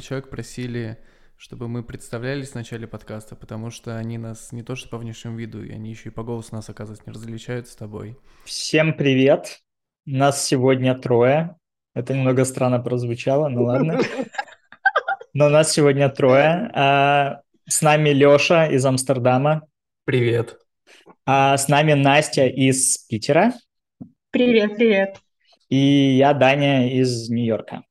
[0.00, 0.98] несколько человек просили,
[1.36, 5.36] чтобы мы представлялись в начале подкаста, потому что они нас не то что по внешнему
[5.36, 8.16] виду, и они еще и по голосу нас, оказывается, не различают с тобой.
[8.44, 9.60] Всем привет!
[10.06, 11.56] Нас сегодня трое.
[11.94, 14.00] Это немного странно прозвучало, ну ладно.
[15.34, 16.70] Но нас сегодня трое.
[16.74, 19.62] А, с нами Лёша из Амстердама.
[20.04, 20.58] Привет.
[21.26, 23.52] А с нами Настя из Питера.
[24.30, 25.18] Привет, привет.
[25.68, 27.82] И я Даня из Нью-Йорка.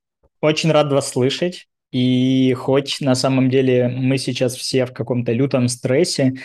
[0.42, 1.70] Очень рад вас слышать.
[1.92, 6.36] И хоть на самом деле мы сейчас все в каком-то лютом стрессе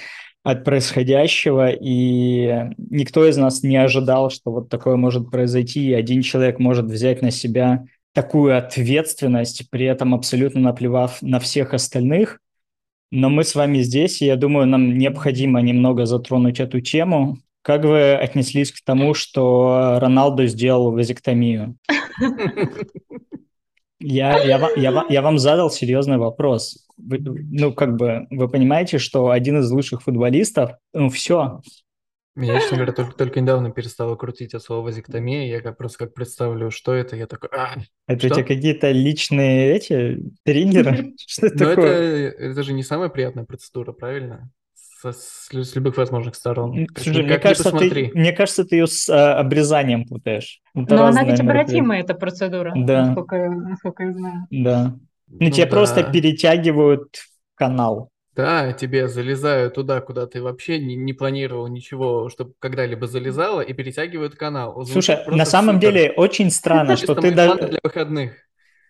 [0.43, 6.23] от происходящего, и никто из нас не ожидал, что вот такое может произойти, и один
[6.23, 12.41] человек может взять на себя такую ответственность, при этом абсолютно наплевав на всех остальных.
[13.11, 17.38] Но мы с вами здесь, и я думаю, нам необходимо немного затронуть эту тему.
[17.63, 21.77] Как вы отнеслись к тому, что Роналду сделал вазектомию?
[24.07, 26.87] Я, я, я, я вам задал серьезный вопрос.
[26.99, 31.63] Вы, ну, как бы, вы понимаете, что один из лучших футболистов, ну, все.
[32.37, 35.46] Меня, честно говоря, только, только недавно перестало крутить от слова вазектомия.
[35.46, 37.49] Я как, просто как представлю, что это, я такой...
[37.52, 38.27] А, это что?
[38.27, 41.15] у тебя какие-то личные эти триггеры?
[41.27, 42.30] Что Но это, такое?
[42.30, 44.51] это же не самая приятная процедура, правильно?
[45.05, 46.87] Со- с, с любых возможных сторон.
[46.97, 50.61] Слушай, мне кажется, ты, мне кажется, ты ее с а, обрезанием путаешь.
[50.74, 53.07] Это Но она разные ведь обратимая, эта процедура, Да.
[53.07, 54.46] насколько, я- насколько я знаю.
[54.51, 54.96] Да.
[55.29, 56.11] Ну, Ну тебе просто да.
[56.11, 57.16] перетягивают
[57.55, 58.09] канал.
[58.35, 63.73] Да, тебе залезают туда, куда ты вообще не, не планировал ничего, чтобы когда-либо залезало, и
[63.74, 64.75] перетягивают канал.
[64.84, 65.93] Звучит Слушай, просто на самом супер.
[65.93, 67.69] деле очень странно, что ты даже...
[67.69, 68.33] для выходных.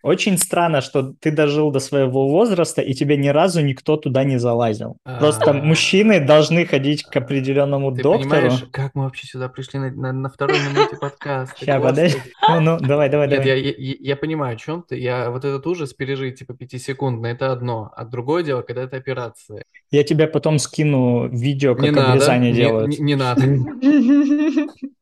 [0.05, 4.37] Очень странно, что ты дожил до своего возраста, и тебе ни разу никто туда не
[4.39, 4.99] залазил.
[5.19, 5.55] Просто А.
[5.55, 8.29] мужчины должны ходить к определенному Ты доктору.
[8.31, 11.57] понимаешь, как мы вообще сюда пришли на, на- на второй минуте подкаста?
[11.67, 11.83] Господи.
[11.83, 12.19] подожди.
[12.51, 13.61] Ну, ну, давай, давай, Нет, давай.
[13.63, 14.99] я, я, я понимаю, о чем ты.
[14.99, 17.91] Я вот этот ужас пережить, типа, пятисекундно, это одно.
[17.97, 19.63] А другое дело, когда это операция.
[19.91, 22.89] Я тебе потом скину видео, не как надо, обрезание не, делают.
[22.91, 23.43] не- не надо.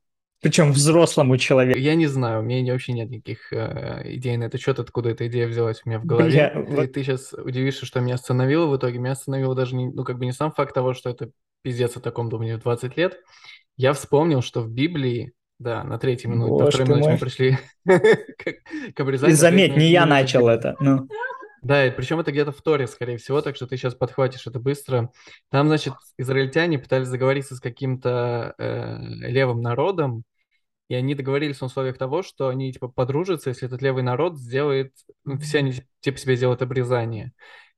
[0.42, 1.78] Причем взрослому человеку.
[1.78, 5.28] Я не знаю, у меня вообще нет никаких э, идей на этот счет, откуда эта
[5.28, 6.30] идея взялась у меня в голове.
[6.30, 8.98] Бля, ты, вот- ты сейчас удивишься, что меня остановило в итоге.
[8.98, 11.30] Меня остановило даже, не, ну, как бы не сам факт того, что это
[11.62, 13.19] пиздец о таком думании в 20 лет.
[13.76, 18.48] Я вспомнил, что в Библии, да, на третьей минуте, на второй минуте мы пришли к,
[18.48, 19.36] И обрезанию.
[19.36, 20.74] на заметь, не я начал это.
[20.80, 21.09] Ну,
[21.62, 24.59] Да, и причем это где-то в Торе, скорее всего, так что ты сейчас подхватишь это
[24.59, 25.10] быстро.
[25.53, 28.97] Там, значит, израильтяне пытались договориться с каким-то э,
[29.28, 30.24] левым народом,
[30.92, 34.92] и они договорились на условиях того, что они типа подружатся, если этот левый народ сделает,
[35.25, 37.32] ну, все они типа себе сделают обрезание.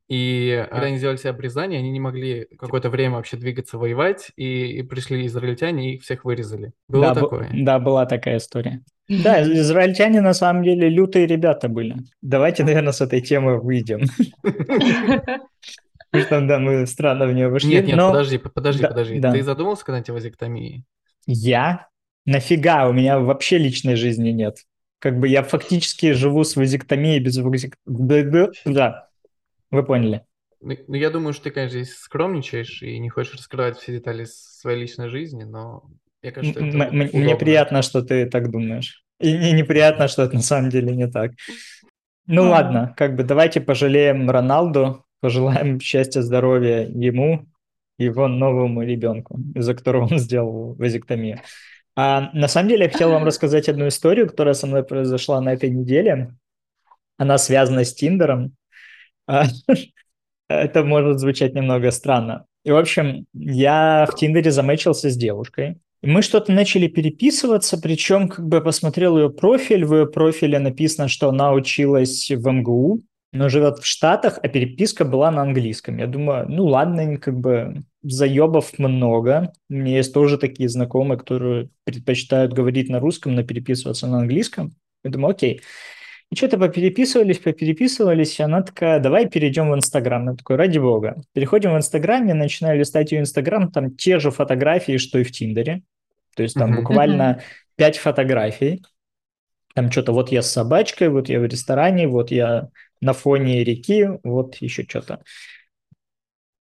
[0.08, 4.78] И когда они сделали себе обрезание, они не могли какое-то время вообще двигаться, воевать, и,
[4.78, 6.72] и пришли израильтяне и их всех вырезали.
[6.88, 7.50] Было да, такое?
[7.52, 8.82] да, была такая история.
[9.06, 11.96] Да, израильтяне на самом деле лютые ребята были.
[12.22, 14.06] Давайте, наверное, с этой темы выйдем.
[16.10, 17.74] Потому да, мы странно в нее вошли.
[17.74, 19.20] Нет, нет, подожди, подожди, подожди.
[19.20, 20.84] Ты задумался когда-нибудь о вазектомии?
[21.26, 21.86] Я?
[22.26, 22.88] Нафига?
[22.88, 24.58] У меня вообще личной жизни нет.
[24.98, 28.50] Как бы я фактически живу с вазектомией без вазектомии.
[28.64, 29.08] Да,
[29.70, 30.24] вы поняли.
[30.60, 34.24] Ну, ну, я думаю, что ты, конечно, здесь скромничаешь и не хочешь раскрывать все детали
[34.24, 35.84] своей личной жизни, но
[36.22, 39.04] мне кажется, М- это м- Мне приятно, что ты так думаешь.
[39.20, 41.32] И мне неприятно, что это на самом деле не так.
[42.26, 42.48] Ну М.
[42.50, 47.46] ладно, как бы давайте пожалеем Роналду, пожелаем счастья, здоровья ему
[47.98, 51.40] и его новому ребенку, из-за которого он сделал вазектомию.
[51.96, 55.52] А на самом деле я хотел вам рассказать одну историю, которая со мной произошла на
[55.52, 56.34] этой неделе.
[57.16, 58.56] Она связана с Тиндером.
[59.26, 59.44] А,
[60.48, 62.46] Это может звучать немного странно.
[62.64, 65.78] И, в общем, я в Тиндере замечился с девушкой.
[66.02, 69.84] И мы что-то начали переписываться, причем как бы посмотрел ее профиль.
[69.84, 73.00] В ее профиле написано, что она училась в МГУ,
[73.32, 75.98] но живет в Штатах, а переписка была на английском.
[75.98, 79.52] Я думаю, ну ладно, как бы заебов много.
[79.68, 84.72] У меня есть тоже такие знакомые, которые предпочитают говорить на русском, но переписываться на английском.
[85.02, 85.62] Я думаю, окей.
[86.30, 90.28] И что-то попереписывались, попереписывались, и она такая, давай перейдем в Инстаграм.
[90.28, 91.22] Я такой, ради бога.
[91.32, 95.32] Переходим в Инстаграм, я начинаю листать ее Инстаграм, там те же фотографии, что и в
[95.32, 95.82] Тиндере.
[96.36, 97.42] То есть там буквально
[97.76, 98.82] пять фотографий.
[99.74, 102.68] Там что-то, вот я с собачкой, вот я в ресторане, вот я
[103.00, 105.22] на фоне реки, вот еще что-то.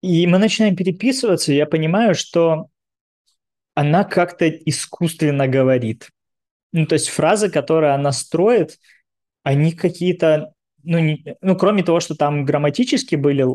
[0.02, 2.68] И мы начинаем переписываться, и я понимаю, что
[3.74, 6.08] она как-то искусственно говорит.
[6.72, 8.78] Ну, то есть фразы, которые она строит,
[9.44, 10.52] они какие-то,
[10.84, 13.46] ну, не- ну, кроме того, что там грамматически были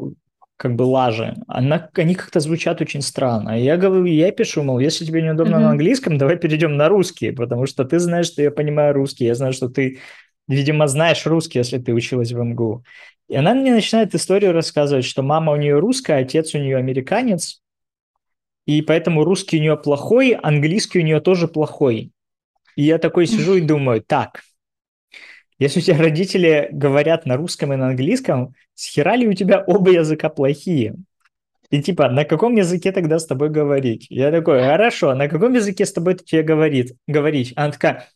[0.57, 3.59] как бы лажи, она, они как-то звучат очень странно.
[3.61, 5.71] Я говорю, я пишу, мол, если тебе неудобно на Мгм.
[5.71, 9.53] английском, давай перейдем на русский, потому что ты знаешь, что я понимаю русский, я знаю,
[9.53, 9.99] что ты
[10.47, 12.83] видимо, знаешь русский, если ты училась в МГУ.
[13.27, 17.61] И она мне начинает историю рассказывать, что мама у нее русская, отец у нее американец,
[18.65, 22.11] и поэтому русский у нее плохой, английский у нее тоже плохой.
[22.75, 24.43] И я такой сижу и думаю, так,
[25.59, 29.91] если у тебя родители говорят на русском и на английском, схера ли у тебя оба
[29.91, 30.95] языка плохие?
[31.69, 34.05] И типа, на каком языке тогда с тобой говорить?
[34.09, 37.53] Я такой, хорошо, на каком языке с тобой тебе говорит, говорить?
[37.55, 38.07] Она такая,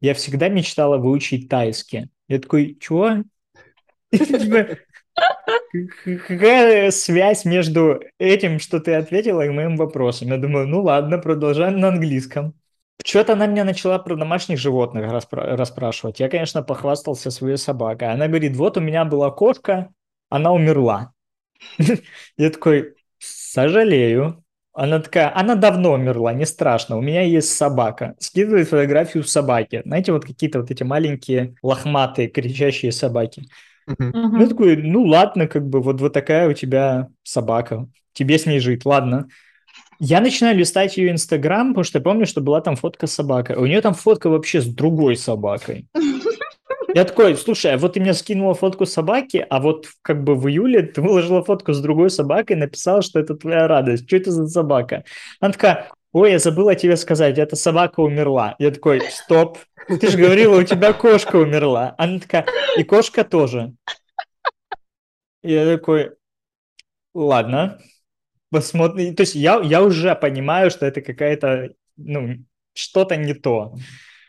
[0.00, 2.10] я всегда мечтала выучить тайский.
[2.26, 3.22] Я такой, чего?
[4.12, 4.78] Типа,
[6.26, 10.28] какая связь между этим, что ты ответила, и моим вопросом?
[10.28, 12.54] Я думаю, ну ладно, продолжаем на английском.
[13.04, 16.20] Что-то она меня начала про домашних животных распра- расспрашивать.
[16.20, 18.08] Я, конечно, похвастался своей собакой.
[18.12, 19.90] Она говорит, вот у меня была кошка,
[20.28, 21.12] она умерла.
[22.36, 24.44] Я такой, сожалею.
[24.72, 28.14] Она такая, она давно умерла, не страшно, у меня есть собака.
[28.20, 29.82] Скидывает фотографию собаки.
[29.84, 33.42] Знаете, вот какие-то вот эти маленькие лохматые кричащие собаки.
[33.98, 38.60] Я такой, ну ладно, как бы вот, вот такая у тебя собака, тебе с ней
[38.60, 39.28] жить, ладно.
[40.00, 43.56] Я начинаю листать ее Инстаграм, потому что я помню, что была там фотка с собакой.
[43.56, 45.86] У нее там фотка вообще с другой собакой.
[46.94, 50.48] Я такой, слушай, а вот ты мне скинула фотку собаки, а вот как бы в
[50.48, 54.06] июле ты выложила фотку с другой собакой и написала, что это твоя радость.
[54.06, 55.04] Что это за собака?
[55.40, 58.56] Она такая, ой, я забыла тебе сказать, эта собака умерла.
[58.58, 61.94] Я такой, стоп, ты же говорила, у тебя кошка умерла.
[61.98, 63.72] Она такая, и кошка тоже.
[65.42, 66.12] Я такой,
[67.14, 67.80] ладно,
[68.50, 69.14] посмотрим.
[69.14, 72.44] То есть я, я уже понимаю, что это какая-то, ну,
[72.74, 73.74] что-то не то.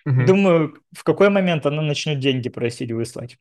[0.05, 0.25] Мгм.
[0.25, 3.37] Думаю, в какой момент она начнет деньги просить выслать.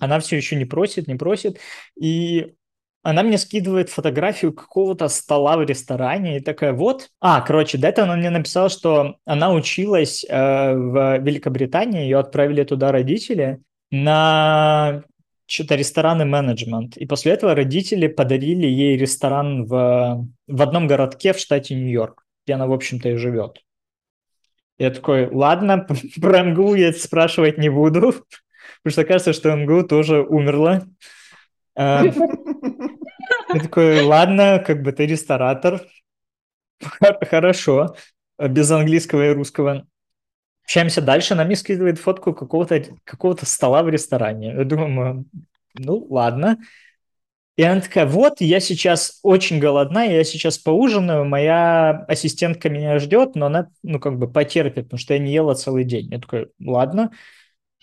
[0.00, 1.58] Она все еще не просит, не просит.
[2.00, 2.54] И
[3.02, 7.10] она мне скидывает фотографию какого-то стола в ресторане и такая, вот.
[7.20, 12.62] А, короче, до этого она мне написала, что она училась э, в Великобритании, ее отправили
[12.62, 13.60] туда родители
[13.90, 15.02] на
[15.46, 16.96] что-то ресторан и менеджмент.
[16.96, 22.54] И после этого родители подарили ей ресторан в, в одном городке в штате Нью-Йорк, где
[22.54, 23.58] она, в общем-то, и живет.
[24.78, 25.86] Я такой, ладно,
[26.20, 28.00] про МГУ я спрашивать не буду,
[28.82, 30.82] потому что кажется, что МГУ тоже умерла.
[33.54, 35.82] Я такой, ладно, как бы ты ресторатор.
[37.28, 37.94] Хорошо,
[38.38, 39.86] без английского и русского.
[40.64, 44.54] Общаемся дальше, она мне скидывает фотку какого-то какого стола в ресторане.
[44.56, 45.26] Я думаю,
[45.74, 46.58] ну ладно.
[47.56, 53.36] И она такая, вот, я сейчас очень голодна, я сейчас поужинаю, моя ассистентка меня ждет,
[53.36, 56.10] но она, ну, как бы потерпит, потому что я не ела целый день.
[56.10, 57.10] Я такой, ладно.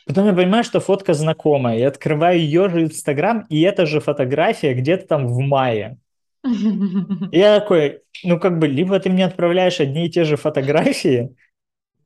[0.06, 1.78] Потом я понимаю, что фотка знакомая.
[1.78, 5.98] Я открываю ее же Инстаграм, и эта же фотография где-то там в мае.
[7.32, 11.36] Я такой, ну, как бы, либо ты мне отправляешь одни и те же фотографии,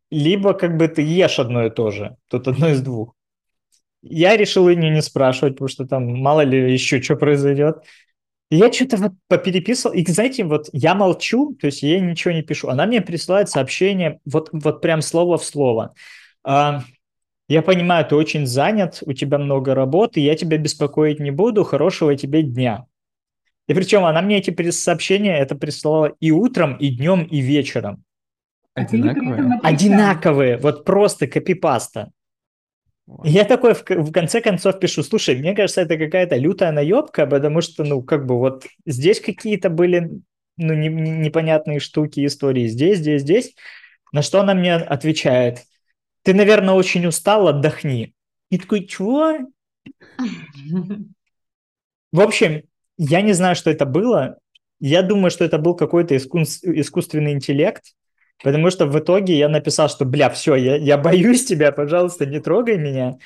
[0.09, 2.17] либо как бы ты ешь одно и то же.
[2.29, 3.15] Тут одно из двух.
[4.01, 7.83] Я решил ее не спрашивать, потому что там мало ли еще что произойдет.
[8.49, 12.43] И я что-то вот попереписывал, и, знаете, вот я молчу, то есть я ничего не
[12.43, 12.67] пишу.
[12.69, 15.95] Она мне присылает сообщение, вот, вот прям слово в слово.
[16.43, 16.83] А,
[17.47, 22.15] Я понимаю, ты очень занят, у тебя много работы, я тебя беспокоить не буду, хорошего
[22.15, 22.85] тебе дня.
[23.67, 28.03] И причем она мне эти сообщения это присылала и утром, и днем, и вечером.
[28.75, 29.59] А Одинаковые?
[29.61, 32.11] Одинаковые, вот просто копипаста.
[33.23, 37.25] И Я такой в, в конце концов пишу, слушай, мне кажется, это какая-то лютая наебка,
[37.27, 40.09] потому что, ну, как бы вот здесь какие-то были,
[40.57, 43.55] ну, не- не- непонятные штуки, истории, здесь, здесь, здесь.
[44.13, 45.63] На что она мне отвечает,
[46.23, 48.13] ты, наверное, очень устал, отдохни.
[48.49, 49.37] И такой, чего?
[52.11, 52.63] В общем,
[52.97, 54.37] я не знаю, что это было.
[54.79, 57.83] Я думаю, что это был какой-то искус- искусственный интеллект,
[58.43, 62.39] потому что в итоге я написал, что, бля, все, я, я боюсь тебя, пожалуйста, не
[62.39, 63.17] трогай меня.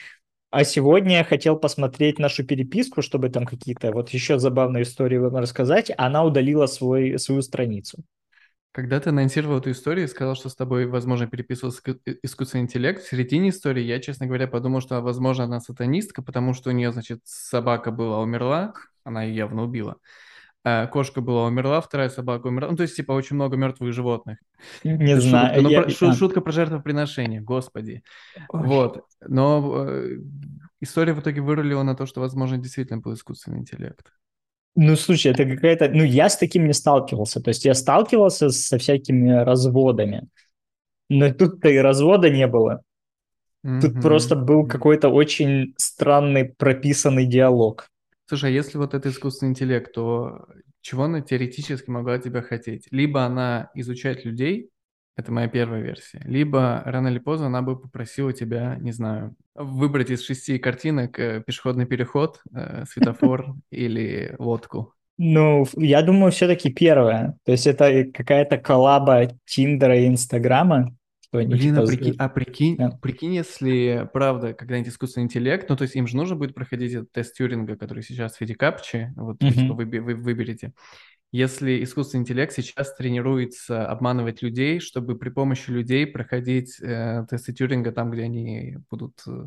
[0.50, 5.36] А сегодня я хотел посмотреть нашу переписку, чтобы там какие-то вот еще забавные истории вам
[5.36, 5.92] рассказать.
[5.92, 8.04] а Она удалила свой, свою страницу.
[8.72, 13.02] Когда ты анонсировал эту историю и сказал, что с тобой, возможно, переписывался э, искусственный интеллект,
[13.02, 16.92] в середине истории я, честно говоря, подумал, что, возможно, она сатанистка, потому что у нее,
[16.92, 19.98] значит, собака была умерла, она ее явно убила.
[20.64, 22.72] А кошка была умерла, вторая собака умерла.
[22.72, 24.38] Ну, то есть, типа, очень много мертвых животных.
[24.84, 25.48] Не знаю.
[25.56, 26.14] шутка, ну, я- про- шу- а.
[26.14, 28.04] шутка про жертвоприношение, господи.
[28.50, 28.68] Ой.
[28.68, 29.06] Вот.
[29.22, 30.18] Но э,
[30.82, 34.12] история в итоге вырулила на то, что, возможно, действительно был искусственный интеллект.
[34.80, 35.90] Ну, слушай, это какая-то...
[35.90, 37.42] Ну, я с таким не сталкивался.
[37.42, 40.28] То есть я сталкивался со всякими разводами.
[41.10, 42.84] Но тут-то и развода не было.
[43.82, 44.02] Тут Мгм.
[44.02, 47.88] просто был какой-то очень странный прописанный диалог.
[48.28, 50.46] Слушай, а если вот это искусственный интеллект, то
[50.82, 52.88] чего она теоретически могла тебя хотеть?
[52.92, 54.70] Либо она изучает людей,
[55.18, 56.22] Это моя первая версия.
[56.26, 61.44] Либо рано или поздно она бы попросила тебя, не знаю, выбрать из шести картинок э,
[61.46, 64.94] пешеходный переход, э, светофор или лодку.
[65.18, 67.36] Ну, я думаю, все-таки первое.
[67.46, 70.96] То есть это какая-то коллаба Тиндера и Инстаграма.
[71.32, 72.90] Блин, типа, а, прикинь, а прикинь, да.
[73.02, 77.12] прикинь, если правда когда-нибудь искусственный интеллект, ну то есть им же нужно будет проходить этот
[77.12, 80.74] тест Тьюринга, который сейчас в виде капчи, вот вы, типа, вы, вы выберете.
[81.38, 87.92] Если искусственный интеллект сейчас тренируется обманывать людей, чтобы при помощи людей проходить э, тесты Тьюринга
[87.92, 89.46] там, где они будут, э,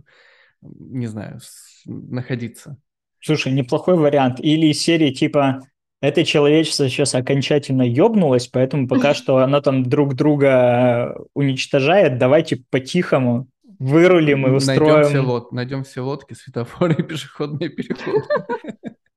[0.61, 2.77] не знаю, с, находиться.
[3.21, 4.39] Слушай, неплохой вариант.
[4.39, 5.63] Или из серии типа
[6.01, 13.49] это человечество сейчас окончательно ёбнулось, поэтому пока что оно там друг друга уничтожает, давайте по-тихому
[13.81, 14.93] вырулим и устроим...
[14.93, 15.51] Найдем все, лод...
[15.51, 18.23] найдем все лодки, светофоры и пешеходные переходы.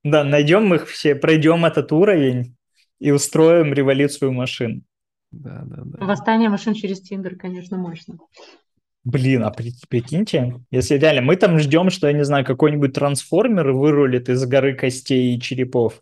[0.05, 2.57] Да, найдем их все, пройдем этот уровень
[3.03, 4.85] и устроим революцию машин.
[5.31, 6.05] Да, да, да.
[6.05, 8.17] Восстание машин через Тиндер, конечно, мощно.
[9.03, 14.29] Блин, а прикиньте, если реально мы там ждем, что, я не знаю, какой-нибудь трансформер вырулит
[14.29, 16.01] из горы костей и черепов,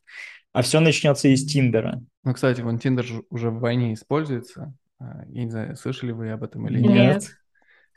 [0.53, 2.03] а все начнется из Тиндера.
[2.24, 4.75] Ну, кстати, вон Тиндер уже в войне используется.
[5.00, 6.91] А, я не знаю, слышали вы об этом или нет.
[6.91, 7.24] Нет.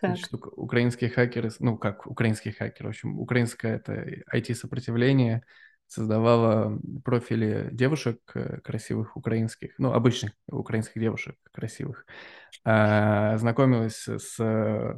[0.01, 5.43] Значит, украинские хакеры, ну как украинские хакеры, в общем, украинское это IT-сопротивление
[5.87, 12.07] создавало профили девушек э, красивых украинских, ну обычных украинских девушек красивых,
[12.65, 14.37] а, знакомилась с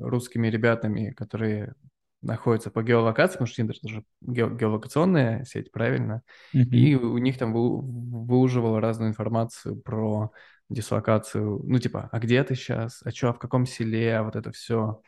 [0.00, 1.74] русскими ребятами, которые
[2.22, 6.22] находятся по геолокации, потому что Tinder это же геолокационная сеть, правильно?
[6.54, 6.70] Mm-hmm.
[6.70, 7.80] И у них там вы,
[8.26, 10.32] выуживала разную информацию про
[10.68, 14.36] дислокацию, ну типа, а где ты сейчас, а что, а в каком селе, а вот
[14.36, 15.00] это все.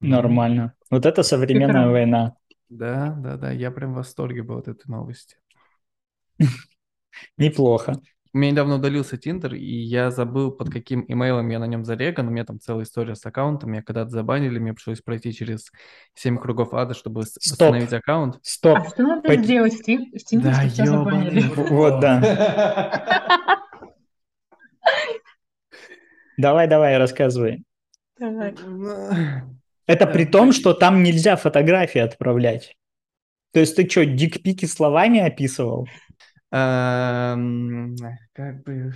[0.00, 0.74] Нормально.
[0.90, 2.36] Вот это современная война.
[2.72, 5.36] Да, да, да, я прям в восторге был от этой новости.
[7.36, 8.00] Неплохо.
[8.32, 12.28] У меня недавно удалился Тиндер, и я забыл, под каким имейлом я на нем зареган.
[12.28, 13.74] У меня там целая история с аккаунтом.
[13.74, 15.70] Я когда-то забанили, мне пришлось пройти через
[16.14, 17.42] 7 кругов ада, чтобы Стоп.
[17.44, 18.38] восстановить аккаунт.
[18.40, 18.78] Стоп.
[18.78, 19.44] А что надо Пойди...
[19.44, 21.42] сделать в Тиндере, да, чтобы забанили?
[21.42, 23.58] Вот, да.
[26.38, 27.62] Давай, давай, рассказывай.
[28.18, 28.54] Давай.
[29.86, 32.76] Это при том, что там нельзя фотографии отправлять.
[33.52, 35.86] То есть ты что, дикпики словами описывал?
[36.50, 37.96] Эм,
[38.32, 38.94] как бы,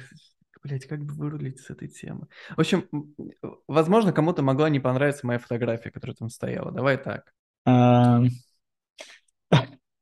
[0.62, 2.26] блять, как бы вырулить с этой темы?
[2.56, 2.88] В общем,
[3.66, 6.72] возможно, кому-то могла не понравиться моя фотография, которая там стояла.
[6.72, 7.32] Давай так.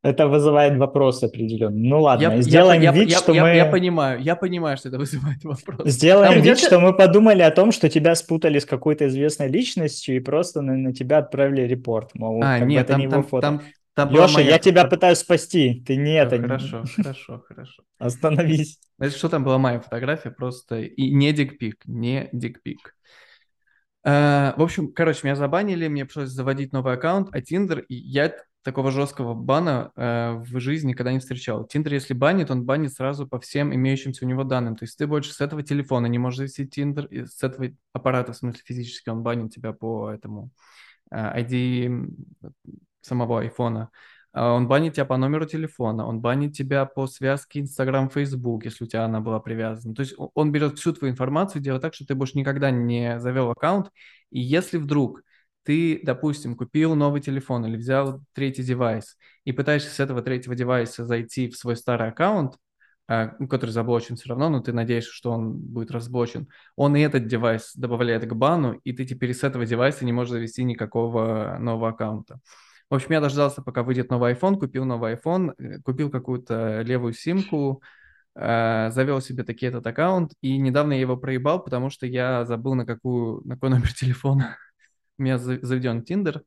[0.05, 1.89] Это вызывает вопрос определенный.
[1.89, 3.57] Ну ладно, я, сделаем я, вид, я, что я, мы...
[3.57, 5.89] Я понимаю, я понимаю, что это вызывает вопрос.
[5.89, 10.21] Сделаем вид, что мы подумали о том, что тебя спутали с какой-то известной личностью и
[10.21, 12.11] просто на, на тебя отправили репорт.
[12.13, 13.41] Мол, а, нет, там, не там, фото.
[13.41, 13.63] там,
[13.95, 14.51] там Леша, моя...
[14.51, 16.39] я тебя пытаюсь спасти, ты не это.
[16.39, 17.83] Хорошо, хорошо, хорошо.
[17.99, 18.81] Остановись.
[18.99, 22.95] Значит, что там была моя фотография, просто и не дикпик, не дикпик.
[24.07, 28.35] Uh, в общем, короче, меня забанили, мне пришлось заводить новый аккаунт, а Tinder, и я
[28.65, 31.67] такого жесткого бана э, в жизни никогда не встречал.
[31.67, 34.75] Тиндер, если банит, он банит сразу по всем имеющимся у него данным.
[34.75, 38.37] То есть ты больше с этого телефона не можешь завести Тиндер, с этого аппарата, в
[38.37, 40.51] смысле физически, он банит тебя по этому
[41.11, 42.11] э, ID
[43.03, 43.91] самого айфона.
[44.33, 48.85] Э, он банит тебя по номеру телефона, он банит тебя по связке Instagram, Facebook, если
[48.85, 49.95] у тебя она была привязана.
[49.95, 53.51] То есть он берет всю твою информацию, делает так, что ты больше никогда не завел
[53.51, 53.91] аккаунт.
[54.31, 55.21] И если вдруг
[55.65, 61.05] ты, допустим, купил новый телефон или взял третий девайс и пытаешься с этого третьего девайса
[61.05, 62.57] зайти в свой старый аккаунт,
[63.07, 67.27] а, который заблочен все равно, но ты надеешься, что он будет разблочен, он и этот
[67.27, 71.91] девайс добавляет к бану, и ты теперь с этого девайса не можешь завести никакого нового
[71.91, 72.41] аккаунта.
[72.91, 77.15] В общем, я дождался, пока выйдет новый iPhone, купил новый iPhone, э, купил какую-то левую
[77.15, 77.83] симку,
[78.35, 82.75] э, завел себе таки этот аккаунт, и недавно я его проебал, потому что я забыл,
[82.75, 84.57] на, какую, на какой номер телефона
[85.19, 86.43] у меня заведен Tinder,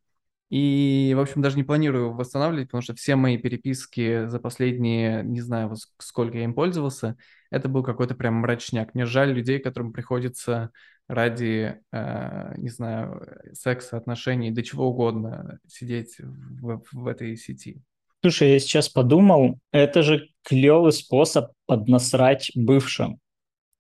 [0.50, 5.42] и, в общем, даже не планирую восстанавливать, потому что все мои переписки за последние, не
[5.42, 7.18] знаю, сколько я им пользовался,
[7.52, 8.94] это был какой-то прям мрачняк.
[8.96, 10.72] Мне жаль людей, которым приходится
[11.10, 17.82] ради, э, не знаю, секса, отношений, до чего угодно сидеть в, в этой сети.
[18.22, 23.20] Слушай, я сейчас подумал, это же клевый способ поднасрать бывшим.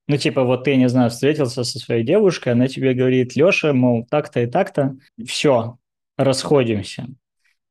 [0.07, 4.05] Ну, типа, вот ты, не знаю, встретился со своей девушкой, она тебе говорит, Леша, мол,
[4.09, 4.95] так-то и так-то,
[5.25, 5.77] все,
[6.17, 7.07] расходимся.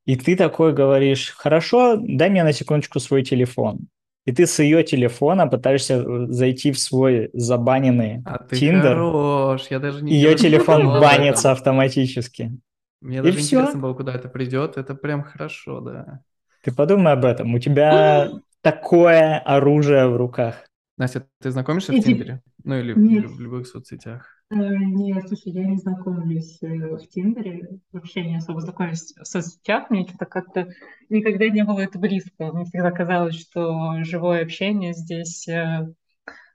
[0.05, 3.89] И ты такой говоришь, хорошо, дай мне на секундочку свой телефон.
[4.27, 8.89] И ты с ее телефона пытаешься э, зайти в свой забаненный а ты Tinder.
[8.89, 12.53] хорош, я даже не Ее телефон банится автоматически.
[13.01, 14.77] Мне даже интересно было, куда это придет.
[14.77, 16.21] Это прям хорошо, да.
[16.63, 17.55] Ты подумай об этом.
[17.55, 18.31] У тебя
[18.63, 20.66] такое оружие в руках.
[20.97, 22.05] Настя, ты знакомишься в Иди.
[22.05, 22.43] Тиндере?
[22.65, 23.27] Ну или в Нет.
[23.27, 24.27] в любых соцсетях?
[24.51, 29.91] Э, Нет, слушай, я не знакомлюсь э, в Тиндере, вообще не особо знакомлюсь в соцсетях,
[29.91, 30.69] мне что-то как-то
[31.11, 32.53] никогда не было это близко.
[32.53, 35.87] Мне всегда казалось, что живое общение здесь, э,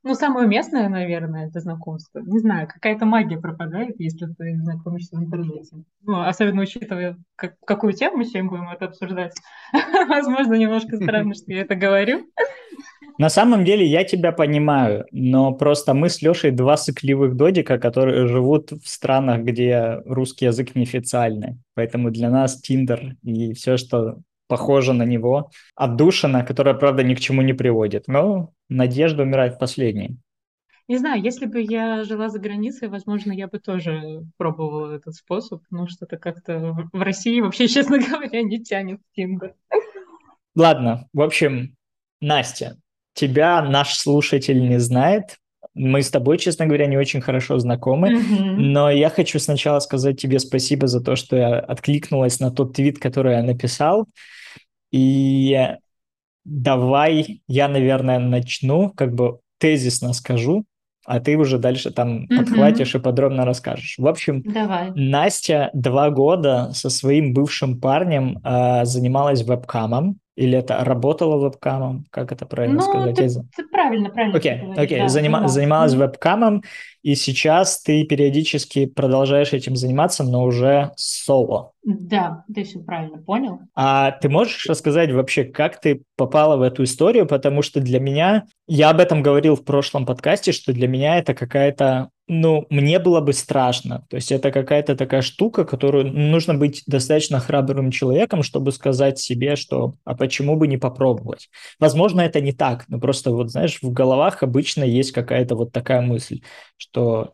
[0.03, 2.19] ну, самое уместное, наверное, для знакомства.
[2.21, 5.83] Не знаю, какая-то магия пропадает, если ты знакомишься в интернете.
[6.01, 9.35] Ну, особенно учитывая, как- какую тему мы сегодня будем это обсуждать.
[10.09, 12.25] Возможно, немножко странно, что я это говорю.
[13.17, 18.27] На самом деле я тебя понимаю, но просто мы с Лешей два сыкливых додика, которые
[18.27, 21.57] живут в странах, где русский язык неофициальный.
[21.75, 27.19] Поэтому для нас Тиндер и все, что похоже на него, отдушина, которая, правда, ни к
[27.19, 28.07] чему не приводит.
[28.07, 30.17] Но надежда умирает последней.
[30.89, 35.63] Не знаю, если бы я жила за границей, возможно, я бы тоже пробовала этот способ,
[35.69, 39.55] но что-то как-то в России вообще, честно говоря, не тянет Тиндер.
[40.53, 41.77] Ладно, в общем,
[42.19, 42.77] Настя,
[43.13, 45.37] тебя наш слушатель не знает.
[45.73, 48.11] Мы с тобой, честно говоря, не очень хорошо знакомы.
[48.11, 48.71] Мгм.
[48.71, 52.99] Но я хочу сначала сказать тебе спасибо за то, что я откликнулась на тот твит,
[52.99, 54.07] который я написал.
[54.91, 55.69] И
[56.43, 60.65] давай я, наверное, начну, как бы тезисно скажу,
[61.05, 62.37] а ты уже дальше там Мгм.
[62.37, 63.95] подхватишь и подробно расскажешь.
[63.97, 64.91] В общем, Давай.
[64.95, 72.31] Настя два года со своим бывшим парнем а, занималась вебкамом, или это работала вебкамом, как
[72.31, 73.15] это правильно Ну, сказать?
[73.15, 75.93] ты, ты правильно, правильно Окей, говоришь, окей, да, занима- занималась.
[75.93, 76.63] вебкамом,
[77.03, 81.71] и сейчас ты периодически продолжаешь этим заниматься, но уже соло.
[81.83, 83.59] Да, ты все правильно понял.
[83.75, 87.25] А ты можешь рассказать вообще, как ты попала в эту историю?
[87.25, 91.33] Потому что для меня, я об этом говорил в прошлом подкасте, что для меня это
[91.33, 94.05] какая-то, ну, мне было бы страшно.
[94.09, 99.55] То есть это какая-то такая штука, которую нужно быть достаточно храбрым человеком, чтобы сказать себе,
[99.57, 101.49] что а почему бы не попробовать?
[101.79, 106.01] Возможно, это не так, но просто вот, знаешь, в головах обычно есть какая-то вот такая
[106.01, 106.41] мысль,
[106.77, 107.33] что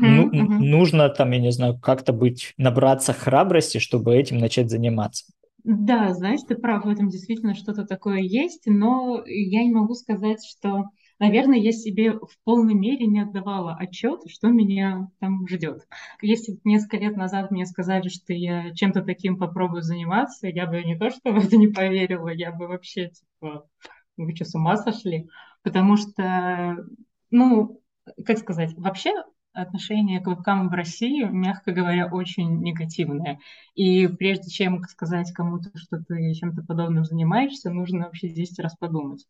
[0.00, 0.58] ну, Мгм, мгм.
[0.58, 5.24] нужно там, я не знаю, как-то быть, набраться храбрости, чтобы этим начать заниматься.
[5.64, 10.44] Да, знаешь, ты прав, в этом действительно что-то такое есть, но я не могу сказать,
[10.44, 10.86] что,
[11.22, 15.86] наверное, я себе в полной мере не отдавала отчет, что меня там ждет.
[16.20, 20.98] Если несколько лет назад мне сказали, что я чем-то таким попробую заниматься, я бы не
[20.98, 23.68] то что в это не поверила, я бы вообще, типа,
[24.16, 25.28] вы что, с ума сошли?
[25.62, 26.84] Потому что,
[27.30, 27.80] ну,
[28.26, 29.12] как сказать, вообще
[29.52, 33.38] отношение к вебкамам в России, мягко говоря, очень негативное.
[33.76, 39.24] И прежде чем сказать кому-то, что ты чем-то подобным занимаешься, нужно вообще 10 раз подумать.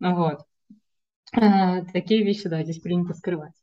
[0.00, 0.46] Вот.
[1.36, 3.54] Э, Такие вещи, да, здесь принято скрывать.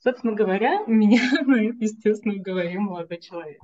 [0.00, 3.62] Собственно говоря, меня это, естественно, уговорил молодой человек.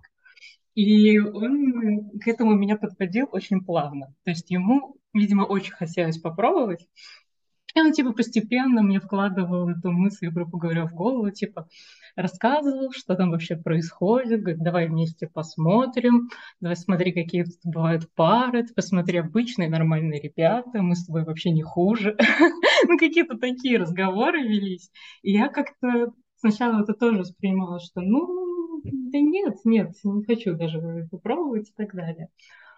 [0.74, 4.14] И он к этому меня подводил очень плавно.
[4.24, 6.86] То есть ему, видимо, очень хотелось попробовать.
[7.74, 11.68] И он, типа, постепенно мне вкладывал эту мысль, грубо говоря, в голову, типа,
[12.16, 16.28] рассказывал, что там вообще происходит, говорит, давай вместе посмотрим,
[16.60, 21.50] давай смотри, какие тут бывают пары, ты посмотри обычные нормальные ребята, мы с тобой вообще
[21.50, 22.16] не хуже.
[22.84, 24.90] Ну, какие-то такие разговоры велись.
[25.22, 31.08] И я как-то сначала это тоже воспринимала, что, ну, да нет, нет, не хочу даже
[31.10, 32.28] попробовать и так далее.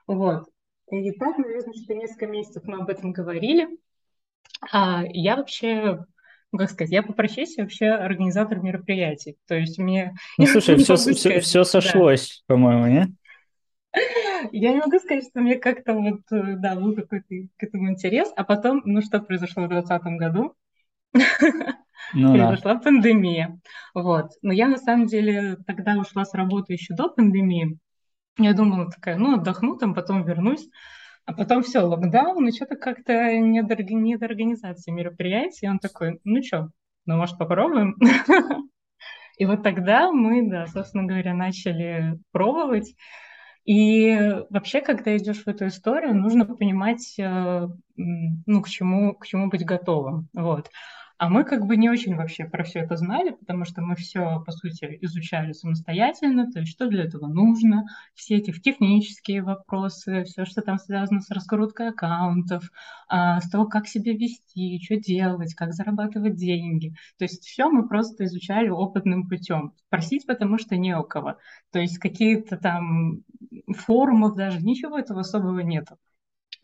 [0.07, 0.45] Вот.
[0.91, 3.69] И так, наверное, что несколько месяцев мы об этом говорили.
[4.73, 6.05] А я вообще,
[6.53, 9.37] ну, как сказать, я по профессии вообще организатор мероприятий.
[9.47, 10.15] То есть мне...
[10.39, 11.65] Ну, слушай, все, все, сказать, все да.
[11.65, 13.15] сошлось, по-моему, не?
[14.53, 18.31] Я не могу сказать, что мне как-то вот, э, да, был какой-то к этому интерес.
[18.37, 20.55] А потом, ну, что произошло в 2020 году?
[22.13, 22.49] Ну да.
[22.49, 23.59] Произошла пандемия.
[23.95, 24.33] Вот.
[24.43, 27.79] Но я, на самом деле, тогда ушла с работы еще до пандемии.
[28.39, 30.69] Я думала такая, ну, отдохну, там потом вернусь.
[31.27, 35.67] А потом все, локдаун, и что-то как-то не до, орга- не до организации мероприятий.
[35.67, 36.69] И он такой, ну что,
[37.07, 37.97] ну, может, попробуем?
[39.39, 42.95] И вот тогда мы, да, собственно говоря, начали пробовать.
[43.65, 44.15] И
[44.51, 49.65] вообще, когда идешь в эту историю, нужно понимать, э, ну, к чему, к чему быть
[49.65, 50.29] готовым.
[50.35, 50.71] Вот.
[51.25, 54.43] А мы как бы не очень вообще про все это знали, потому что мы все,
[54.45, 60.45] по сути, изучали самостоятельно, то есть что для этого нужно, все эти технические вопросы, все,
[60.45, 62.71] что там связано с раскруткой аккаунтов,
[63.09, 66.95] а, с того, как себя вести, что делать, как зарабатывать деньги.
[67.17, 69.73] То есть все мы просто изучали опытным путем.
[69.87, 71.39] Спросить, потому что не у кого.
[71.73, 73.23] То есть какие-то там
[73.75, 75.97] форумов даже, ничего этого особого нету.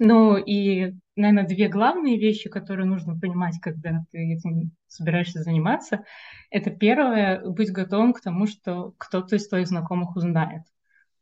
[0.03, 6.05] Ну и, наверное, две главные вещи, которые нужно понимать, когда ты этим собираешься заниматься,
[6.51, 10.63] это первое, быть готовым к тому, что кто-то из твоих знакомых узнает.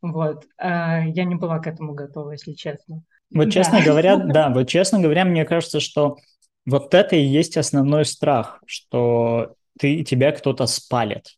[0.00, 0.44] Вот.
[0.58, 3.02] А Я не была к этому готова, если честно.
[3.34, 3.50] Вот Да.
[3.50, 6.16] честно говоря, да, вот честно говоря, мне кажется, что
[6.64, 11.36] Вот это и есть основной страх, что ты, тебя кто-то спалит.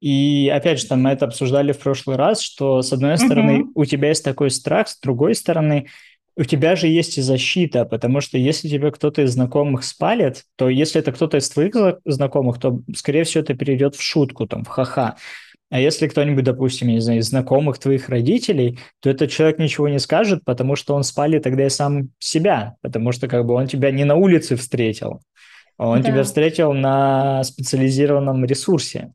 [0.00, 3.84] И опять же, там мы это обсуждали в прошлый раз, что с одной стороны у
[3.84, 5.88] тебя есть такой страх, с другой стороны
[6.38, 10.68] у тебя же есть и защита, потому что если тебе кто-то из знакомых спалит, то
[10.68, 11.74] если это кто-то из твоих
[12.04, 15.16] знакомых, то, скорее всего, это перейдет в шутку, там, в ха-ха.
[15.70, 19.98] А если кто-нибудь, допустим, не знаю, из знакомых твоих родителей, то этот человек ничего не
[19.98, 23.90] скажет, потому что он спалит тогда и сам себя, потому что как бы он тебя
[23.90, 25.20] не на улице встретил,
[25.76, 26.08] а он да.
[26.08, 29.12] тебя встретил на специализированном ресурсе.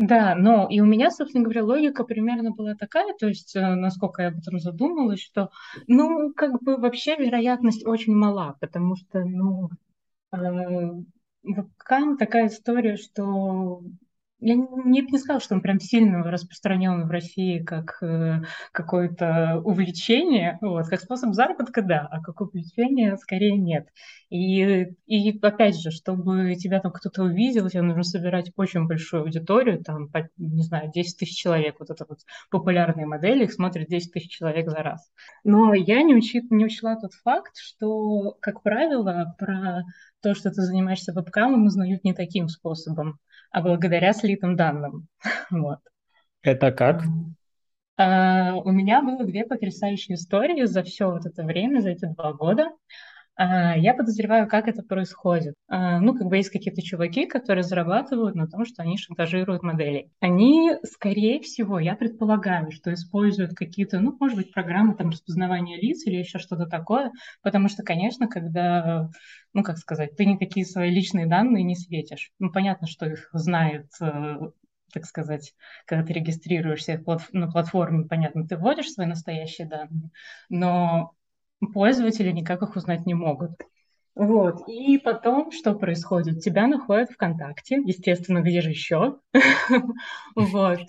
[0.00, 4.22] Да, но и у меня, собственно говоря, логика примерно была такая, то есть, э, насколько
[4.22, 5.50] я об этом задумалась, что,
[5.88, 9.70] ну, как бы вообще вероятность очень мала, потому что, ну,
[10.32, 10.38] э,
[11.44, 13.82] вебкам такая история, что
[14.40, 20.58] я не, не сказала, что он прям сильно распространен в России как э, какое-то увлечение,
[20.60, 23.88] вот, как способ заработка, да, а как увлечение скорее нет.
[24.30, 29.82] И, и опять же, чтобы тебя там кто-то увидел, тебе нужно собирать очень большую аудиторию,
[29.82, 32.18] там, по, не знаю, 10 тысяч человек, вот это вот
[32.50, 35.10] популярные модели, их смотрят 10 тысяч человек за раз.
[35.44, 39.82] Но я не, учи, не учла тот факт, что, как правило, про
[40.20, 43.18] то, что ты занимаешься вебкамом, узнают не таким способом
[43.50, 45.08] а благодаря слитым данным.
[45.50, 45.78] вот.
[46.42, 47.02] Это как?
[48.00, 52.32] Uh, у меня было две потрясающие истории за все вот это время, за эти два
[52.32, 52.70] года.
[53.40, 55.54] Uh, я подозреваю, как это происходит.
[55.70, 60.10] Uh, ну, как бы есть какие-то чуваки, которые зарабатывают на том, что они шантажируют моделей.
[60.18, 66.04] Они, скорее всего, я предполагаю, что используют какие-то, ну, может быть, программы там распознавания лиц
[66.06, 69.08] или еще что-то такое, потому что, конечно, когда
[69.54, 72.32] ну, как сказать, ты никакие свои личные данные не светишь.
[72.38, 74.36] Ну, понятно, что их знает э,
[74.92, 75.54] так сказать,
[75.86, 80.10] когда ты регистрируешься на платформе, понятно, ты вводишь свои настоящие данные,
[80.48, 81.12] но
[81.72, 83.52] пользователи никак их узнать не могут.
[84.14, 84.68] Вот.
[84.68, 86.40] И потом что происходит?
[86.40, 89.18] Тебя находят ВКонтакте, естественно, где же еще?
[90.34, 90.80] Вот.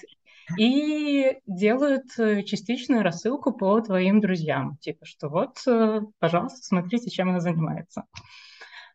[0.58, 4.78] И делают э, частичную рассылку по твоим друзьям.
[4.82, 8.06] Типа, что вот, э, пожалуйста, смотрите, чем она занимается.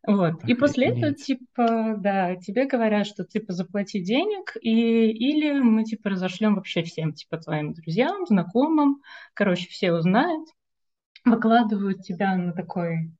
[0.06, 0.44] Вот.
[0.44, 6.10] И после этого, типа, да, тебе говорят, что, типа, заплати денег, и, или мы, типа,
[6.10, 9.00] разошлем вообще всем, типа, твоим друзьям, знакомым,
[9.32, 10.48] короче, все узнают,
[11.24, 13.12] выкладывают тебя на такой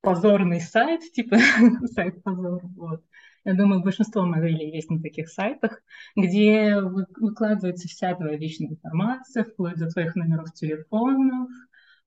[0.00, 1.36] позорный сайт, типа,
[1.94, 3.04] сайт позор, вот.
[3.44, 5.82] Я думаю, большинство моделей есть на таких сайтах,
[6.14, 11.48] где выкладывается вся твоя личная информация, вплоть до твоих номеров телефонов,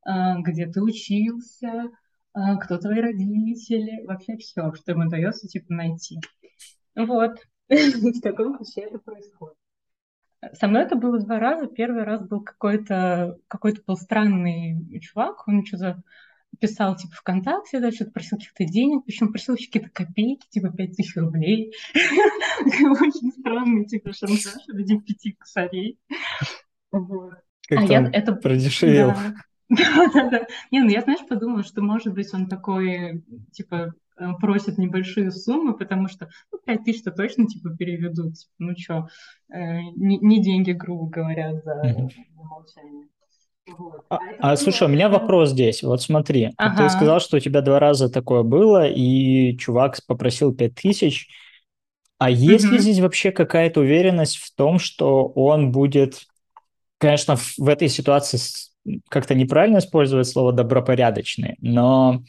[0.06, 1.90] а, где ты учился,
[2.34, 6.20] а, кто твои родители, вообще все, что им удается типа найти.
[6.96, 7.40] Вот,
[7.70, 9.58] в таком ключе это происходит.
[10.54, 11.68] Со мной это было два раза.
[11.68, 16.04] Первый раз был какой-то какой-то был странный чувак, он что-то
[16.60, 20.96] писал типа ВКонтакте, да, что-то просил каких-то денег, причем просил еще какие-то копейки, типа пять
[20.96, 21.74] тысяч рублей.
[21.96, 26.00] Очень странный типа шантаж ради пяти косарей.
[26.92, 29.10] Как а я это продешевел.
[29.10, 29.34] Да.
[29.70, 30.48] Да-да-да.
[30.72, 35.78] Не, ну я, знаешь, подумала, что, может быть, он такой, типа, э, просит небольшие суммы,
[35.78, 38.36] потому что, ну, 5 тысяч-то точно, типа, переведут.
[38.36, 39.08] Типа, ну, что,
[39.54, 43.08] э, не, не деньги, грубо говоря, за, за молчание.
[43.78, 44.06] Вот.
[44.10, 45.84] А, а, а слушай, у меня вопрос здесь.
[45.84, 46.84] Вот смотри, ага.
[46.84, 51.28] ты сказал, что у тебя два раза такое было, и чувак попросил 5 тысяч.
[52.18, 52.74] А есть угу.
[52.74, 56.24] ли здесь вообще какая-то уверенность в том, что он будет,
[56.98, 58.38] конечно, в этой ситуации
[59.10, 62.22] как-то неправильно использовать слово добропорядочный, но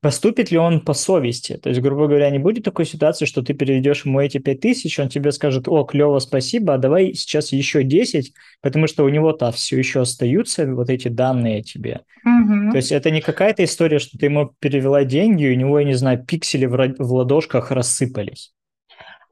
[0.00, 1.56] поступит ли он по совести?
[1.56, 4.98] То есть, грубо говоря, не будет такой ситуации, что ты переведешь ему эти 5 тысяч,
[4.98, 9.52] он тебе скажет, о, клево, спасибо, а давай сейчас еще 10, потому что у него-то
[9.52, 12.00] все еще остаются вот эти данные тебе.
[12.24, 12.72] Угу.
[12.72, 15.86] То есть это не какая-то история, что ты ему перевела деньги, и у него, я
[15.86, 18.52] не знаю, пиксели в, в ладошках рассыпались.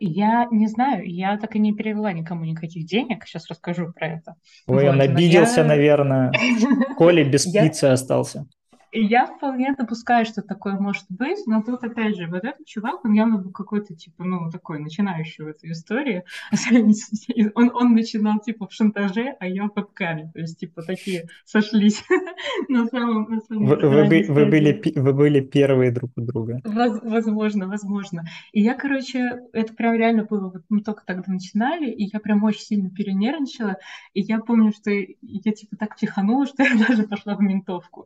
[0.00, 3.26] Я не знаю, я так и не перевела никому никаких денег.
[3.26, 4.34] Сейчас расскажу про это.
[4.68, 5.66] Ой, вот, он обиделся, я...
[5.66, 6.32] наверное.
[6.96, 8.46] Коля без пиццы остался.
[8.90, 13.04] И я вполне допускаю, что такое может быть, но тут, опять же, вот этот чувак,
[13.04, 16.24] он явно был какой-то, типа, ну, такой, начинающий в этой истории.
[17.54, 20.30] Он, он начинал, типа, в шантаже, а я в вебкаме.
[20.32, 22.02] То есть, типа, такие сошлись
[22.68, 26.60] на самом, на самом вы, вы, вы, были, вы были первые друг у друга.
[26.64, 28.24] Возможно, возможно.
[28.52, 32.42] И я, короче, это прям реально было, вот мы только тогда начинали, и я прям
[32.44, 33.76] очень сильно перенервничала,
[34.14, 38.04] и я помню, что я, типа, так чиханула, что я даже пошла в ментовку.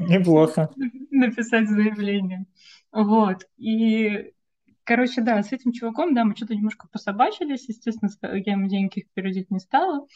[0.00, 0.70] Неплохо.
[1.10, 2.46] Написать заявление.
[2.92, 3.46] Вот.
[3.56, 4.32] И,
[4.84, 7.68] короче, да, с этим чуваком, да, мы что-то немножко пособачились.
[7.68, 10.06] Естественно, я ему деньги переводить не стала.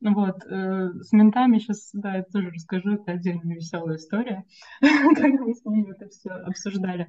[0.00, 4.44] Вот, э, с ментами сейчас, да, я тоже расскажу, это отдельная веселая история,
[4.80, 7.06] как мы с ними это все обсуждали.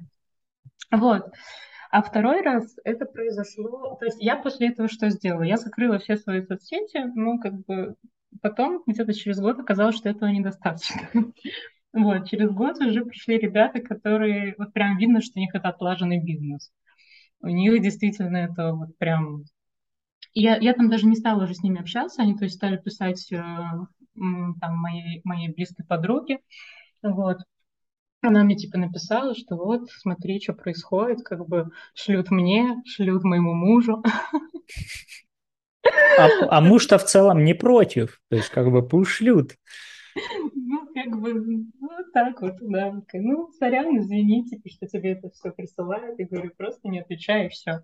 [0.92, 1.32] Вот.
[1.90, 3.96] А второй раз это произошло...
[3.98, 5.42] То есть я после этого что сделала?
[5.42, 7.96] Я закрыла все свои соцсети, ну, как бы
[8.40, 11.00] потом где-то через год оказалось, что этого недостаточно.
[11.94, 14.54] Вот, через год уже пришли ребята, которые...
[14.58, 16.72] Вот прям видно, что у них это отлаженный бизнес.
[17.40, 19.44] У них действительно это вот прям...
[20.32, 23.30] Я, я там даже не стала уже с ними общаться, они то есть стали писать
[23.30, 26.40] э, там моей, моей близкой подруге,
[27.02, 27.38] вот,
[28.20, 33.54] она мне типа написала, что вот, смотри, что происходит, как бы шлют мне, шлют моему
[33.54, 34.02] мужу.
[36.18, 39.52] А, а муж-то в целом не против, то есть как бы пусть шлют.
[40.54, 43.02] Ну, как бы, вот так вот, да.
[43.12, 46.18] Ну, сорян, извини, типа, что тебе это все присылают.
[46.18, 47.80] Я говорю, просто не отвечай, и все.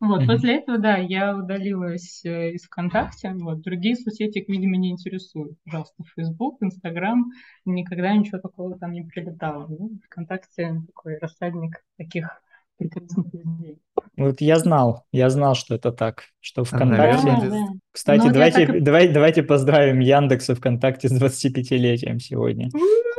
[0.00, 0.26] Вот, mm-hmm.
[0.26, 3.32] после этого, да, я удалилась э, из ВКонтакте.
[3.34, 5.56] Вот, другие соцсети, видимо, не интересуют.
[5.64, 7.30] Пожалуйста, Facebook, Instagram,
[7.64, 9.66] никогда ничего такого там не прилетало.
[9.68, 12.42] Ну, ВКонтакте такой рассадник таких
[12.76, 13.78] прекрасных людей.
[14.16, 17.26] Вот я знал, я знал, что это так, что ВКонтакте...
[17.26, 17.66] Да, да.
[17.92, 22.70] Кстати, Ну, давайте, так давай, давайте поздравим Яндекс и ВКонтакте с 25-летием сегодня.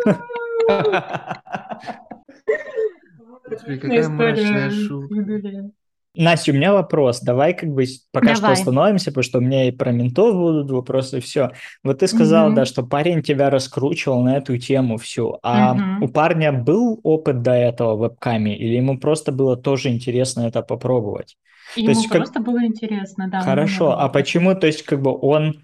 [3.45, 5.71] Какая мрачная шутка.
[6.17, 7.21] Настя, у меня вопрос.
[7.21, 8.53] Давай как бы пока что Давай.
[8.53, 11.51] остановимся, потому что у меня и про ментов будут вопросы, все.
[11.83, 12.55] Вот ты сказал, Мгм.
[12.55, 15.37] да, что парень тебя раскручивал на эту тему всю.
[15.43, 16.03] А Мгм.
[16.03, 20.61] у парня был опыт до этого в вебкаме, или ему просто было тоже интересно это
[20.61, 21.37] попробовать?
[21.75, 23.41] Ему есть как- просто было интересно, да.
[23.43, 25.63] Хорошо, а почему, то есть, как бы он,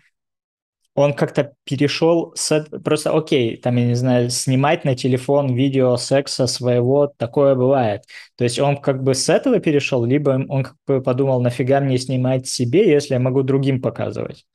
[0.94, 2.66] он как-то перешел с...
[2.84, 8.04] Просто, окей, там, я не знаю, снимать на телефон видео секса своего, такое бывает.
[8.36, 11.98] То есть он как бы с этого перешел, либо он как бы подумал, нафига мне
[11.98, 14.46] снимать себе, если я могу другим показывать?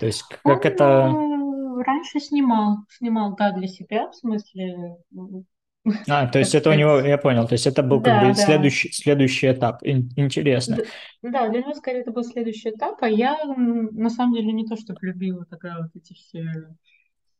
[0.00, 0.84] То есть как Он, это...
[0.84, 4.96] э, раньше снимал, снимал, да, для себя, в смысле,
[6.06, 8.34] А, то есть это у него, я понял, то есть это был как Да, бы
[8.34, 8.44] да.
[8.44, 9.82] следующий, следующий этап.
[9.82, 10.76] Ин- Интересно.
[11.22, 14.76] Да, для него скорее это был следующий этап, а я на самом деле не то,
[14.76, 16.76] что любила тогда вот эти все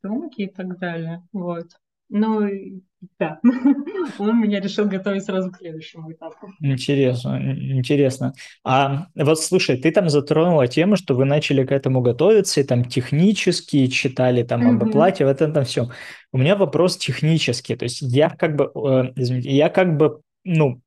[0.01, 1.69] съемки и так далее, вот.
[2.09, 2.81] Но и-
[3.19, 3.39] да,
[4.19, 6.49] он меня решил готовить сразу к следующему этапу.
[6.61, 8.33] Интересно, ин- интересно.
[8.65, 12.85] А вот слушай, ты там затронула тему, что вы начали к этому готовиться, и там
[12.85, 15.91] технически читали там об оплате, вот это все.
[16.33, 20.81] У меня вопрос технический, то есть я как бы, э, извините, я как бы, ну,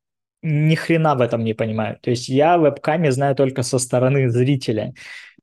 [0.43, 1.97] ни хрена в этом не понимаю.
[2.01, 4.93] То есть я в вебкаме знаю только со стороны зрителя.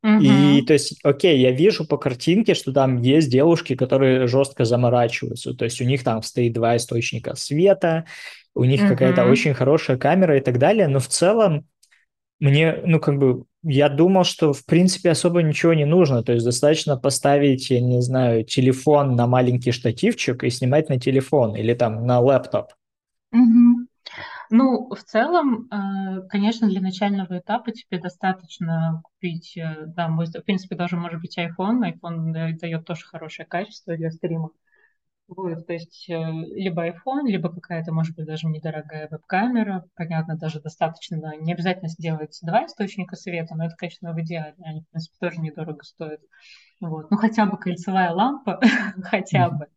[0.04, 5.54] И то есть, окей, я вижу по картинке, что там есть девушки, которые жестко заморачиваются.
[5.54, 8.04] То есть у них там стоит два источника света,
[8.54, 9.30] у них какая-то Мгм.
[9.32, 10.88] очень хорошая камера и так далее.
[10.88, 11.66] Но в целом
[12.40, 16.22] мне, ну, как бы, я думал, что, в принципе, особо ничего не нужно.
[16.22, 21.56] То есть достаточно поставить, я не знаю, телефон на маленький штативчик и снимать на телефон
[21.56, 22.72] или там на лэптоп.
[23.32, 23.63] Мгм.
[24.50, 30.76] Ну, в целом, э, конечно, для начального этапа тебе достаточно купить, э, да, в принципе,
[30.76, 31.80] даже может быть iPhone.
[31.82, 34.50] iPhone да- дает тоже хорошее качество для стрима.
[35.28, 39.86] Вот, то есть э, либо iPhone, либо какая-то, может быть, даже недорогая веб-камера.
[39.96, 44.54] Понятно, даже достаточно, не обязательно сделать два источника света, но это, конечно, в идеале.
[44.64, 46.20] Они, в принципе, тоже недорого стоят.
[46.80, 47.10] Вот.
[47.10, 48.60] Ну, хотя бы кольцевая лампа,
[49.04, 49.68] хотя бы.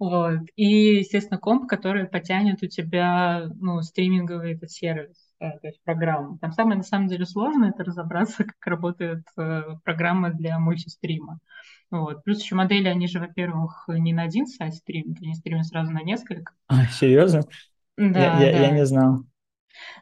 [0.00, 0.40] Вот.
[0.56, 0.64] И,
[1.00, 6.38] естественно, комп, который потянет у тебя, ну, стриминговый этот сервис, э, то есть программу.
[6.38, 11.38] Там самое, на самом деле, сложное это разобраться, как работает э, программа для мультистрима.
[11.90, 12.24] Вот.
[12.24, 16.02] Плюс еще модели, они же, во-первых, не на один сайт стримят, они стримят сразу на
[16.02, 16.54] несколько.
[16.68, 17.42] А, серьезно?
[17.98, 18.70] Я, Да, я, я да.
[18.72, 19.24] не знал.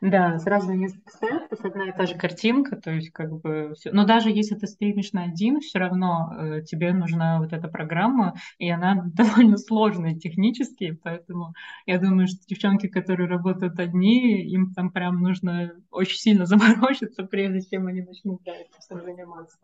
[0.00, 3.90] Да, сразу на несколько сайтов, одна и та же картинка, то есть как бы все.
[3.92, 8.34] Но даже если ты стримишь на один, все равно э, тебе нужна вот эта программа,
[8.58, 11.54] и она довольно сложная технически, поэтому
[11.86, 17.60] я думаю, что девчонки, которые работают одни, им там прям нужно очень сильно заморочиться, прежде
[17.68, 19.58] чем они начнут да, этим заниматься.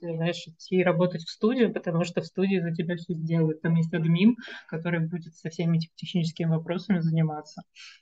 [0.00, 3.60] Знаешь, идти работать в студию, потому что в студии за тебя все сделают.
[3.62, 4.36] Там есть админ,
[4.68, 7.15] который будет со всеми этими техническими вопросами заниматься.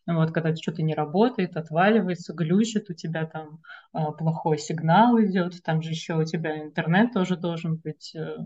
[0.06, 3.60] Вот, когда что-то не работает, отваливается, глючит, у тебя там
[3.92, 8.36] а, плохой сигнал идет, там же еще у тебя интернет тоже должен быть, э,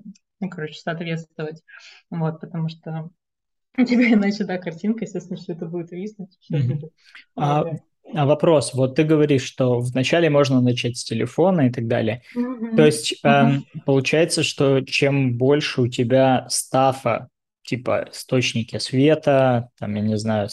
[0.41, 1.63] ну, короче, соответствовать.
[2.11, 3.11] Вот, потому что
[3.77, 6.93] у тебя иначе, да, картинка, естественно, все это будет виснуть, будет.
[7.37, 7.65] А,
[8.15, 12.23] а вопрос, вот ты говоришь, что вначале можно начать с телефона и так далее.
[12.35, 12.87] То Мгм.
[12.87, 17.29] есть эм, получается, что чем больше у тебя стафа,
[17.69, 20.49] типа источники света, там, я не знаю,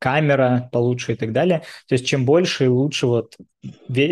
[0.00, 1.62] камера получше и так далее.
[1.88, 3.36] То есть чем больше и лучше вот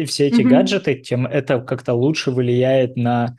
[0.06, 0.48] все эти mm-hmm.
[0.48, 3.36] гаджеты, тем это как-то лучше влияет на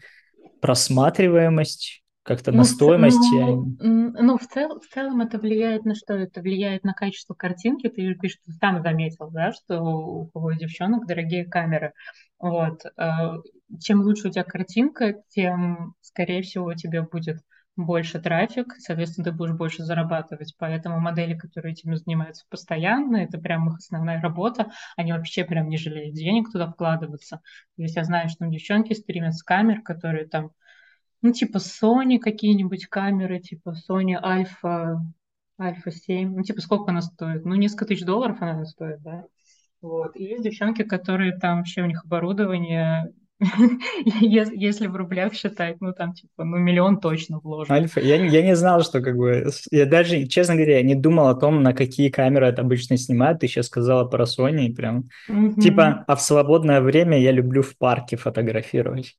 [0.62, 3.20] просматриваемость, как-то ну, на стоимость.
[3.32, 6.14] Ну, ну в, цел, в целом это влияет на что?
[6.14, 7.88] Это влияет на качество картинки.
[7.88, 11.94] Ты пишешь, ты сам заметил, да, что у кого девчонок дорогие камеры.
[12.38, 12.84] Вот.
[12.98, 13.38] Э,
[13.82, 17.38] чем лучше у тебя картинка, тем, скорее всего, у тебя будет
[17.76, 20.54] больше трафик, соответственно, ты будешь больше зарабатывать.
[20.58, 25.78] Поэтому модели, которые этим занимаются постоянно, это прям их основная работа, они вообще прям не
[25.78, 27.42] жалеют денег туда вкладываться.
[27.76, 30.52] То есть я знаю, что девчонки стримят с камер, которые там,
[31.22, 34.98] ну, типа Sony какие-нибудь камеры, типа Sony Alpha,
[35.60, 37.46] Alpha 7, ну, типа сколько она стоит?
[37.46, 39.26] Ну, несколько тысяч долларов она стоит, да?
[39.82, 40.16] Вот.
[40.16, 43.12] И есть девчонки, которые там вообще у них оборудование
[44.06, 47.74] если в рублях считать, ну там типа, ну миллион точно вложен.
[47.74, 51.36] Альфа, я, я не знал, что как бы, я даже, честно говоря, не думал о
[51.36, 55.10] том, на какие камеры это обычно снимают, ты сейчас сказала про Sony, и прям,
[55.62, 59.16] типа, а в свободное время я люблю в парке фотографировать.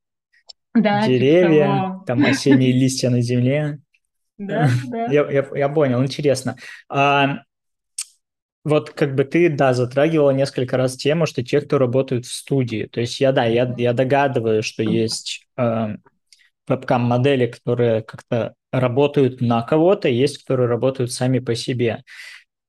[0.74, 3.78] Да, типа Деревья, типа там осенние листья на земле.
[4.38, 5.06] Да, да.
[5.06, 6.56] Я, я, я понял, интересно.
[6.88, 7.42] А,
[8.64, 12.88] вот как бы ты, да, затрагивала несколько раз тему, что те, кто работают в студии,
[12.90, 15.96] то есть я, да, я, я догадываюсь, что есть э,
[16.66, 22.04] вебкам-модели, которые как-то работают на кого-то, есть, которые работают сами по себе.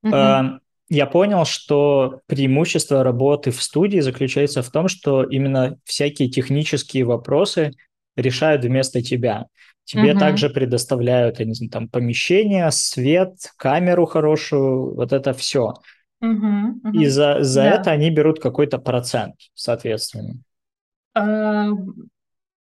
[0.06, 0.58] Mm-hmm.
[0.58, 7.06] Э, я понял, что преимущество работы в студии заключается в том, что именно всякие технические
[7.06, 7.72] вопросы
[8.16, 9.48] решают вместо тебя.
[9.86, 10.20] Тебе угу.
[10.20, 15.76] также предоставляют, я не знаю, там помещение, свет, камеру хорошую, вот это все.
[16.22, 17.00] Угу, угу.
[17.00, 17.70] И за, за да.
[17.70, 20.40] это они берут какой-то процент, соответственно.
[21.14, 21.68] А,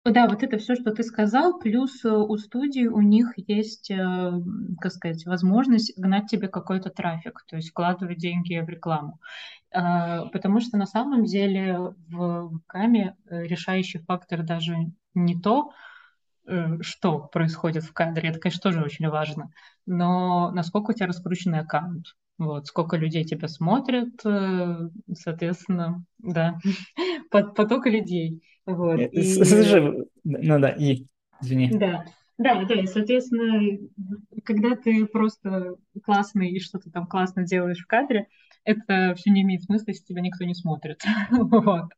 [0.03, 4.31] да, вот это все, что ты сказал, плюс э, у студии у них есть, э,
[4.79, 9.19] как сказать, возможность гнать тебе какой-то трафик, то есть вкладывать деньги в рекламу.
[9.71, 14.75] А, потому что на самом деле в Каме э, решающий фактор даже
[15.13, 15.69] не то,
[16.81, 19.51] что происходит в кадре, это, конечно, тоже очень важно.
[19.85, 26.57] Но насколько у тебя раскрученный аккаунт, вот, сколько людей тебя смотрят, э, соответственно, да,
[27.31, 28.43] поток людей.
[28.65, 28.99] Вот.
[28.99, 29.43] Э, и...
[29.43, 31.05] Слушай, ну да, и,
[31.39, 31.69] извини.
[31.71, 32.05] Да,
[32.37, 33.77] да, да, и, соответственно,
[34.43, 38.27] когда ты просто классный и что-то там классно делаешь в кадре,
[38.63, 41.03] это все не имеет смысла, если тебя никто не смотрит.
[41.29, 41.91] вот.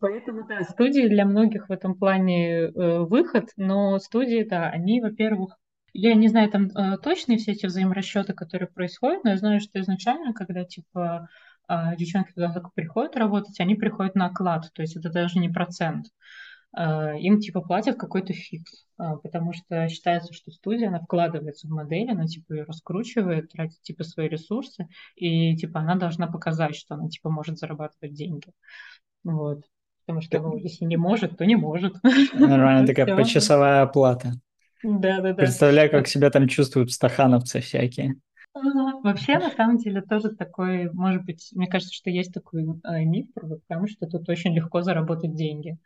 [0.00, 5.56] Поэтому, да, студии для многих в этом плане э, выход, но студии, да, они, во-первых,
[5.92, 9.80] я не знаю там э, точные все эти взаиморасчеты, которые происходят, но я знаю, что
[9.80, 11.28] изначально, когда, типа,
[11.68, 15.48] э, девчонки туда только приходят работать, они приходят на оклад, то есть это даже не
[15.48, 16.06] процент.
[16.76, 21.70] Э, им, типа, платят какой-то фикс, э, потому что считается, что студия, она вкладывается в
[21.70, 26.94] модель, она, типа, ее раскручивает, тратит, типа, свои ресурсы, и, типа, она должна показать, что
[26.94, 28.52] она, типа, может зарабатывать деньги.
[29.24, 29.64] Вот.
[30.08, 32.02] Потому что, ну, если не может, то не может.
[32.32, 34.32] Нормально, такая почасовая оплата.
[34.82, 35.34] Да, да, да.
[35.34, 38.14] Представляю, как себя там чувствуют стахановцы всякие.
[38.54, 43.26] Вообще, на самом деле, тоже такой, может быть, мне кажется, что есть такой э, миф
[43.34, 45.76] потому что тут очень легко заработать деньги.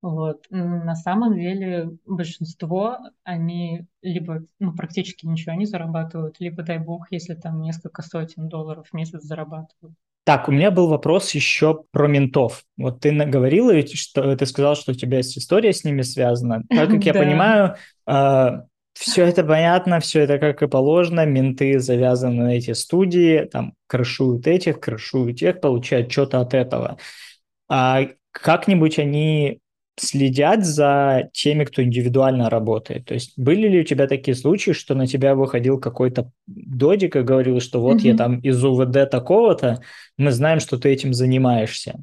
[0.00, 0.46] Вот.
[0.50, 7.34] На самом деле большинство, они либо ну, практически ничего не зарабатывают, либо, дай бог, если
[7.34, 9.96] там несколько сотен долларов в месяц зарабатывают.
[10.26, 12.64] Так, у меня был вопрос еще про ментов.
[12.76, 16.64] Вот ты говорила, что ты сказал, что у тебя есть история с ними связана.
[16.68, 21.24] Так как я понимаю, а, все это понятно, все это как и положено.
[21.24, 26.98] Менты завязаны на эти студии, там крышуют этих, крышуют тех, получают что-то от этого.
[27.68, 28.00] А
[28.32, 29.60] как-нибудь они
[29.98, 33.06] следят за теми, кто индивидуально работает.
[33.06, 37.22] То есть были ли у тебя такие случаи, что на тебя выходил какой-то додик и
[37.22, 38.08] говорил, что вот mm-hmm.
[38.08, 39.80] я там из УВД такого-то,
[40.18, 41.98] мы знаем, что ты этим занимаешься?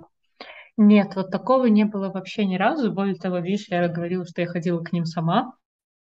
[0.75, 2.91] Нет, вот такого не было вообще ни разу.
[2.91, 5.53] Более того, видишь, я говорила, что я ходила к ним сама.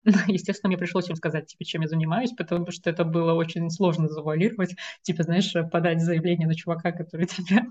[0.28, 4.08] Естественно, мне пришлось им сказать, типа, чем я занимаюсь, потому что это было очень сложно
[4.08, 7.66] завуалировать, типа, знаешь, подать заявление на чувака, который тебя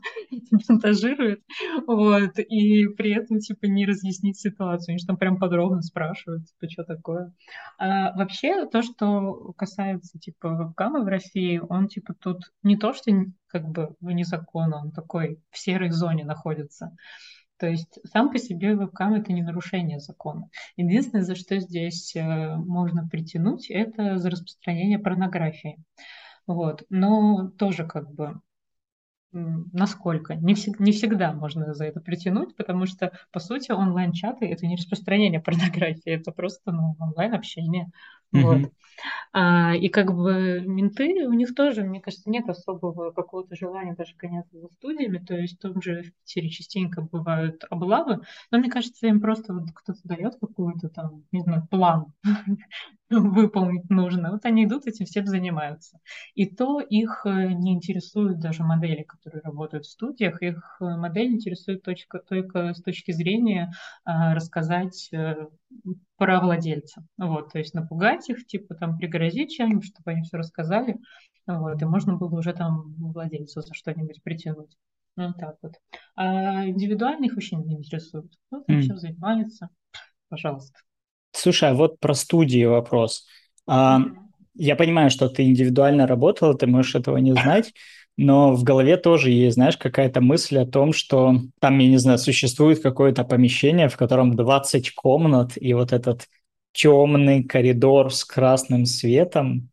[0.67, 1.43] шантажирует,
[1.87, 4.93] вот, и при этом, типа, не разъяснить ситуацию.
[4.93, 7.33] Они же там прям подробно спрашивают, типа, что такое.
[7.79, 13.11] А, вообще, то, что касается, типа, вебкама в России, он, типа, тут не то, что
[13.48, 16.94] как бы вне закона, он такой в серой зоне находится.
[17.59, 20.48] То есть сам по себе вебкам это не нарушение закона.
[20.77, 25.79] Единственное, за что здесь э, можно притянуть, это за распространение порнографии.
[26.46, 26.85] Вот.
[26.88, 28.40] Но тоже как бы
[29.33, 30.35] насколько.
[30.35, 34.77] Не, всег, не всегда можно за это притянуть, потому что, по сути, онлайн-чаты— это не
[34.77, 37.90] распространение порнографии, это просто ну, онлайн-общение.
[38.35, 38.42] Mm-hmm.
[38.42, 38.72] Вот.
[39.33, 44.16] А, и как бы менты, у них тоже, мне кажется, нет особого какого-то желания даже
[44.16, 48.70] гоняться за студиями, то есть в том же в Питере частенько бывают облавы, но мне
[48.70, 52.12] кажется, им просто вот кто-то дает какой-то там, не знаю, план
[53.10, 54.33] выполнить нужно.
[54.33, 55.98] Вот они идут, этим всем занимаются.
[56.35, 60.42] И то их э, не интересуют даже модели, которые работают в студиях.
[60.42, 63.72] Их э, модель интересует только, только с точки зрения
[64.04, 65.10] а, рассказать
[66.19, 67.04] э, про владельца.
[67.16, 70.96] Вот, то есть напугать их, типа там пригрозить чем-нибудь, чтобы они все рассказали.
[71.46, 74.77] Вот, и можно было уже там владельцу за что-нибудь притянуть.
[75.16, 75.73] Ну, так вот.
[76.14, 78.33] А индивидуальных вообще не интересует.
[78.50, 78.81] Вот mm.
[78.83, 79.69] все занимается.
[80.29, 80.79] Пожалуйста.
[81.33, 83.27] Слушай, а вот про студии вопрос.
[83.66, 84.00] А,
[84.54, 87.73] я понимаю, что ты индивидуально работала, ты можешь этого не знать,
[88.19, 92.19] но в голове тоже есть, знаешь, какая-то мысль о том, что там, я не знаю,
[92.19, 96.27] существует какое-то помещение, в котором 20 комнат, и вот этот
[96.73, 99.71] темный коридор с красным светом,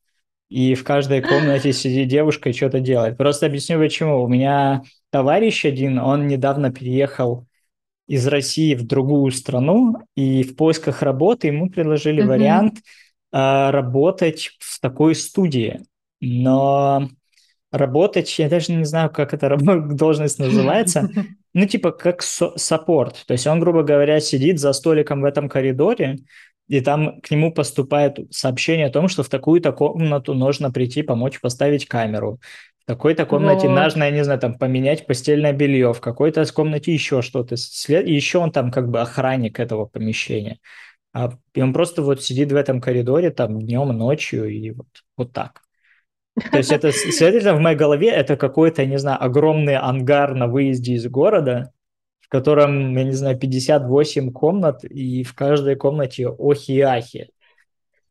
[0.47, 3.17] и в каждой комнате сидит девушка и что-то делает.
[3.17, 4.23] Просто объясню почему.
[4.23, 7.47] У меня товарищ один, он недавно переехал
[8.05, 12.27] из России в другую страну, и в поисках работы ему предложили mm-hmm.
[12.27, 15.81] вариант э, работать в такой студии.
[16.21, 17.09] Но
[17.77, 21.09] работать, я даже не знаю, как эта должность называется,
[21.53, 23.23] ну, типа как саппорт.
[23.27, 26.17] То есть он, грубо говоря, сидит за столиком в этом коридоре,
[26.67, 31.39] и там к нему поступает сообщение о том, что в такую-то комнату нужно прийти, помочь
[31.39, 32.39] поставить камеру.
[32.83, 33.79] В какой-то комнате вот.
[33.79, 37.55] нужно, я не знаю, там поменять постельное белье, в какой-то комнате еще что-то.
[37.55, 40.59] И еще он там как бы охранник этого помещения.
[41.13, 45.31] А, и он просто вот сидит в этом коридоре там днем, ночью и вот, вот
[45.33, 45.64] так.
[46.51, 50.93] То есть это, следовательно, в моей голове это какой-то, не знаю, огромный ангар на выезде
[50.93, 51.71] из города,
[52.19, 57.29] в котором, я не знаю, 58 комнат, и в каждой комнате охи и ахи.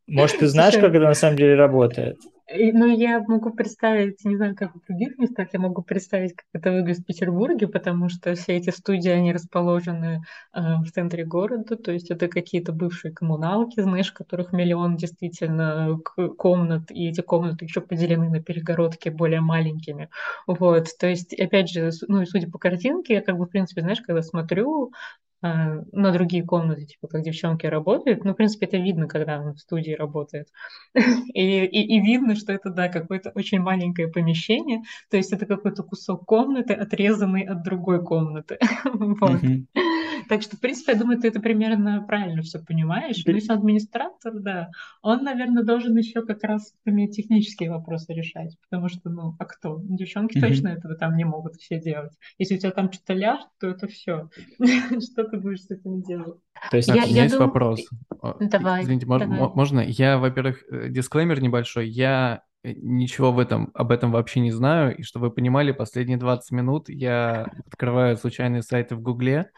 [0.06, 2.16] Может, ты знаешь, как это на самом деле работает?
[2.46, 6.72] Ну, я могу представить, не знаю, как в других местах, я могу представить, как это
[6.72, 10.22] выглядит в Петербурге, потому что все эти студии, они расположены
[10.52, 15.98] э, в центре города, то есть это какие-то бывшие коммуналки, знаешь, которых миллион действительно
[16.36, 20.10] комнат, и эти комнаты еще поделены на перегородки более маленькими.
[20.46, 23.80] Вот, то есть, опять же, ну и судя по картинке, я как бы, в принципе,
[23.80, 24.92] знаешь, когда смотрю
[25.44, 28.24] на другие комнаты, типа как девчонки работают.
[28.24, 30.48] Ну, в принципе, это видно, когда он в студии работает.
[30.94, 35.82] и, и, и видно, что это, да, какое-то очень маленькое помещение, то есть это какой-то
[35.82, 38.58] кусок комнаты, отрезанный от другой комнаты.
[38.84, 39.40] вот.
[40.28, 43.22] Так что, в принципе, я думаю, ты это примерно правильно все понимаешь.
[43.26, 44.70] Ну, если администратор, да,
[45.02, 49.80] он, наверное, должен еще как раз технические вопросы решать, потому что, ну, а кто?
[49.82, 52.12] Девчонки точно этого там не могут все делать.
[52.38, 54.28] Если у тебя там что-то ляжет, то это все.
[54.58, 56.40] Что ты будешь с этим делать?
[56.70, 57.46] То есть, я, у меня я есть дум...
[57.46, 57.80] вопрос.
[58.40, 58.82] Давай.
[58.82, 59.26] Извините, давай.
[59.26, 59.80] можно?
[59.80, 61.88] Я, во-первых, э, дисклеймер небольшой.
[61.88, 64.96] Я э, ничего в этом, об этом вообще не знаю.
[64.96, 69.50] И чтобы вы понимали, последние 20 минут я открываю случайные сайты в Гугле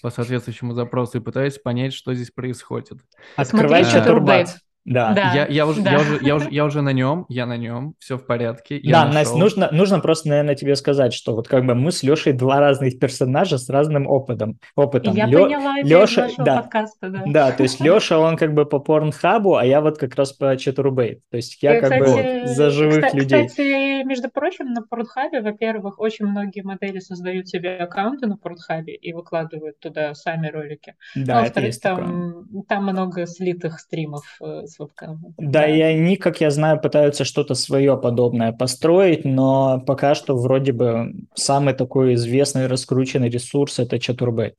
[0.00, 2.98] по соответствующему запросу и пытаюсь понять, что здесь происходит.
[3.36, 4.56] Открывай чатурбат.
[4.84, 5.12] Да.
[5.14, 5.32] да.
[5.34, 5.92] Я, я, уже, да.
[5.92, 8.78] я, уже, я, уже, я уже на нем, я на нем, все в порядке.
[8.82, 12.02] Я да, Настя, нужно, нужно просто, наверное, тебе сказать, что вот как бы мы с
[12.02, 14.58] Лешей два разных персонажа с разным опытом.
[14.74, 15.14] опытом.
[15.14, 17.22] Я Лё, поняла Леша, да, подкаста, да.
[17.26, 20.56] Да, то есть Леша, он как бы по порнхабу, а я вот как раз по
[20.56, 21.20] чатурбейт.
[21.30, 23.46] То есть я, я как кстати, бы за живых кстати, людей.
[23.46, 29.12] Кстати, между прочим, на порнхабе, во-первых, очень многие модели создают себе аккаунты на порнхабе и
[29.12, 30.96] выкладывают туда сами ролики.
[31.14, 34.24] Да, а во-вторых, там, там много слитых стримов
[34.72, 35.34] э, с вебкамом.
[35.38, 40.36] Да, да, и они, как я знаю, пытаются что-то свое подобное построить, но пока что
[40.36, 44.56] вроде бы самый такой известный раскрученный ресурс это Чатурбейт.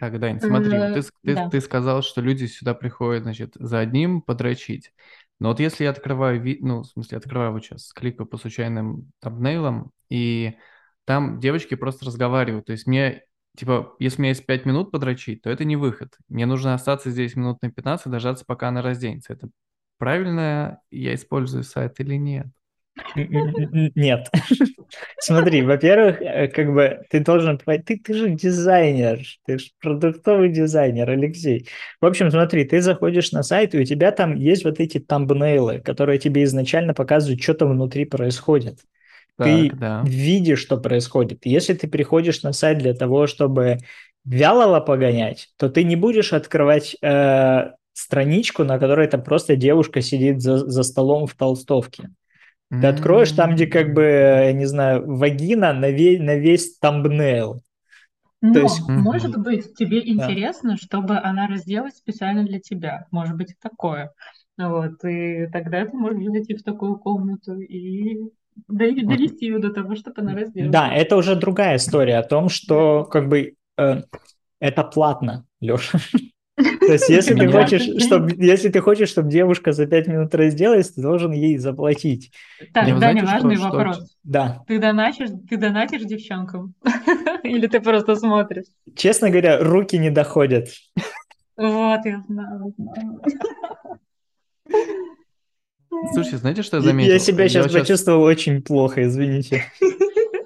[0.00, 1.48] Так, Дань, смотри, ты, ты, да.
[1.48, 4.92] ты сказал, что люди сюда приходят, значит, за одним подрочить.
[5.40, 6.58] Но вот если я открываю, ви...
[6.60, 10.54] ну, в смысле, открываю вот сейчас, кликаю по случайным табнейлам, и
[11.04, 12.66] там девочки просто разговаривают.
[12.66, 13.22] То есть мне
[13.56, 16.16] типа, если у меня есть 5 минут подрочить, то это не выход.
[16.28, 19.32] Мне нужно остаться здесь минут на 15 и дождаться, пока она разденется.
[19.32, 19.48] Это
[19.98, 22.46] правильно я использую сайт или нет?
[23.16, 24.30] Нет.
[25.18, 26.18] Смотри, во-первых,
[26.52, 27.58] как бы ты должен...
[27.58, 31.68] Ты, ты же дизайнер, ты же продуктовый дизайнер, Алексей.
[32.00, 35.80] В общем, смотри, ты заходишь на сайт, и у тебя там есть вот эти тамбнейлы,
[35.80, 38.80] которые тебе изначально показывают, что там внутри происходит.
[39.36, 40.02] Так, ты да.
[40.06, 41.44] видишь, что происходит.
[41.44, 43.78] Если ты приходишь на сайт для того, чтобы
[44.24, 50.40] вялого погонять, то ты не будешь открывать э, страничку, на которой там просто девушка сидит
[50.40, 52.10] за, за столом в толстовке.
[52.70, 52.86] Ты mm-hmm.
[52.86, 57.62] откроешь там, где как бы, я не знаю, вагина на, весь, на весь тамбнейл.
[58.40, 58.80] Но, То есть...
[58.88, 60.76] может быть, тебе интересно, да.
[60.76, 63.06] чтобы она разделась специально для тебя.
[63.10, 64.12] Может быть, такое.
[64.56, 68.30] Вот, и тогда ты можешь зайти в такую комнату и
[68.68, 70.70] довести ее до того, чтобы она разделась.
[70.70, 74.02] Да, это уже другая история о том, что как бы э,
[74.60, 75.98] это платно, Леша.
[76.56, 80.92] То есть, если ты хочешь, чтобы, если ты хочешь, чтобы девушка за пять минут разделась,
[80.92, 82.30] ты должен ей заплатить.
[82.72, 83.96] Так, ну, Даня, важный что, вопрос.
[83.96, 84.06] Что...
[84.22, 84.64] Да.
[84.68, 86.74] Ты донатишь, ты донатишь девчонкам?
[87.42, 88.66] Или ты просто смотришь?
[88.94, 90.68] Честно говоря, руки не доходят.
[91.56, 92.72] Вот, я знаю.
[96.12, 97.12] Слушай, знаете, что я заметил?
[97.12, 98.38] Я себя сейчас я почувствовал сейчас...
[98.38, 99.64] очень плохо, извините.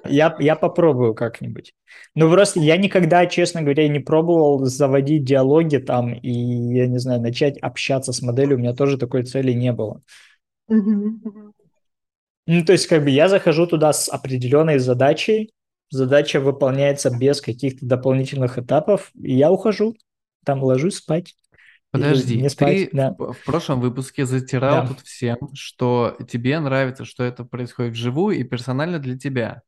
[0.07, 1.73] Я, я попробую как-нибудь.
[2.15, 7.21] Ну, просто я никогда, честно говоря, не пробовал заводить диалоги там и, я не знаю,
[7.21, 8.57] начать общаться с моделью.
[8.57, 10.01] У меня тоже такой цели не было.
[10.67, 15.51] Ну, то есть, как бы я захожу туда с определенной задачей,
[15.91, 19.95] задача выполняется без каких-то дополнительных этапов, и я ухожу,
[20.43, 21.35] там ложусь спать.
[21.91, 23.15] Подожди, не спать, ты да.
[23.17, 24.87] в, прошлом выпуске затирал да.
[24.89, 29.63] тут всем, что тебе нравится, что это происходит вживую и персонально для тебя.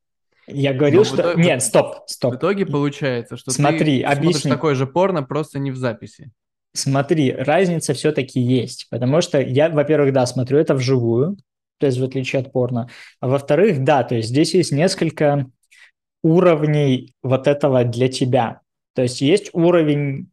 [0.46, 1.16] Я говорил, что...
[1.16, 2.34] Итоге, Нет, стоп, стоп.
[2.34, 4.32] В итоге получается, что Смотри, ты объясни.
[4.34, 6.30] смотришь такое же порно, просто не в записи.
[6.74, 11.36] Смотри, разница все-таки есть, потому что я, во-первых, да, смотрю это вживую,
[11.78, 12.88] то есть в отличие от порно,
[13.20, 15.46] а во-вторых, да, то есть здесь есть несколько
[16.22, 18.60] уровней вот этого для тебя.
[18.94, 20.31] То есть есть уровень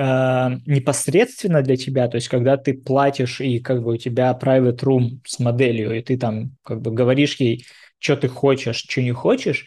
[0.00, 5.20] непосредственно для тебя, то есть когда ты платишь и как бы у тебя private room
[5.26, 7.66] с моделью, и ты там как бы говоришь ей,
[7.98, 9.66] что ты хочешь, что не хочешь,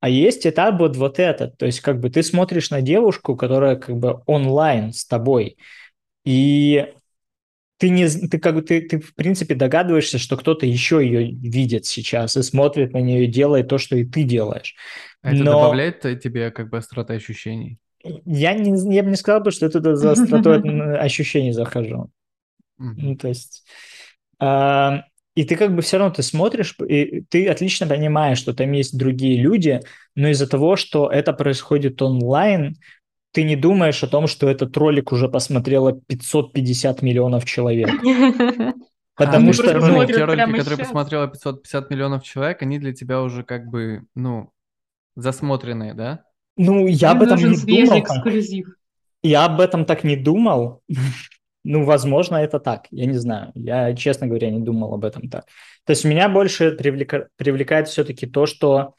[0.00, 3.76] а есть этап вот, вот этот, то есть как бы ты смотришь на девушку, которая
[3.76, 5.58] как бы онлайн с тобой,
[6.24, 6.86] и
[7.76, 11.84] ты не, ты как бы ты, ты в принципе догадываешься, что кто-то еще ее видит
[11.84, 14.74] сейчас и смотрит на нее и делает то, что и ты делаешь.
[15.20, 15.52] А это Но...
[15.52, 17.78] добавляет тебе как бы остроты ощущений?
[18.04, 20.60] Я, не, я бы не сказал, бы, что я туда за остротой
[20.98, 22.10] ощущений захожу.
[22.78, 23.64] Ну, то есть...
[24.38, 28.70] А, и ты как бы все равно ты смотришь, и ты отлично понимаешь, что там
[28.72, 29.80] есть другие люди,
[30.14, 32.76] но из-за того, что это происходит онлайн,
[33.32, 37.90] ты не думаешь о том, что этот ролик уже посмотрело 550 миллионов человек.
[39.16, 43.44] Потому а, что ну, те ролики, которые посмотрело 550 миллионов человек, они для тебя уже
[43.44, 44.50] как бы, ну,
[45.16, 46.24] засмотренные, да?
[46.56, 47.98] Ну, я об этом не думал.
[47.98, 48.76] Эксклюзив.
[49.22, 50.82] Я об этом так не думал.
[51.66, 52.88] Ну, возможно, это так.
[52.90, 53.50] Я не знаю.
[53.54, 55.46] Я, честно говоря, не думал об этом так.
[55.86, 57.28] То есть меня больше привлека...
[57.36, 58.92] привлекает все-таки то, что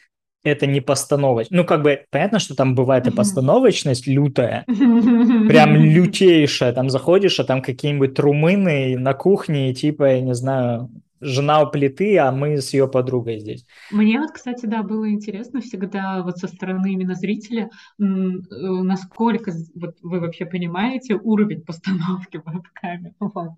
[0.43, 1.51] это не постановочность.
[1.51, 6.73] Ну, как бы, понятно, что там бывает и постановочность лютая, прям лютейшая.
[6.73, 10.89] Там заходишь, а там какие-нибудь румыны на кухне, типа, я не знаю,
[11.21, 13.65] жена у плиты, а мы с ее подругой здесь.
[13.91, 19.95] Мне вот, кстати, да, было интересно всегда вот со стороны именно зрителя, э, насколько вот
[20.01, 23.11] вы вообще понимаете уровень постановки веб-камер.
[23.35, 23.51] Вот.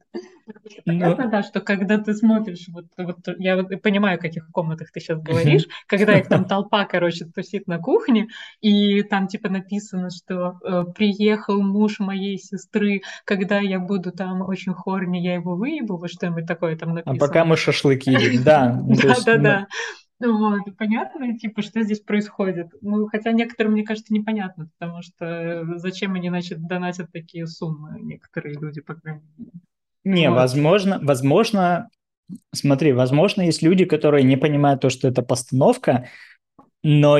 [0.47, 0.53] Ну,
[0.85, 5.01] понятно, да, что когда ты смотришь, вот, вот я вот понимаю, о каких комнатах ты
[5.01, 8.27] сейчас говоришь, когда их там толпа, короче, тусит на кухне,
[8.61, 14.73] и там типа написано, что э, приехал муж моей сестры, когда я буду там очень
[14.73, 17.17] хорни, я его выебу, вот что-нибудь такое там написано.
[17.17, 18.79] А пока мы шашлыки едим, да.
[18.87, 19.67] Да-да-да.
[20.19, 22.69] Вот, понятно, типа, что здесь происходит.
[22.81, 28.55] Ну, хотя некоторым, мне кажется, непонятно, потому что зачем они, значит, донатят такие суммы, некоторые
[28.55, 29.51] люди, по крайней мере.
[30.03, 30.37] Не, вот.
[30.37, 31.89] возможно, возможно,
[32.53, 36.09] смотри, возможно, есть люди, которые не понимают то, что это постановка,
[36.81, 37.19] но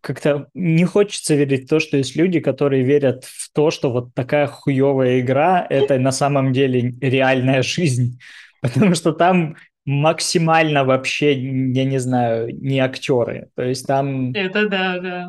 [0.00, 4.14] как-то не хочется верить в то, что есть люди, которые верят в то, что вот
[4.14, 8.18] такая хуевая игра– это на самом деле реальная жизнь,
[8.62, 14.32] потому что там максимально вообще, я не знаю, не актеры, то есть там…
[14.32, 15.28] Это да, да.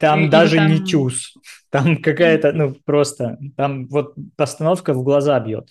[0.00, 0.72] Там и, даже там...
[0.72, 1.34] не тюз,
[1.70, 5.68] там какая-то, ну просто, там вот постановка в глаза бьет.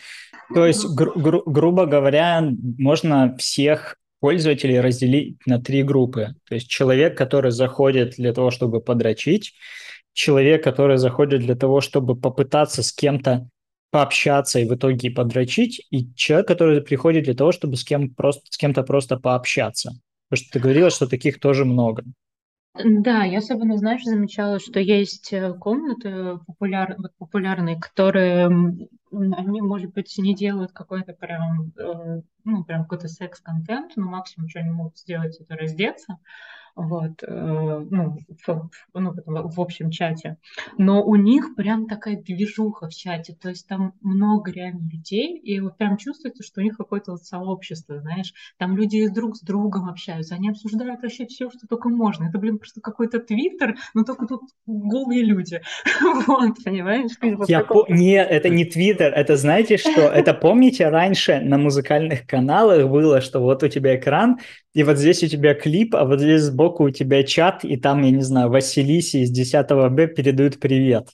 [0.53, 2.43] То есть, гру- гру- грубо говоря,
[2.77, 6.35] можно всех пользователей разделить на три группы.
[6.47, 9.53] То есть человек, который заходит для того, чтобы подрочить,
[10.13, 13.47] человек, который заходит для того, чтобы попытаться с кем-то
[13.91, 18.43] пообщаться и в итоге подрочить, и человек, который приходит для того, чтобы с, кем просто,
[18.49, 19.91] с кем-то просто пообщаться.
[20.29, 22.03] Потому что ты говорила, что таких тоже много.
[22.73, 28.45] Да, я особенно, знаешь, замечала, что есть э, комнаты популяр, вот популярные, которые
[29.11, 34.59] они, может быть, не делают какой-то прям, э, ну, прям какой-то секс-контент, но максимум, что
[34.59, 36.17] они могут сделать, это раздеться.
[36.75, 39.13] Вот, э, ну, в, ну,
[39.49, 40.37] в общем чате.
[40.77, 45.59] Но у них прям такая движуха в чате, то есть там много реально людей, и
[45.59, 49.89] вот прям чувствуется, что у них какое-то вот сообщество, знаешь, там люди друг с другом
[49.89, 52.25] общаются, они обсуждают вообще все, что только можно.
[52.25, 55.61] Это, блин, просто какой-то твиттер, но только тут голые люди.
[56.27, 57.11] Вот, понимаешь?
[57.47, 57.85] Я по...
[57.89, 60.01] Не, это не твиттер, это знаете что?
[60.21, 64.39] Это помните раньше на музыкальных каналах было, что вот у тебя экран,
[64.73, 68.01] и вот здесь у тебя клип, а вот здесь сбоку у тебя чат, и там,
[68.03, 71.09] я не знаю, Василиси из 10 Б передают привет.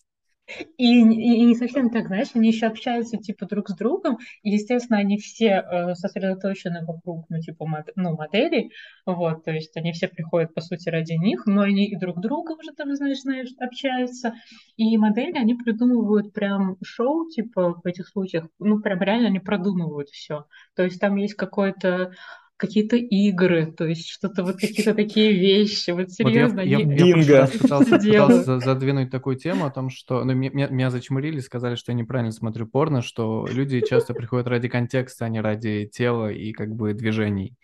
[0.78, 4.52] И, и, и не совсем так, знаешь, они еще общаются, типа, друг с другом, и,
[4.52, 8.72] естественно, они все э, сосредоточены вокруг, ну, типа, мод, ну, моделей,
[9.06, 12.54] вот, то есть они все приходят, по сути, ради них, но они и друг друга
[12.54, 14.36] уже там, знаешь, знаешь, общаются,
[14.78, 20.08] и модели, они придумывают прям шоу, типа, в этих случаях, ну, прям реально они продумывают
[20.10, 20.46] все,
[20.78, 22.14] то есть там есть какой-то
[22.58, 26.62] какие-то игры, то есть что-то вот какие-то такие вещи, вот серьезно.
[26.62, 30.68] Вот я, я, я, я пытался, пытался задвинуть такую тему о том, что ну, меня,
[30.68, 35.30] меня зачмурили, сказали, что я неправильно смотрю порно, что люди часто приходят ради контекста, а
[35.30, 37.56] не ради тела и как бы движений.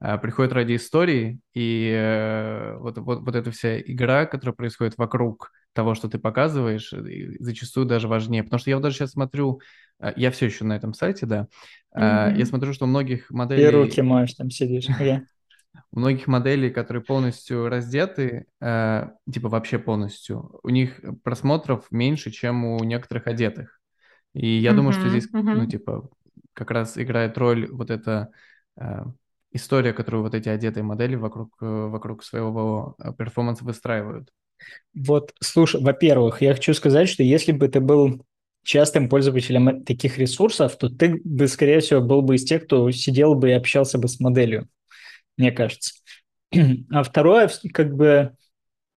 [0.00, 5.50] А, приходят ради истории, и э, вот, вот, вот эта вся игра, которая происходит вокруг
[5.78, 6.92] того, что ты показываешь,
[7.38, 8.42] зачастую даже важнее.
[8.42, 9.60] Потому что я вот даже сейчас смотрю,
[10.00, 11.46] э, я все еще на этом сайте, да,
[11.96, 12.36] Mm-hmm.
[12.36, 13.64] Я смотрю, что у многих моделей...
[13.64, 14.86] И руки моешь, там сидишь.
[15.90, 22.64] У многих моделей, которые полностью раздеты, э, типа вообще полностью, у них просмотров меньше, чем
[22.64, 23.80] у некоторых одетых.
[24.34, 24.76] И я mm-hmm.
[24.76, 25.54] думаю, что здесь, mm-hmm.
[25.54, 26.10] ну, типа,
[26.52, 28.28] как раз играет роль вот эта
[28.78, 29.04] э,
[29.52, 34.30] история, которую вот эти одетые модели вокруг, вокруг своего перформанса выстраивают.
[34.94, 38.24] Вот, слушай, во-первых, я хочу сказать, что если бы ты был
[38.64, 43.34] частым пользователем таких ресурсов, то ты бы, скорее всего, был бы из тех, кто сидел
[43.34, 44.68] бы и общался бы с моделью,
[45.36, 45.94] мне кажется.
[46.90, 48.34] А второе, как бы,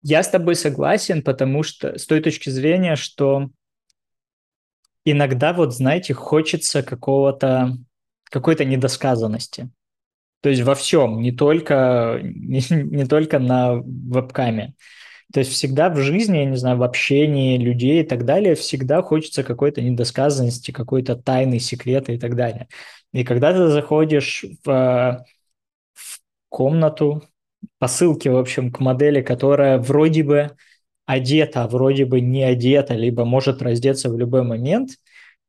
[0.04, 3.50] я с тобой согласен, потому что с той точки зрения, что
[5.06, 7.78] иногда, вот, знаете, хочется какого-то,
[8.24, 9.70] какой-то недосказанности.
[10.42, 14.76] То есть во всем, не только, не, не только на вебкаме.
[15.32, 19.02] То есть всегда в жизни, я не знаю, в общении людей и так далее, всегда
[19.02, 22.68] хочется какой-то недосказанности, какой-то тайны, секреты и так далее.
[23.14, 25.26] И когда ты заходишь в,
[25.94, 26.20] в
[26.50, 27.24] комнату,
[27.80, 30.52] по ссылке, в общем, к модели, которая вроде бы
[31.06, 34.92] одета, а вроде бы не одета, либо может раздеться в любой момент,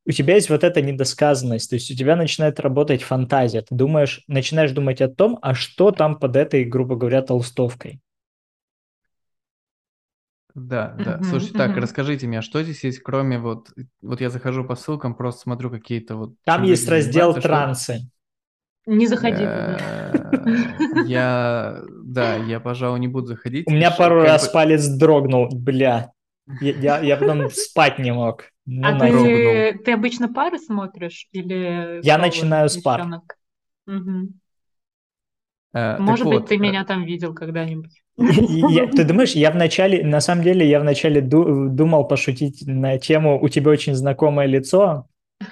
[0.04, 3.62] у тебя есть вот эта недосказанность, то есть у тебя начинает работать фантазия.
[3.62, 8.00] Ты думаешь, начинаешь думать о том, а что там под этой, грубо говоря, толстовкой.
[10.54, 11.16] Да, да.
[11.16, 13.70] Мгм, Слушайте, так, расскажите мне, а что здесь есть, кроме вот,
[14.02, 17.42] вот я захожу по ссылкам, просто смотрю какие-то вот, Там есть раздел что...
[17.42, 18.10] трансы.
[18.84, 19.44] Не заходи.
[19.44, 19.78] Э,
[21.06, 23.66] Я, да, я, пожалуй, не буду заходить.
[23.68, 26.12] У меня пару раз палец дрогнул, бля.
[26.60, 28.44] Я, я, потом спать не мог.
[28.66, 33.06] Ну, А ты, ты обычно пары смотришь или Я начинаю с пар.
[35.74, 38.01] Э, Может быть, ты э, меня там видел когда-нибудь.
[38.16, 43.42] Я, ты думаешь, я вначале, на самом деле, я вначале ду, думал пошутить на тему
[43.42, 45.06] «У тебя очень знакомое лицо»,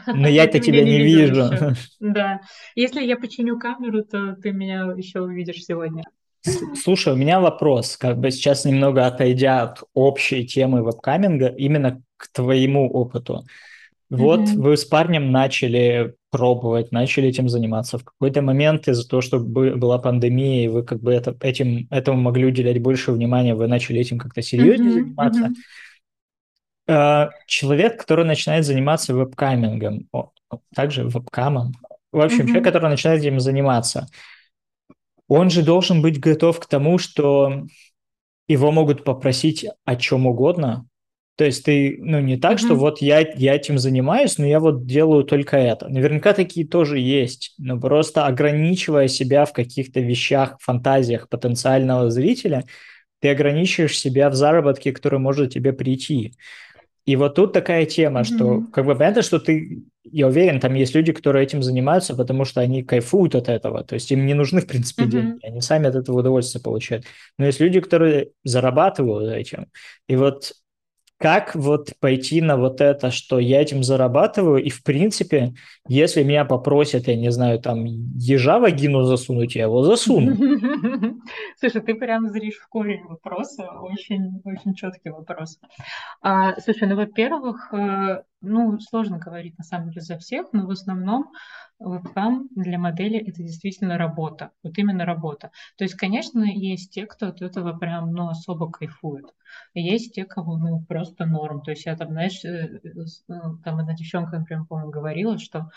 [0.06, 1.50] но я-то тебя не вижу.
[2.00, 2.40] Да.
[2.74, 6.04] Если я починю камеру, то ты меня еще увидишь сегодня.
[6.74, 12.28] Слушай, у меня вопрос, как бы сейчас немного отойдя от общей темы вебкаминга, именно к
[12.32, 13.44] твоему опыту.
[14.10, 14.60] Вот mm-hmm.
[14.60, 17.96] вы с парнем начали пробовать, начали этим заниматься.
[17.96, 22.20] В какой-то момент из-за того, что была пандемия, и вы как бы это, этим, этому
[22.20, 24.94] могли уделять больше внимания, вы начали этим как-то серьезнее mm-hmm.
[24.94, 25.50] заниматься.
[26.88, 27.30] Mm-hmm.
[27.46, 30.08] Человек, который начинает заниматься вебкамингом,
[30.74, 31.72] также вебкамом,
[32.10, 32.46] в общем, mm-hmm.
[32.46, 34.08] человек, который начинает этим заниматься,
[35.28, 37.64] он же должен быть готов к тому, что
[38.48, 40.88] его могут попросить о чем угодно,
[41.36, 42.64] то есть ты, ну, не так, mm-hmm.
[42.64, 45.88] что вот я, я этим занимаюсь, но я вот делаю только это.
[45.88, 52.64] Наверняка такие тоже есть, но просто ограничивая себя в каких-то вещах, фантазиях потенциального зрителя,
[53.20, 56.34] ты ограничиваешь себя в заработке, который может тебе прийти.
[57.06, 58.24] И вот тут такая тема, mm-hmm.
[58.24, 62.44] что как бы понятно, что ты, я уверен, там есть люди, которые этим занимаются, потому
[62.44, 65.10] что они кайфуют от этого, то есть им не нужны, в принципе, mm-hmm.
[65.10, 67.06] деньги, они сами от этого удовольствие получают.
[67.38, 69.68] Но есть люди, которые зарабатывают этим.
[70.06, 70.52] И вот
[71.20, 75.52] как вот пойти на вот это, что я этим зарабатываю, и в принципе,
[75.86, 80.34] если меня попросят, я не знаю, там, ежа вагину засунуть, я его засуну.
[81.60, 85.60] Слушай, ты прям зришь в корень вопроса, очень, очень четкий вопрос.
[86.22, 90.70] А, слушай, ну, во-первых, э, ну, сложно говорить на самом деле за всех, но в
[90.70, 91.30] основном
[91.78, 95.50] вебкам для модели это действительно работа, вот именно работа.
[95.76, 99.26] То есть, конечно, есть те, кто от этого прям, ну, особо кайфует.
[99.74, 101.62] Есть те, кого, ну, просто норм.
[101.62, 102.80] То есть я там, знаешь, э,
[103.28, 105.70] ну, там одна девчонка, например, по-моему, говорила, что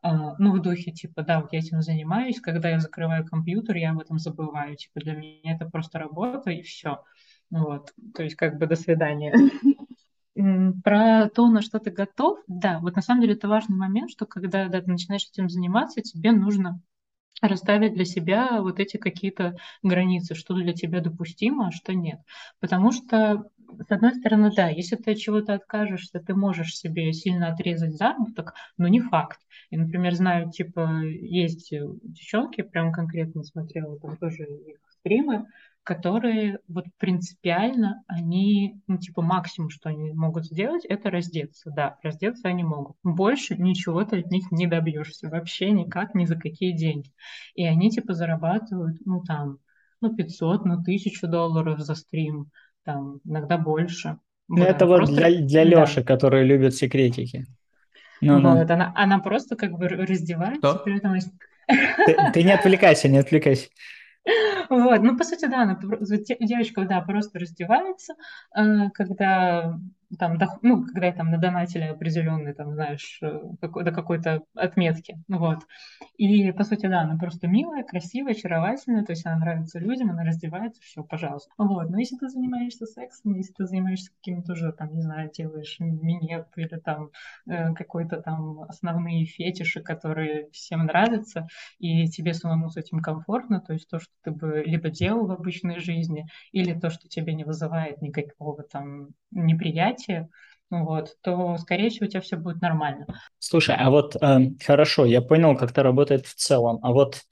[0.00, 3.90] а, ну, в духе, типа, да, вот я этим занимаюсь, когда я закрываю компьютер, я
[3.90, 7.02] об этом забываю, типа, для меня это просто работа и все.
[7.50, 9.34] Вот, то есть как бы до свидания.
[10.84, 14.24] Про то, на что ты готов, да, вот на самом деле это важный момент, что
[14.24, 16.80] когда да, ты начинаешь этим заниматься, тебе нужно
[17.42, 22.20] расставить для себя вот эти какие-то границы, что для тебя допустимо, а что нет.
[22.60, 23.50] Потому что,
[23.88, 28.54] с одной стороны, да, если ты от чего-то откажешься, ты можешь себе сильно отрезать заработок,
[28.76, 29.40] но не факт.
[29.70, 35.46] И, например, знаю, типа, есть девчонки, прям конкретно смотрела там тоже их стримы,
[35.88, 41.70] которые вот принципиально, они, ну, типа, максимум, что они могут сделать, это раздеться.
[41.70, 42.96] Да, раздеться они могут.
[43.02, 47.10] Больше ничего ты от них не добьешься вообще никак, ни за какие деньги.
[47.54, 49.60] И они, типа, зарабатывают, ну, там,
[50.02, 52.50] ну, 500, ну, 1000 долларов за стрим,
[52.84, 54.18] там, иногда больше.
[54.46, 55.16] Ну, это вот просто...
[55.16, 56.02] для, для Леши, да.
[56.02, 57.46] который любит секретики.
[58.20, 58.58] Ну, ну.
[58.58, 58.70] вот.
[58.70, 60.82] Она, она просто как бы раздевается, Что?
[60.84, 61.16] при этом...
[61.16, 63.68] Ты, ты не отвлекайся, не отвлекайся.
[64.70, 65.78] Вот, ну, по сути, да, она,
[66.40, 68.14] девочка, да, просто раздевается,
[68.56, 69.78] э, когда
[70.18, 75.58] там, ну, когда там надонатили определенные, там, знаешь, э, какой, до какой-то отметки, вот.
[76.16, 80.24] И, по сути, да, она просто милая, красивая, очаровательная, то есть она нравится людям, она
[80.24, 81.50] раздевается, все, пожалуйста.
[81.58, 85.76] Вот, но если ты занимаешься сексом, если ты занимаешься каким-то уже, там, не знаю, делаешь
[85.78, 87.10] минет или там
[87.46, 91.48] э, какой-то там основные фетиши, которые всем нравятся,
[91.78, 95.32] и тебе самому с этим комфортно, то есть то, что ты бы либо делал в
[95.32, 99.97] обычной жизни, или то, что тебе не вызывает никакого там неприятия,
[100.70, 103.06] вот, то, скорее всего, у тебя все будет нормально.
[103.38, 107.22] Слушай, а вот э, хорошо, я понял, как это работает в целом, а вот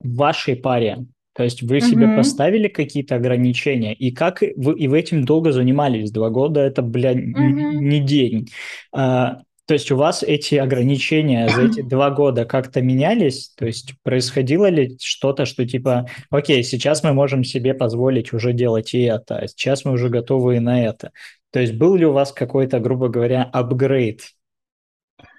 [0.00, 2.16] в вашей паре, то есть вы себе mm-hmm.
[2.16, 6.10] поставили какие-то ограничения, и как вы и вы этим долго занимались?
[6.10, 7.74] Два года это, бля, mm-hmm.
[7.74, 8.48] не день.
[8.92, 13.52] А, то есть у вас эти ограничения за эти два года как-то менялись?
[13.54, 18.94] То есть происходило ли что-то, что типа, окей, сейчас мы можем себе позволить уже делать
[18.94, 21.10] и это, а сейчас мы уже готовы и на это.
[21.56, 24.20] То есть был ли у вас какой-то, грубо говоря, апгрейд?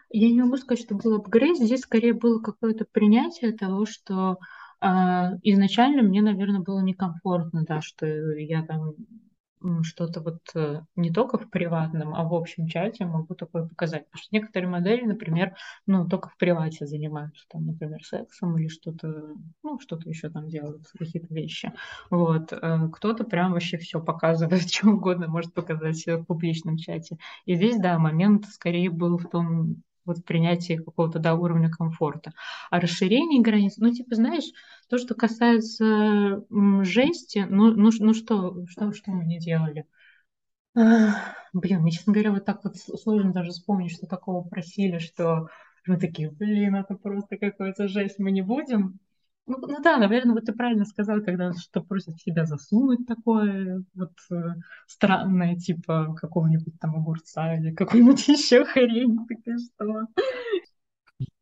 [0.10, 1.60] Я не могу сказать, что был апгрейд.
[1.60, 4.40] Здесь скорее было какое-то принятие того, что
[4.82, 4.88] э,
[5.44, 8.96] изначально мне, наверное, было некомфортно, да, что я там
[9.84, 14.06] что-то вот э, не только в приватном, а в общем чате могу такое показать.
[14.06, 15.56] Потому что некоторые модели, например,
[15.86, 20.88] ну, только в привате занимаются, там, например, сексом или что-то, ну, что-то еще там делают,
[20.98, 21.74] какие-то вещи.
[22.10, 22.54] Вот.
[22.54, 27.18] Э, кто-то прям вообще все показывает, что угодно может показать в публичном чате.
[27.46, 32.34] И здесь, да, момент скорее был в том, вот принятие какого-то да, уровня комфорта.
[32.72, 34.46] А расширение границ, ну, типа, знаешь,
[34.90, 36.44] то, что касается
[36.84, 39.86] жести, ну, ну, ну что, что, что мы не делали?
[41.54, 45.48] Блин, мне, честно говоря, вот так вот сложно даже вспомнить, что такого просили, что
[45.86, 49.00] мы такие, блин, это просто какая-то жесть, мы не будем.
[49.48, 54.12] Ну, ну да, наверное, вот ты правильно сказал, когда что просят себя засунуть такое вот
[54.30, 54.56] э,
[54.88, 60.08] странное, типа какого-нибудь там огурца или какой-нибудь еще хрень, такая что.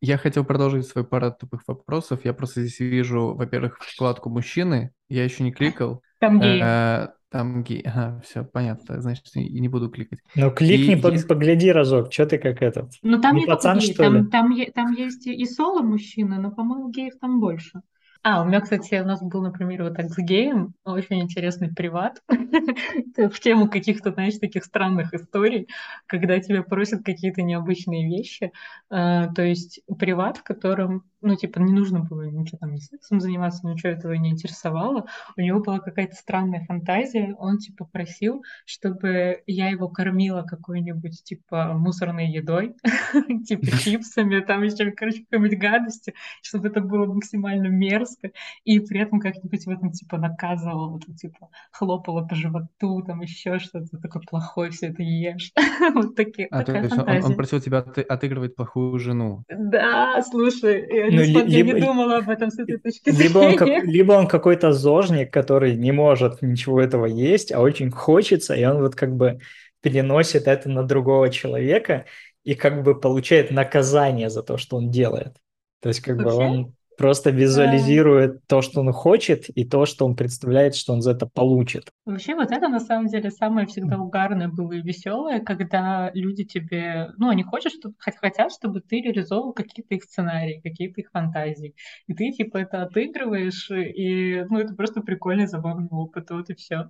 [0.01, 2.23] Я хотел продолжить свой парад тупых вопросов.
[2.23, 4.91] Я просто здесь вижу, во-первых, вкладку мужчины.
[5.09, 6.01] Я еще не кликал.
[6.19, 6.61] Там гей.
[6.63, 7.81] Э, там гей.
[7.81, 9.01] Ага, все, понятно.
[9.01, 10.19] Значит, и не буду кликать.
[10.35, 11.27] Ну, кликни, и, есть...
[11.27, 12.13] погляди разок.
[12.13, 12.91] Что ты как этот?
[13.01, 13.93] Ну, там не, не пацан, гей.
[13.93, 14.29] что там, ли?
[14.29, 17.81] Там, там есть и соло мужчины, но, по-моему, геев там больше.
[18.27, 22.23] А, у меня, кстати, у нас был, например, вот так с геем очень интересный приват
[23.17, 25.67] в тему каких-то, знаешь, таких странных историй,
[26.07, 28.51] когда тебя просят какие-то необычные вещи.
[28.89, 33.19] А, то есть приват, в котором ну, типа, не нужно было ничего там, не сексом
[33.19, 35.07] заниматься, ничего этого не интересовало.
[35.35, 37.35] У него была какая-то странная фантазия.
[37.39, 42.75] Он, типа, просил, чтобы я его кормила какой-нибудь, типа, мусорной едой,
[43.47, 46.13] типа, чипсами, там еще, короче, какой-нибудь гадостью,
[46.43, 48.29] чтобы это было максимально мерзко,
[48.63, 53.57] и при этом как-нибудь в этом, типа, наказывала, вот, типа, хлопала по животу, там еще
[53.57, 55.51] что-то такое плохое, все это ешь.
[55.95, 59.43] Вот такие, а, такая то есть он, он просил тебя отыгрывать плохую жену.
[59.49, 63.83] Да, слушай, ну, я либо, не думала об этом с этой точки либо Он как,
[63.83, 68.81] либо он какой-то зожник, который не может ничего этого есть, а очень хочется, и он
[68.81, 69.39] вот как бы
[69.81, 72.05] переносит это на другого человека
[72.43, 75.35] и как бы получает наказание за то, что он делает.
[75.81, 76.37] То есть как Вообще?
[76.37, 76.73] бы он...
[76.97, 81.25] просто визуализирует то, что он хочет, и то, что он представляет, что он за это
[81.25, 81.91] получит.
[82.05, 87.11] Вообще вот это на самом деле самое всегда угарное было и веселое, когда люди тебе,
[87.17, 91.75] ну, они хотят, чтобы, хотят, чтобы ты реализовывал какие-то их сценарии, какие-то их фантазии.
[92.07, 96.89] И ты типа это отыгрываешь, и ну, это просто прикольный, забавный опыт, вот и все.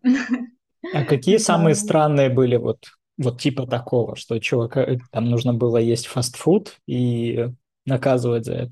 [0.93, 2.85] А какие самые странные были вот,
[3.17, 7.47] вот типа такого, что чувака, там нужно было есть фастфуд и
[7.85, 8.71] наказывать за это?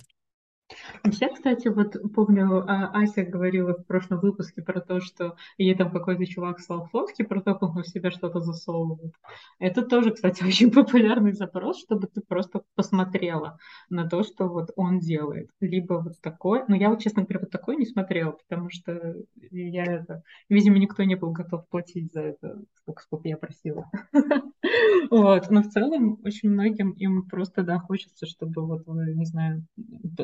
[1.03, 5.91] Вообще, кстати, вот помню, а, Ася говорила в прошлом выпуске про то, что ей там
[5.91, 9.14] какой-то чувак слал фотки про то, как он в себя что-то засовывает.
[9.59, 13.57] Это тоже, кстати, очень популярный запрос, чтобы ты просто посмотрела
[13.89, 15.49] на то, что вот он делает.
[15.59, 19.16] Либо вот такой, но я вот, честно говоря, вот такой не смотрела, потому что
[19.51, 23.89] я это, видимо, никто не был готов платить за это, сколько, сколько я просила.
[25.11, 29.65] Вот, но в целом очень многим им просто, да, хочется, чтобы вот вы, не знаю,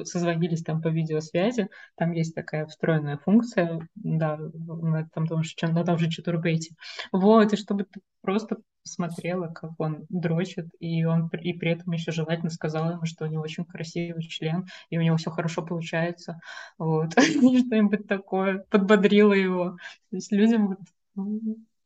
[0.04, 5.84] созвонились там по видеосвязи, там есть такая встроенная функция, да, на том, том же, на
[5.84, 6.76] том же Чатурбейте.
[7.12, 12.12] Вот, и чтобы ты просто смотрела, как он дрочит, и он и при этом еще
[12.12, 16.40] желательно сказала ему, что у него очень красивый член, и у него все хорошо получается,
[16.78, 19.78] вот, что-нибудь такое, подбодрила его.
[20.10, 20.80] То есть людям вот,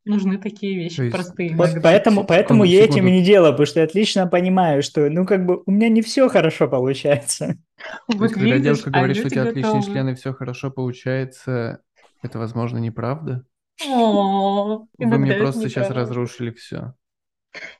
[0.06, 1.56] нужны такие вещи есть, простые.
[1.56, 5.26] Вот поэтому, поэтому я этим и не делаю, потому что я отлично понимаю, что, ну,
[5.26, 7.58] как бы, у меня не все хорошо получается.
[8.08, 10.72] Вот То есть, когда девушка а говорит, что у тебя отличные члены, и все хорошо
[10.72, 11.82] получается,
[12.22, 13.46] это, возможно, неправда?
[13.86, 16.94] О, Вы мне просто сейчас разрушили все.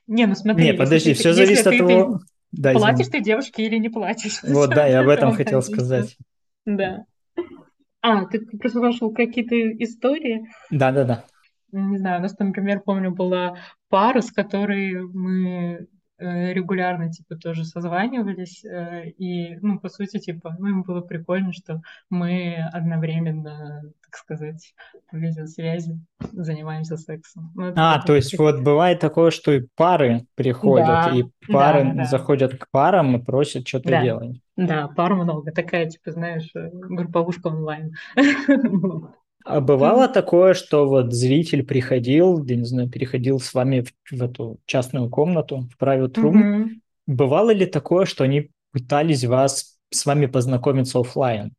[0.06, 0.62] Не, ну смотри.
[0.62, 2.20] Не, подожди, все зависит от того...
[2.52, 4.42] платишь ты девушке или не платишь?
[4.42, 6.18] Вот, да, я об этом хотел сказать.
[6.66, 7.06] Да.
[8.02, 10.46] А, ты просто нашел какие-то истории?
[10.70, 11.24] Да-да-да
[11.74, 13.56] не знаю, у нас, например, помню, была
[13.88, 20.54] пара, с которой мы э, регулярно, типа, тоже созванивались, э, и, ну, по сути, типа,
[20.58, 24.74] ну, им было прикольно, что мы одновременно, так сказать,
[25.10, 26.00] по видеосвязи
[26.32, 27.52] занимаемся сексом.
[27.54, 31.92] Ну, а, то есть вот бывает такое, что и пары приходят, да, и пары да,
[31.94, 32.04] да.
[32.04, 34.02] заходят к парам и просят что-то да.
[34.02, 34.40] делать.
[34.56, 37.94] Да, пар много, такая, типа, знаешь, э, групповушка онлайн.
[39.44, 44.22] А бывало такое, что вот зритель приходил, я не знаю, переходил с вами в, в
[44.22, 46.32] эту частную комнату, в private room.
[46.32, 46.68] Mm-hmm.
[47.06, 51.52] Бывало ли такое, что они пытались вас с вами познакомиться офлайн?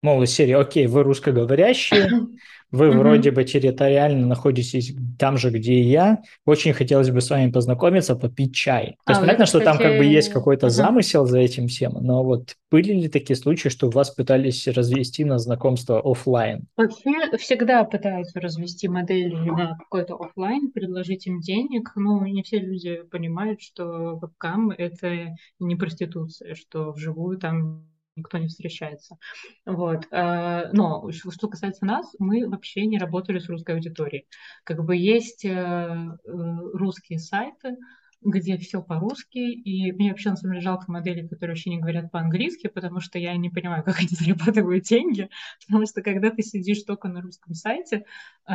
[0.00, 2.08] Мол, из серии, окей, вы русскоговорящие,
[2.70, 6.22] вы вроде бы территориально находитесь там же, где и я.
[6.44, 8.96] Очень хотелось бы с вами познакомиться, попить чай.
[9.04, 12.22] То есть а, понятно, что там как бы есть какой-то замысел за этим всем, но
[12.22, 16.66] вот были ли такие случаи, что вас пытались развести на знакомство офлайн?
[16.76, 21.90] Вообще всегда пытаются развести модели на какой-то офлайн, предложить им денег.
[21.96, 27.88] Ну, не все люди понимают, что вебкам— это не проституция, что вживую там
[28.18, 29.16] никто не встречается.
[29.64, 30.06] Вот.
[30.10, 34.26] Э, но что касается нас, мы вообще не работали с русской аудиторией.
[34.64, 37.76] Как бы есть э, э, русские сайты,
[38.22, 42.10] где все по-русски, и мне вообще на самом деле жалко моделей, которые вообще не говорят
[42.10, 45.28] по-английски, потому что я не понимаю, как они зарабатывают деньги,
[45.66, 48.04] потому что когда ты сидишь только на русском сайте,
[48.48, 48.52] э,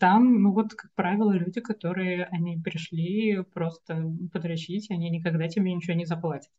[0.00, 5.94] там, ну вот, как правило, люди, которые, они пришли просто подрочить, они никогда тебе ничего
[5.94, 6.50] не заплатят.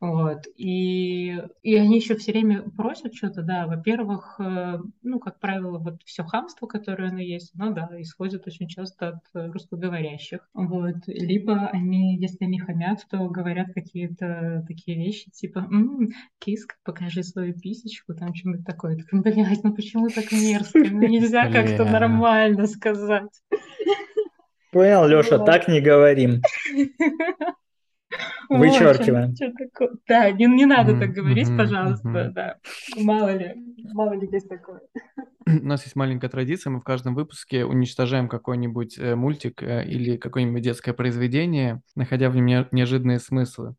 [0.00, 0.46] Вот.
[0.56, 6.02] И, и они еще все время просят что-то, да, во-первых, э, ну, как правило, вот
[6.04, 10.48] все хамство, которое оно есть, ну да, исходит очень часто от русскоговорящих.
[10.54, 10.96] Вот.
[11.06, 17.22] Либо они они, если они хамят, то говорят какие-то такие вещи, типа, м-м, киска, покажи
[17.22, 18.96] свою писечку, там что-нибудь такое.
[18.96, 20.78] Так, блядь, ну почему так мерзко?
[20.78, 23.42] Ну нельзя как-то нормально сказать.
[24.70, 26.42] Понял, Леша, так не говорим.
[28.50, 29.34] Вычеркиваем.
[30.08, 32.56] Да, не, не надо так говорить, пожалуйста, да.
[32.96, 33.54] Мало ли,
[33.92, 34.80] мало ли есть такое.
[35.46, 40.16] У нас есть маленькая традиция, мы в каждом выпуске уничтожаем какой-нибудь э, мультик э, или
[40.16, 43.74] какое-нибудь детское произведение, находя в нем неожиданные смыслы.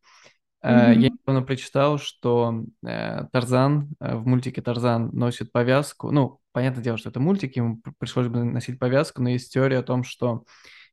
[0.64, 0.96] Mm-hmm.
[0.96, 6.12] Я недавно прочитал, что Тарзан в мультике Тарзан носит повязку.
[6.12, 9.84] Ну, понятное дело, что это мультик, ему пришлось бы носить повязку, но есть теория о
[9.84, 10.44] том, что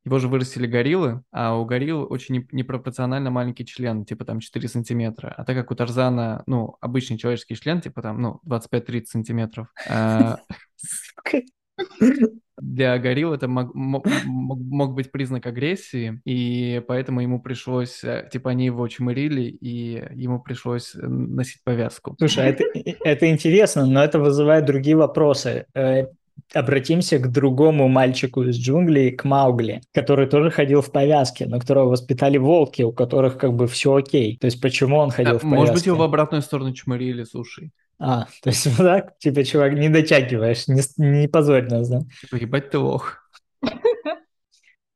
[0.05, 5.35] его же вырастили гориллы, а у горилл очень непропорционально маленький член, типа там 4 сантиметра.
[5.37, 10.39] А так как у Тарзана, ну, обычный человеческий член, типа там, ну, 25-30 сантиметров, а,
[12.61, 18.51] для горилл это мог, мог, мог быть признак агрессии, и поэтому ему пришлось, э, типа,
[18.51, 22.17] они его чмырили, и ему пришлось носить повязку.
[22.19, 22.65] Слушай, а это,
[23.05, 25.67] это интересно, но это вызывает другие вопросы.
[26.55, 31.91] Обратимся к другому мальчику из джунглей, к Маугли, который тоже ходил в повязке, но которого
[31.91, 34.39] воспитали волки, у которых как бы все окей.
[34.39, 35.57] То есть почему он ходил а, в повязке?
[35.57, 37.71] Может быть, его в обратную сторону чморили, слушай.
[37.99, 42.03] А, то есть вот так, типа, чувак, не дотягиваешь, не, не позорь нас, да?
[42.21, 43.29] Типа, ебать ты лох.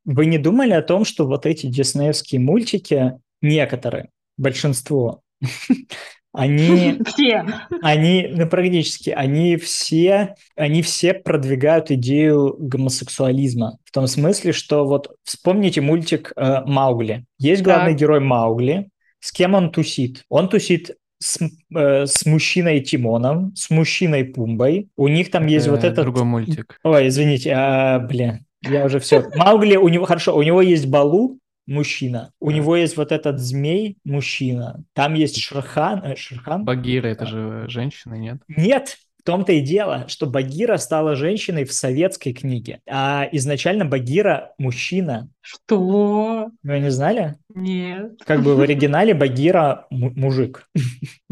[0.04, 5.22] Вы не думали о том, что вот эти диснеевские мультики, некоторые, большинство,
[6.32, 7.44] они, Все.
[7.82, 13.78] они, ну, практически, они все, они все продвигают идею гомосексуализма.
[13.84, 17.24] В том смысле, что вот вспомните мультик э, Маугли.
[17.38, 18.00] Есть главный Так.
[18.00, 18.88] герой Маугли.
[19.20, 20.24] С кем он тусит?
[20.28, 21.38] Он тусит с,
[21.74, 24.88] э, с мужчиной Тимоном, с мужчиной Пумбой.
[24.96, 26.04] У них там есть вот Это этот...
[26.04, 26.78] другой мультик.
[26.82, 29.28] Ой, извините, а, блин, я уже все.
[29.36, 32.32] Маугли, у него, хорошо, у него есть Балу, мужчина.
[32.40, 32.56] У Да.
[32.56, 34.82] него есть вот этот змей, мужчина.
[34.94, 36.64] Там есть Шерхан, э, Шерхан?
[36.64, 38.38] Багира это же женщина, нет?
[38.48, 44.52] Нет, в том-то и дело, что Багира стала женщиной в советской книге, а изначально Багира
[44.58, 45.28] мужчина.
[45.40, 46.48] Что?
[46.64, 47.36] Вы не знали?
[47.54, 48.14] Нет.
[48.26, 50.68] Как бы в оригинале Багира му- мужик.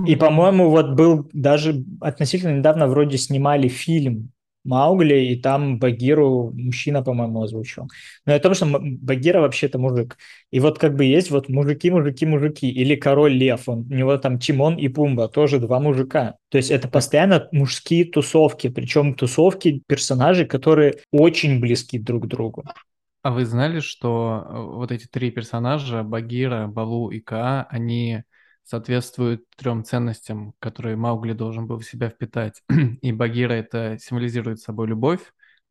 [0.06, 4.30] И, по-моему, вот был даже относительно недавно вроде снимали фильм
[4.64, 7.88] Маугли, и там Багиру мужчина, по-моему, озвучил.
[8.26, 10.18] Но о том, что Багира вообще-то мужик.
[10.50, 12.70] И вот как бы есть вот мужики, мужики, мужики.
[12.70, 16.36] Или Король Лев, он, у него там Тимон и Пумба, тоже два мужика.
[16.50, 22.64] То есть это постоянно мужские тусовки, причем тусовки персонажей, которые очень близки друг к другу.
[23.22, 28.22] А вы знали, что э, вот эти три персонажа, Багира, Балу и Каа, они
[28.70, 32.62] соответствуют трем ценностям, которые Маугли должен был в себя впитать.
[33.02, 35.20] И Багира это символизирует собой любовь,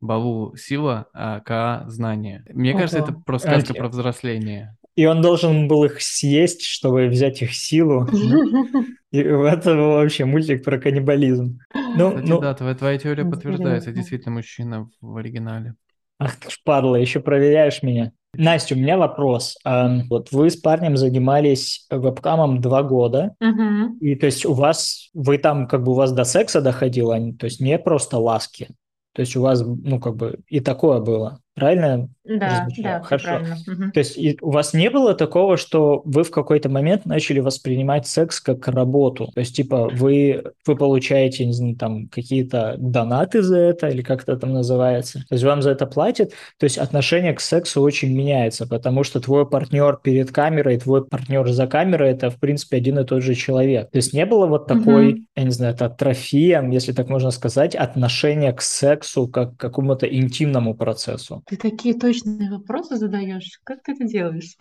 [0.02, 2.44] Балу– сила, а Каа– знание.
[2.52, 3.22] Мне кажется, это Ого.
[3.24, 4.76] про сказка Анти- про взросление.
[4.96, 8.06] И он должен был их съесть, чтобы взять их силу.
[9.12, 11.58] И это был вообще мультик про каннибализм.
[11.74, 13.92] Ну, Кстати, ну, да, твоя, твоя теория подтверждается.
[13.92, 15.74] Действительно, мужчина в оригинале.
[16.18, 18.12] ах ты ж падла, еще проверяешь меня.
[18.36, 19.56] Настя, у меня вопрос.
[19.64, 23.98] Вот вы с парнем занимались вебкамом два года, Мгм.
[23.98, 27.32] и то есть у вас, вы там как бы у вас до секса доходило, а
[27.38, 28.68] то есть не просто ласки.
[29.14, 31.40] То есть у вас, ну, как бы и такое было.
[31.60, 32.08] Правильно?
[32.24, 33.00] Да, размышляю?
[33.00, 33.40] да, Хорошо.
[33.66, 33.92] Мгм.
[33.92, 38.06] То есть и у вас не было такого, что вы в какой-то момент начали воспринимать
[38.06, 39.30] секс как работу?
[39.34, 44.22] То есть, типа, вы, вы получаете, не знаю, там, какие-то донаты за это, или как
[44.22, 45.24] это там называется?
[45.28, 46.30] То есть вам за это платят?
[46.58, 51.48] То есть отношение к сексу очень меняется, потому что твой партнер перед камерой, твой партнер
[51.48, 53.90] за камерой– это, в принципе, один и тот же человек.
[53.90, 55.26] То есть не было вот такой, Мгм.
[55.36, 60.06] я не знаю, это атрофия, если так можно сказать, отношения к сексу как к какому-то
[60.06, 61.42] интимному процессу?
[61.50, 63.58] Ты такие точные вопросы задаешь.
[63.64, 64.54] Как ты это делаешь?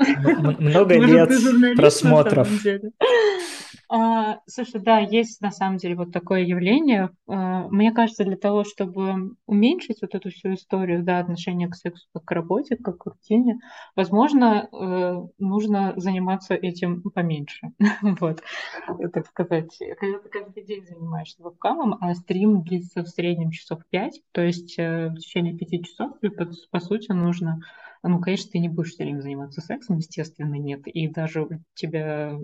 [0.57, 2.49] Много Может, лет просмотров.
[3.91, 7.09] А, слушай, да, есть на самом деле вот такое явление.
[7.27, 12.07] А, Мне кажется, для того, чтобы уменьшить вот эту всю историю, да, отношение к сексу
[12.13, 13.59] как к работе, как к рутине,
[13.95, 17.71] возможно, э, нужно заниматься этим поменьше.
[18.19, 18.43] Вот,
[19.13, 19.75] так сказать.
[19.99, 24.77] Когда ты каждый день занимаешься вебкамом, а стрим длится в среднем часов 5, то есть
[24.77, 26.11] э, в течение 5 часов,
[26.69, 27.59] по сути, нужно
[28.03, 30.81] ну, конечно, ты не будешь все время заниматься сексом, естественно, нет.
[30.85, 32.37] И даже у тебя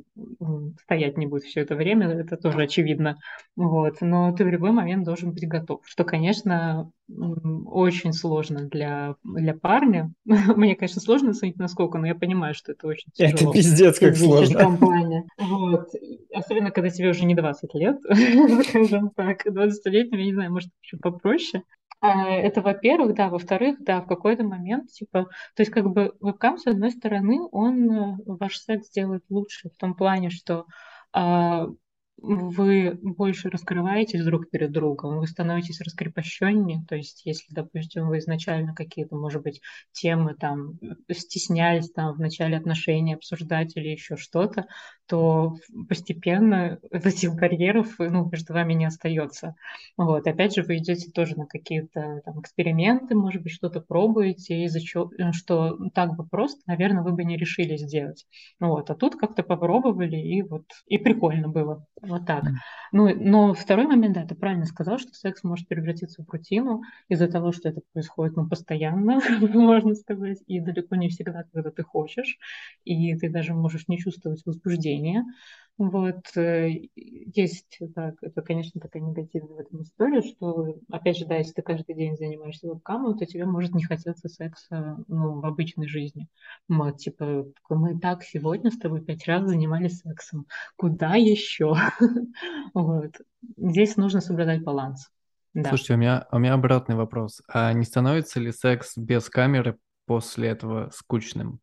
[0.83, 3.17] стоять не будет все это время, это тоже очевидно.
[3.55, 4.01] Вот.
[4.01, 5.81] Но ты в любой момент должен быть готов.
[5.85, 10.11] Что, конечно, очень сложно для, для парня.
[10.25, 13.99] Мне, конечно, сложно оценить, насколько, но я понимаю, что это очень Это тяжело пиздец в
[13.99, 14.77] как сложно.
[14.77, 15.23] плане.
[15.37, 15.89] Вот.
[16.33, 17.97] Особенно, когда тебе уже не 20 лет,
[18.67, 19.45] скажем так.
[19.45, 21.63] 20-летним, я не знаю, может, еще попроще.
[22.01, 23.29] А, Это, во-первых, да.
[23.29, 25.25] Во-вторых, да, в какой-то момент, типа,
[25.55, 29.77] то есть как бы вебкам, с одной стороны, он э, ваш секс делает лучше в
[29.77, 30.65] том плане, что
[31.13, 31.67] а,
[32.18, 38.74] вы больше раскрываетесь друг перед другом, вы становитесь раскрепощеннее, то есть если, допустим, вы изначально
[38.74, 39.61] какие-то, может быть,
[39.91, 40.80] темы там
[41.11, 44.66] стеснялись там в начале отношений обсуждать или еще что-то,
[45.07, 45.55] то
[45.88, 49.55] постепенно этих барьеров ну, между вами не остается.
[49.97, 50.26] Вот.
[50.28, 55.11] Опять же, вы идете тоже на какие-то там эксперименты, может быть, что-то пробуете, из-за чего,
[55.32, 58.26] что так бы просто, наверное, вы бы не решили сделать.
[58.59, 58.89] Вот.
[58.89, 61.86] А тут как-то попробовали, и вот и прикольно было.
[62.07, 62.43] Вот так.
[62.91, 67.27] Ну, но второй момент, да, ты правильно сказал, что секс может превратиться в рутину из-за
[67.27, 69.19] того, что это происходит, ну, постоянно,
[69.53, 72.37] можно сказать, и далеко не всегда, когда ты хочешь,
[72.83, 75.23] и ты даже можешь не чувствовать возбуждения.
[75.78, 81.36] Вот, э, есть, да, это, конечно, такая негативная в этом история, что, опять же, да,
[81.36, 85.88] если ты каждый день занимаешься вебкамом, то тебе может не хотеться секса, ну, в обычной
[85.88, 86.30] жизни.
[86.69, 90.47] Вот, типа, мы так сегодня с тобой пять раз занимались сексом.
[90.78, 91.76] Куда еще?
[92.73, 93.11] Вот.
[93.57, 95.09] Здесь нужно соблюдать баланс.
[95.53, 97.41] Слушайте, у меня, у меня обратный вопрос.
[97.47, 101.59] А не становится ли секс без камеры после этого скучным?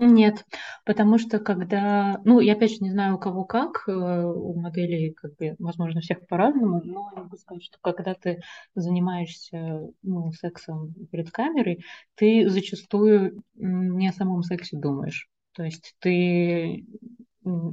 [0.00, 0.44] Нет,
[0.84, 5.12] потому что когда, ну, я опять же не знаю у кого как, э, у моделей,
[5.12, 8.40] как бы, возможно, всех по-разному, но я могу сказать, что когда ты
[8.76, 11.84] занимаешься, ну, сексом перед камерой,
[12.14, 15.28] ты зачастую не о самом сексе думаешь.
[15.52, 16.86] То есть ты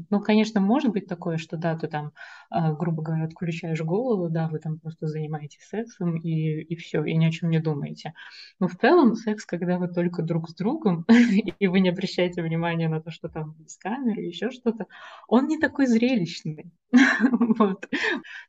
[0.09, 2.11] ну, конечно, может быть такое, что да, ты там,
[2.49, 7.15] а, грубо говоря, отключаешь голову, да, вы там просто занимаетесь сексом и, и все, и
[7.15, 8.13] ни о чем не думаете.
[8.59, 11.05] Но в целом секс, когда вы только друг с другом,
[11.59, 14.87] и вы не обращаете внимания на то, что там есть камеры, еще что-то,
[15.27, 16.71] он не такой зрелищный.
[17.57, 17.87] вот.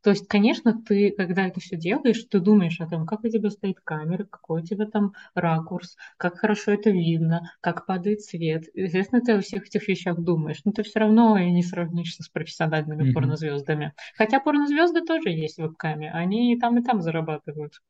[0.02, 3.50] То есть, конечно, ты, когда это все делаешь, ты думаешь о том, как у тебя
[3.50, 8.64] стоит камера, какой у тебя там ракурс, как хорошо это видно, как падает свет.
[8.74, 12.28] Естественно, ты о всех этих вещах думаешь, но ты все равно и не сравнишься с
[12.28, 13.12] профессиональными mm-hmm.
[13.12, 13.92] порнозвездами.
[14.16, 17.80] Хотя порнозвезды тоже есть в вебкаме, они и там, и там зарабатывают.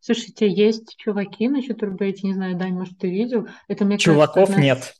[0.00, 3.48] Слушайте, есть чуваки на чатурбейте, не знаю, Дань, может, ты видел?
[3.68, 4.94] Это, мне Чуваков кажется, нет.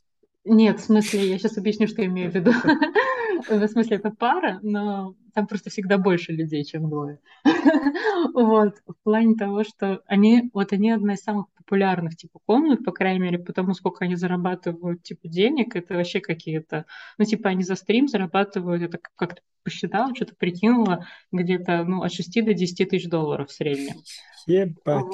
[0.49, 2.53] Нет, в смысле, я сейчас объясню, что я имею в виду.
[3.49, 7.21] В смысле, это пара, но там просто всегда больше людей, чем двое.
[8.33, 12.93] Вот, в плане того, что они, вот они одна из самых популярных, типа, комнат, по
[12.93, 16.87] крайней мере, потому сколько они зарабатывают, типа, денег, это вообще какие-то,
[17.19, 22.45] ну, типа, они за стрим зарабатывают, это как-то посчитала, что-то прикинула, где-то, ну, от 6
[22.45, 23.97] до 10 тысяч долларов в среднем.
[24.47, 25.05] Ебать.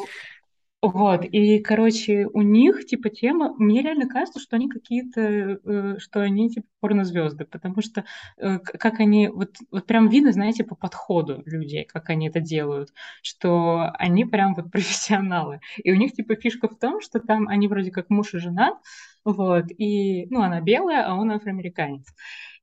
[0.84, 6.20] Вот, и, короче, у них, типа, тема, мне реально кажется, что они какие-то, э, что
[6.22, 8.04] они, типа, порнозвезды, потому что
[8.36, 12.88] э, как они, вот, вот прям видно, знаете, по подходу людей, как они это делают,
[13.22, 15.60] что они прям вот профессионалы.
[15.84, 18.76] И у них, типа, фишка в том, что там они вроде как муж и жена,
[19.24, 22.06] вот, и, ну, она белая, а он афроамериканец.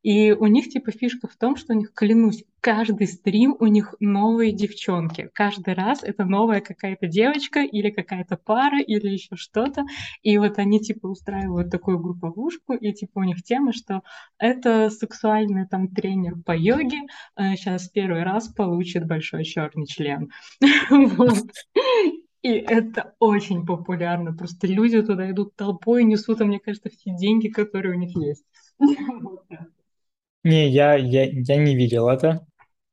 [0.01, 3.95] И у них типа фишка в том, что у них, клянусь, каждый стрим у них
[3.99, 5.29] новые девчонки.
[5.33, 9.83] Каждый раз это новая какая-то девочка или какая-то пара или еще что-то.
[10.21, 14.01] И вот они типа устраивают такую групповушку, и типа у них тема, что
[14.37, 16.99] это сексуальный там тренер по йоге
[17.37, 20.31] сейчас э, первый раз получит большой черный член.
[22.41, 24.33] И это очень популярно.
[24.33, 28.15] Просто люди туда идут толпой и несут, а мне кажется, все деньги, которые у них
[28.15, 28.45] есть.
[30.43, 32.45] Не, я, я, я не видел это,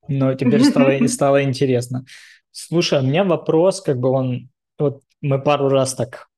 [0.09, 2.05] но теперь стало, стало интересно.
[2.51, 6.28] Слушай, у меня вопрос, как бы он, вот мы пару раз так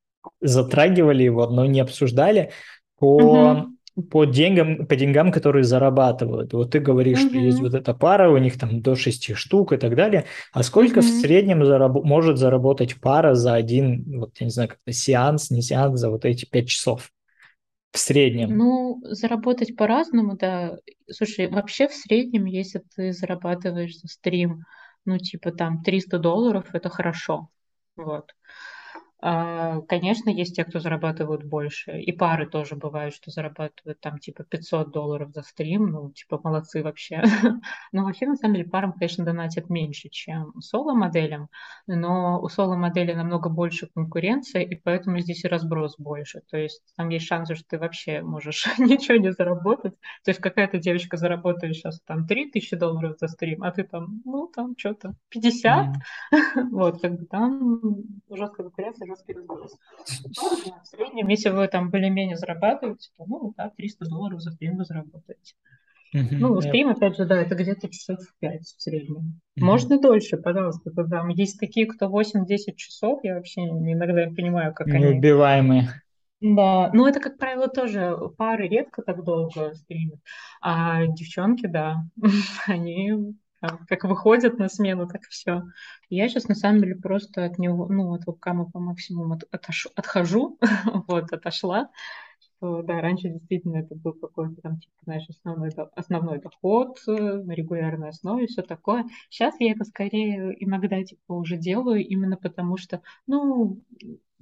[0.41, 2.53] затрагивали его, но не обсуждали
[2.99, 3.69] по,
[4.11, 6.53] по деньгам, по деньгам, которые зарабатывают.
[6.55, 9.77] Вот ты говоришь, что есть вот эта пара, у них там до шести штук и
[9.79, 10.27] так далее.
[10.53, 14.93] А сколько в среднем зараб- может заработать пара за один, вот я не знаю, как-то
[14.93, 17.11] сеанс, не сеанс, за вот эти пять часов?
[17.93, 18.51] В среднем.
[18.51, 20.77] Ну, заработать по-разному, да.
[21.11, 24.65] Слушай, вообще в среднем, если ты зарабатываешь за стрим,
[25.05, 27.49] ну, типа там 300 долларов, это хорошо.
[27.97, 28.33] Вот.
[29.21, 32.01] А, конечно, есть те, кто зарабатывают больше.
[32.01, 35.87] И пары тоже бывают, что зарабатывают там типа 500 долларов за стрим.
[35.87, 37.23] Ну, типа молодцы вообще.
[37.93, 41.49] Но вообще, на самом деле, парам, конечно, донатят меньше, чем соло-моделям.
[41.89, 46.43] Но у соло-модели намного больше конкуренции, и поэтому здесь и разброс больше.
[46.49, 49.95] То есть там есть шансы, что ты вообще можешь ничего не заработать.
[50.25, 54.47] То есть какая-то девочка заработает сейчас там 3000 долларов за стрим, а ты там, ну,
[54.47, 55.87] там что-то 50.
[55.89, 56.69] Mm.
[56.71, 57.81] вот, как бы там
[58.31, 59.77] жесткая конкуренция жесткий разброс.
[60.05, 64.85] В среднем, если вы там более-менее зарабатываете, то, ну, да, 300 долларов за стрим вы
[64.85, 65.55] заработаете.
[66.17, 69.17] Uh-huh, ну, стрим, опять же, да, это где-то часов 5 в среднем.
[69.17, 69.65] Uh-huh.
[69.65, 74.87] Можно дольше, пожалуйста, там есть такие, кто 8-10 часов, я вообще иногда не понимаю, как
[74.87, 75.05] они...
[75.05, 75.89] Неубиваемые.
[76.41, 80.21] Да, ну это, как правило, тоже пары редко так долго стримят,
[80.63, 82.05] а девчонки, да,
[82.67, 85.65] они как выходят на смену, так все.
[86.09, 89.89] Я сейчас, на самом деле, просто от него, ну, от вебкама по максимуму от, отош,
[89.95, 90.59] отхожу,
[91.09, 91.91] вот, отошла.
[92.41, 97.53] Что, да, раньше действительно это был какой-то там, типа, знаешь, основной, основной доход э, на
[97.53, 99.05] регулярной основе, все такое.
[99.31, 103.81] Сейчас я это скорее иногда, типа, уже делаю именно потому, что, ну,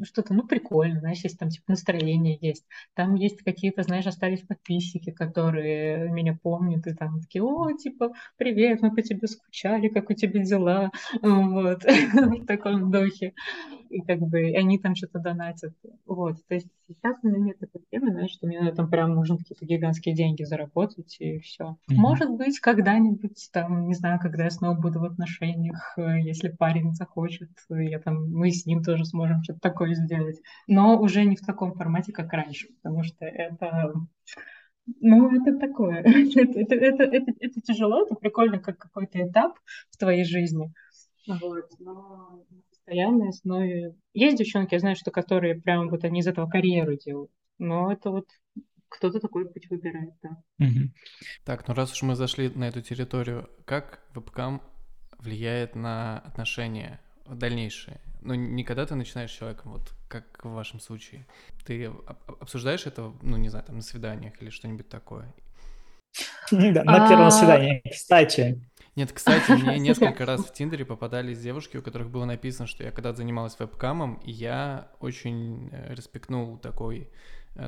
[0.02, 2.66] что-то, ну, прикольно, знаешь, если там, типа, настроение есть.
[2.94, 8.82] Там есть какие-то, знаешь, остались подписчики, которые меня помнят, и там такие, о, типа, привет,
[8.82, 10.90] мы по тебе скучали, как у тебя дела,
[11.22, 13.34] вот, в таком духе.
[13.88, 15.72] И как бы они там что-то донатят.
[16.06, 19.38] Вот, то есть сейчас у меня нет такой темы, знаешь, что мне там прям нужно
[19.38, 21.64] какие-то гигантские деньги заработать, и все.
[21.64, 21.94] Mm-hmm.
[21.94, 26.94] Может быть, когда-нибудь, там, не знаю, когда я снова буду в отношениях, э, если парень
[26.94, 31.36] захочет, я там, мы с ним тоже сможем что-то такое такое сделать, но уже не
[31.36, 33.94] в таком формате, как раньше, потому что это
[35.00, 35.98] ну, это такое.
[36.04, 39.58] это, это, это, это, это тяжело, это прикольно, как какой-то этап
[39.90, 40.72] в твоей жизни.
[41.26, 43.96] Вот, но на постоянной основе...
[44.14, 48.10] Есть девчонки, я знаю, что которые прям вот они из этого карьеру делают, но это
[48.10, 48.28] вот
[48.88, 50.38] кто-то такой путь выбирает, да.
[51.44, 54.62] Так, ну раз уж мы зашли на эту территорию, как вебкам
[55.18, 58.00] влияет на отношения дальнейшие?
[58.20, 61.26] Ну, не когда ты начинаешь с человеком, вот как в вашем случае.
[61.64, 65.34] Ты об- обсуждаешь это, ну, не знаю, там, на свиданиях или что-нибудь такое?
[66.50, 67.82] Да, на первом А, свидании.
[67.90, 68.60] Кстати,
[68.94, 72.90] Нет, кстати, мне несколько раз в Тиндере попадались девушки, у которых было написано, что я
[72.90, 77.10] когда-то занималась вебкамом, и я очень э, респектнул такой,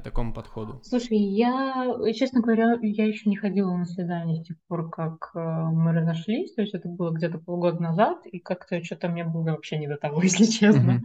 [0.03, 0.81] такому подходу.
[0.85, 5.31] Слушай, я, э, честно говоря, я еще не ходила на свидание с тех пор, как
[5.35, 9.43] э, мы разошлись, то есть это было где-то полгода назад, и как-то что-то мне было
[9.45, 11.03] вообще не до того, если честно.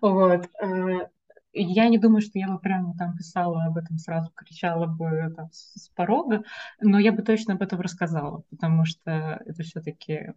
[0.00, 0.48] Вот.
[0.62, 1.08] э,
[1.52, 5.48] Я не думаю, что я бы прямо там писала об этом сразу, кричала бы там
[5.52, 6.44] с порога,
[6.80, 10.34] но я бы точно об этом рассказала, потому что это все-таки,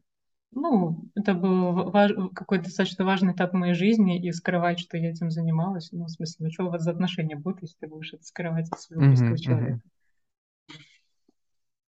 [0.55, 1.91] ну, это был
[2.33, 6.45] какой-то достаточно важный этап моей жизни, и скрывать, что я этим занималась, ну, в смысле,
[6.45, 9.35] ну, что у вас за отношения будут, если ты будешь это скрывать от своего близкого
[9.35, 9.41] мгм.
[9.41, 9.81] человека?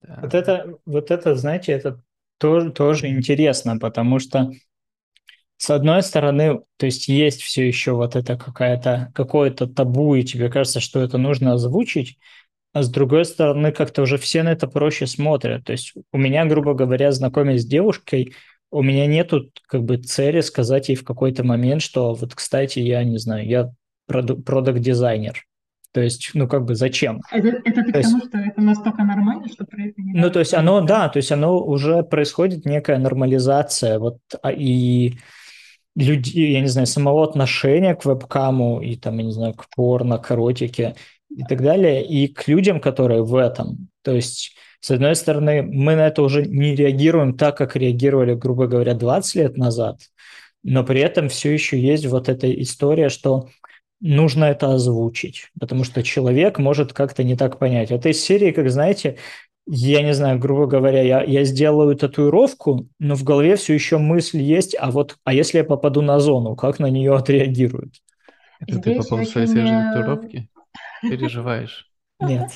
[0.01, 0.19] Да.
[0.21, 2.01] вот это, вот это, знаете, это
[2.37, 4.51] тоже, тоже интересно, потому что
[5.57, 10.49] с одной стороны, то есть есть все еще вот это какая-то, какое-то табу, и тебе
[10.49, 12.19] кажется, что это нужно озвучить,
[12.73, 15.63] а с другой стороны, как-то уже все на это проще смотрят.
[15.63, 18.33] То есть у меня, грубо говоря, знакомясь с девушкой,
[18.71, 23.03] у меня нету как бы цели сказать ей в какой-то момент, что вот, кстати, я
[23.03, 23.71] не знаю, я
[24.07, 25.43] продукт-дизайнер.
[25.91, 27.21] То есть, ну как бы зачем?
[27.31, 30.13] Это, это ты То к есть- тому, что это настолько нормально, что про это не
[30.13, 35.13] Ну, то есть оно, да, то есть оно уже происходит некая нормализация, вот, а, и
[35.95, 40.17] люди, я не знаю, самого отношения к вебкаму и там, я не знаю, к порно,
[40.17, 40.95] к эротике
[41.29, 43.87] и так далее, и к людям, которые в этом.
[44.03, 44.53] То есть,
[44.85, 49.33] с одной стороны, мы на это уже не реагируем так, как реагировали, грубо говоря, 20
[49.33, 49.99] лет назад,
[50.61, 53.49] но при этом все еще есть вот эта история, что
[53.99, 57.89] нужно это озвучить, потому что человек может как-то не так понять.
[57.89, 59.17] Это из серии, как знаете,
[59.65, 64.39] я не знаю, грубо говоря, я, я сделаю татуировку, но в голове все еще мысль
[64.39, 67.95] есть, а вот, а если я попаду на зону, как на нее отреагируют?
[68.59, 70.49] Это ты по Здесь поводу своей очень, свежей татуировки
[71.01, 71.89] переживаешь?
[72.19, 72.51] Нет.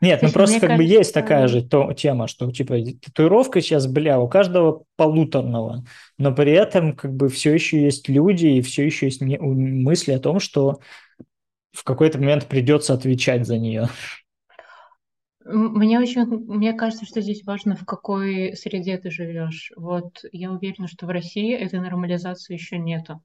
[0.00, 3.86] Нет, ну просто как бы есть кажется- такая же то, тема, что типа татуировка сейчас,
[3.86, 5.84] бля, у каждого полуторного,
[6.18, 10.12] но при этом как бы все еще есть люди и все еще есть не- мысли
[10.12, 10.80] о том, что
[11.72, 13.88] в какой-то момент придется отвечать за нее.
[15.44, 19.72] Мне очень, мне кажется, что здесь важно, в какой среде ты живешь.
[19.76, 23.22] Вот я уверена, что в России этой нормализации еще нету.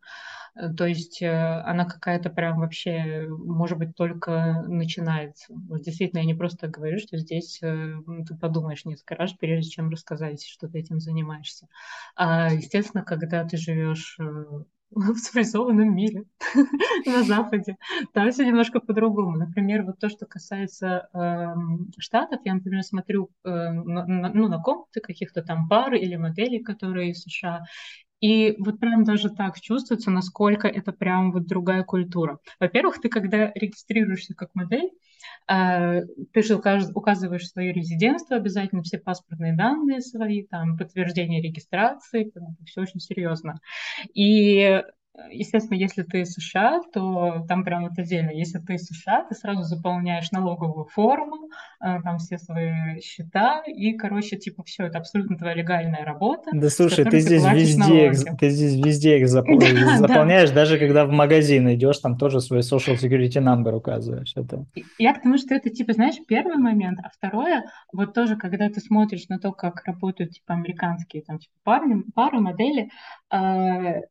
[0.56, 1.30] Э, То есть э,
[1.66, 5.54] она какая-то прям вообще, может быть, только начинается.
[5.70, 7.96] Вот действительно, я не просто говорю, что здесь э,
[8.28, 11.68] ты подумаешь несколько раз, прежде чем рассказать, что ты этим занимаешься.
[12.16, 14.24] А, естественно, когда ты живешь э,
[14.92, 16.24] в цивилизованном мире,
[17.06, 17.78] на Западе,
[18.14, 19.38] там все немножко по-другому.
[19.38, 24.60] Например, вот то, что касается эм, Штатов, я, например, смотрю э, на, на- ну, на
[24.62, 27.64] комнаты каких-то там пар или моделей, которые из США,
[28.24, 32.40] и вот прям даже так чувствуется, насколько это прям вот другая культура.
[32.60, 34.90] Во-первых, ты когда регистрируешься как модель,
[35.50, 36.02] э,
[36.34, 42.32] ты же указ- указываешь свое резидентство, обязательно все паспортные данные свои, там, подтверждение регистрации,
[42.66, 43.60] все очень серьезно.
[44.14, 44.82] И
[45.32, 48.32] Естественно, если ты из США, то там прям вот отдельно.
[48.32, 51.50] Если ты из США, ты сразу заполняешь налоговую форму,
[51.80, 56.50] э, там все свои счета, и, короче, типа, все, это абсолютно твоя легальная работа.
[56.52, 59.98] Да слушай, ты здесь платишь везде, их- ты здесь везде их запол- Да, да.
[59.98, 64.34] заполняешь, даже когда в магазин идешь, там тоже свой social security number указываешь.
[64.36, 64.66] Это
[64.98, 68.80] Я к тому, что это, типа, знаешь, первый момент, а второе, вот тоже, когда ты
[68.80, 72.90] смотришь на то, как работают, типа, американские, там, типа, парни, пары, модели,
[73.32, 74.02] э,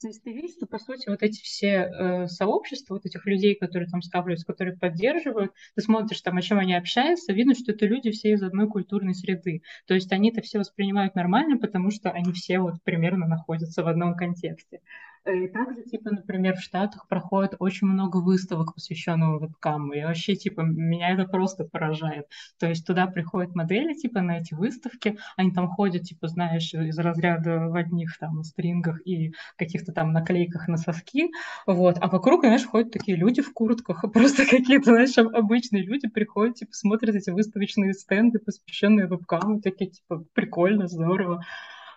[0.00, 4.02] ты видишь, что, по сути, вот эти все э, сообщества, вот этих людей, которые там
[4.02, 8.32] скапливаются, которые поддерживают, ты смотришь там, о чем они общаются, видно, что это люди все
[8.32, 9.62] из одной культурной среды.
[9.86, 13.88] То есть они это все воспринимают нормально, потому что они все вот примерно находятся в
[13.88, 14.80] одном контексте.
[15.26, 20.34] Э, И также, типа, например, в Штатах проходит очень много выставок, посвященных вебкаму, и вообще,
[20.36, 22.26] типа, меня это просто поражает.
[22.58, 26.98] То есть туда приходят модели, типа, на эти выставки, они там ходят, типа, знаешь, из
[26.98, 31.30] разряда в одних там стрингах и каких-то там наклейках на соски,
[31.66, 36.06] вот, а вокруг, знаешь, ходят такие люди в куртках, просто какие-то, знаешь, об- обычные люди
[36.08, 41.42] приходят, типа, смотрят эти выставочные стенды, посвященные вебкаму, такие, типа, прикольно, здорово.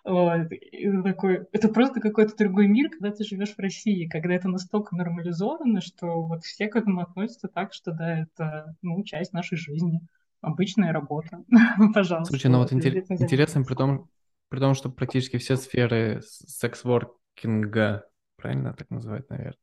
[0.07, 0.49] Вот.
[0.53, 4.95] И такой, это просто какой-то другой мир, когда ты живешь в России, когда это настолько
[4.95, 9.99] нормализовано, что вот все к этому относятся так, что да, это ну, часть нашей жизни,
[10.39, 11.43] обычная работа.
[11.93, 12.31] Пожалуйста.
[12.31, 14.09] Слушай, ну вот интер- интересно, при том,
[14.47, 18.05] при том, что практически все сферы секс-воркинга
[18.37, 19.57] правильно так называть, наверное,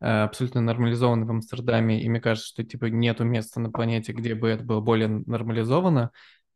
[0.00, 4.36] э, абсолютно нормализованы в Амстердаме, и мне кажется, что типа нету места на планете, где
[4.36, 6.12] бы это было более нормализовано.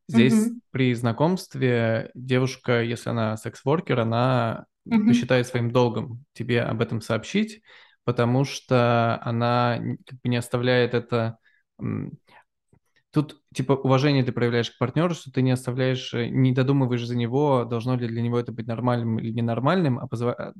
[0.09, 0.61] Здесь mm-hmm.
[0.71, 5.07] при знакомстве девушка, если она секс-воркер, она mm-hmm.
[5.07, 7.63] посчитает своим долгом тебе об этом сообщить,
[8.05, 11.39] потому что она как бы не оставляет это
[13.13, 17.15] Тут, типа, уважение ты проявляешь к партнеру, что ты не оставляешь, э, не додумываешь за
[17.15, 20.35] него, должно ли для него это быть нормальным или ненормальным, а позва...
[20.39, 20.53] Э,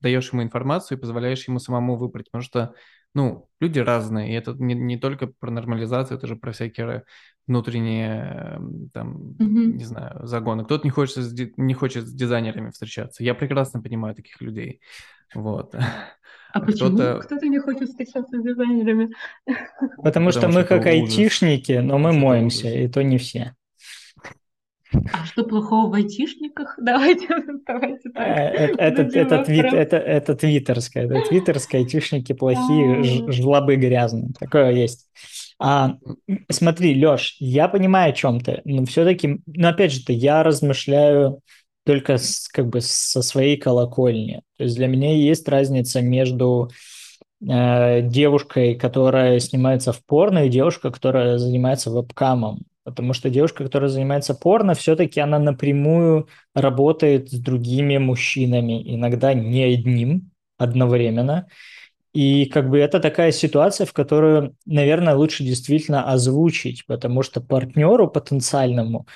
[0.00, 2.30] даешь ему информацию и позволяешь ему самому выбрать.
[2.30, 2.72] Потому что,
[3.14, 7.04] ну, люди разные, и это не, не только про нормализацию, это же про всякие
[7.46, 9.72] внутренние, эм, там, mm-hmm.
[9.72, 10.64] не знаю, загоны.
[10.64, 13.24] Кто-то не хочет, с, не хочет с дизайнерами встречаться.
[13.24, 14.80] Я прекрасно понимаю таких людей.
[15.34, 15.74] Вот.
[16.50, 17.20] А почему кто-то...
[17.20, 19.10] кто-то не хочет встречаться с дизайнерами?
[19.44, 20.92] Потому, Потому что, что мы как ужас.
[20.94, 22.78] айтишники, но мы это моемся, ужас.
[22.78, 23.54] и то не все.
[24.92, 26.74] А что плохого в айтишниках?
[26.82, 27.26] Давайте,
[27.66, 28.26] давайте так.
[28.26, 31.04] Э, это, это, твит, это, это твиттерское.
[31.04, 34.30] Это твиттерское, айтишники плохие, жлобы грязные.
[34.38, 35.06] Такое есть.
[35.60, 35.96] А,
[36.50, 41.42] смотри, Леш, я понимаю, о чем ты, но все-таки, ну, опять же, я размышляю
[41.84, 44.42] только с, как бы со своей колокольни.
[44.56, 46.70] То есть для меня есть разница между
[47.40, 52.60] э, девушкой, которая снимается в порно, и девушкой, которая занимается вебкамом.
[52.90, 59.62] Потому что девушка, которая занимается порно, все-таки она напрямую работает с другими мужчинами, иногда не
[59.64, 61.46] одним одновременно.
[62.14, 68.08] И как бы это такая ситуация, в которую, наверное, лучше действительно озвучить, потому что партнеру
[68.08, 69.06] потенциальному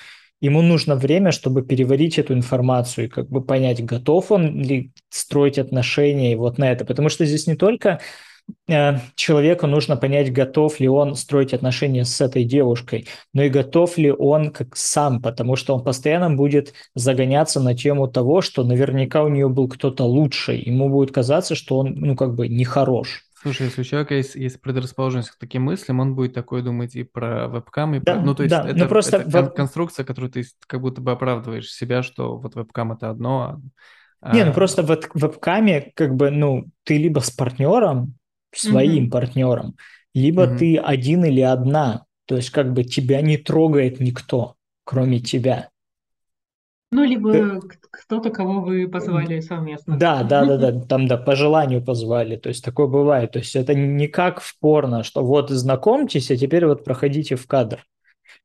[0.43, 5.57] ему нужно время, чтобы переварить эту информацию и как бы понять, готов он ли строить
[5.57, 6.85] отношения и вот на это.
[6.85, 8.01] Потому что здесь не только
[9.15, 14.11] человеку нужно понять, готов ли он строить отношения с этой девушкой, но и готов ли
[14.11, 19.29] он как сам, потому что он постоянно будет загоняться на тему того, что наверняка у
[19.29, 23.23] нее был кто-то лучший, ему будет казаться, что он, ну, как бы нехорош.
[23.41, 27.03] Слушай, если у человека есть, есть предрасположенность к таким мыслям, он будет такое думать и
[27.03, 28.21] про вебкам, и да, про...
[28.21, 29.53] Ну, то есть да, это, просто это веб...
[29.53, 33.61] конструкция, которую ты как будто бы оправдываешь себя, что вот вебкам— это одно,
[34.21, 34.33] а...
[34.33, 38.15] Не, ну просто в вебкаме как бы, ну, ты либо с партнером,
[38.53, 39.75] своим mm партнером,
[40.13, 42.05] либо mm ты один или одна.
[42.25, 44.55] То есть как бы тебя не трогает никто,
[44.85, 45.69] кроме тебя.
[46.93, 47.59] Ну, либо
[47.89, 49.97] кто-то, кого вы позвали совместно.
[49.97, 53.31] Да, да, да, да, там, да, по желанию позвали, то есть такое бывает.
[53.31, 57.47] То есть это не как в порно, что вот знакомьтесь, а теперь вот проходите в
[57.47, 57.83] кадр.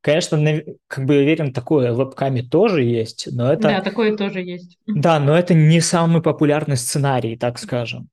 [0.01, 0.39] Конечно,
[0.87, 3.69] как бы уверен, такое в вебкаме тоже есть, но это...
[3.69, 4.79] Да, такое тоже есть.
[4.87, 8.09] Да, но это не самый популярный сценарий, так скажем.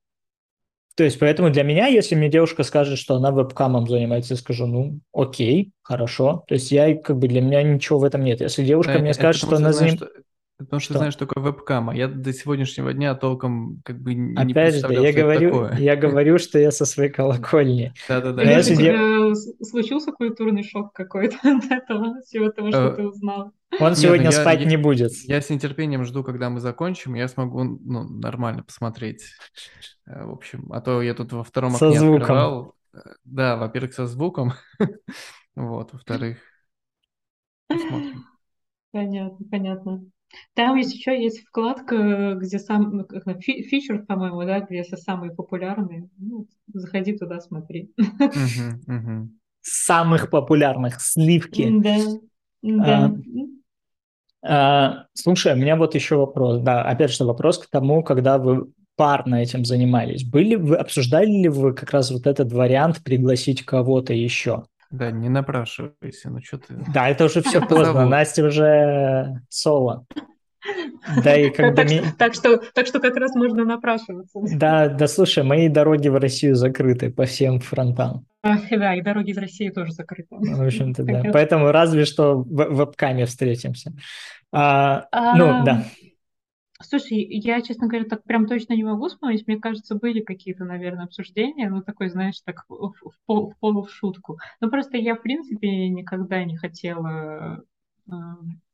[0.96, 4.66] То есть, поэтому для меня, если мне девушка скажет, что она вебкамом занимается, я скажу,
[4.66, 6.44] ну, окей, хорошо.
[6.48, 8.40] То есть, я, как бы, для меня ничего в этом нет.
[8.40, 10.08] Если девушка да, мне скажет, что она занимается...
[10.58, 10.98] Потому что, что?
[10.98, 15.08] знаешь, только вебкам, а я до сегодняшнего дня толком как бы не Опять представлял, же,
[15.08, 15.76] я говорю, такое.
[15.76, 17.92] я говорю, что я со своей колокольни.
[18.08, 18.42] Да-да-да.
[18.42, 23.52] Если тебе случился культурный шок какой-то от этого, всего того, что э, ты узнал.
[23.78, 25.12] Он Нет, сегодня ну, я, спать я, не будет.
[25.24, 29.26] Я с нетерпением жду, когда мы закончим, я смогу ну, нормально посмотреть.
[30.06, 32.22] Э, в общем, а то я тут во втором со окне звуком.
[32.22, 32.74] открывал.
[32.94, 34.54] Э, да, во-первых, со звуком.
[35.54, 36.38] вот, во-вторых,
[37.68, 38.24] посмотрим.
[38.90, 40.02] Понятно, понятно.
[40.54, 46.08] Там есть еще есть вкладка, где сам ну, фичер, по-моему, да, где все самые популярные.
[46.18, 47.92] Ну, заходи туда, смотри.
[49.60, 51.68] Самых популярных сливки.
[51.80, 51.96] Да.
[52.62, 53.14] Да.
[54.42, 56.60] А, а, слушай, у меня вот еще вопрос.
[56.60, 60.24] Да, опять же вопрос к тому, когда вы парно этим занимались.
[60.24, 64.64] Были вы обсуждали ли вы как раз вот этот вариант пригласить кого-то еще?
[64.90, 66.74] Да, не напрашивайся, ну что ты...
[66.94, 70.06] Да, это уже все поздно, Настя уже соло.
[71.22, 72.02] Да, и когда так, ми...
[72.18, 74.40] так, что, так что как раз можно напрашиваться.
[74.56, 78.26] Да, да, слушай, мои дороги в Россию закрыты по всем фронтам.
[78.42, 80.28] А, да, и дороги из России тоже закрыты.
[80.30, 81.22] В общем-то, да.
[81.32, 83.92] Поэтому разве что в вебкаме встретимся.
[84.52, 85.36] А, а...
[85.36, 85.84] Ну, да.
[86.82, 89.46] Слушай, я, честно говоря, так прям точно не могу вспомнить.
[89.46, 93.82] Мне кажется, были какие-то, наверное, обсуждения, ну, такой, знаешь, так в, в, пол, в полу
[93.82, 94.38] в шутку.
[94.60, 97.64] Но просто я, в принципе, никогда не хотела,
[98.10, 98.12] э,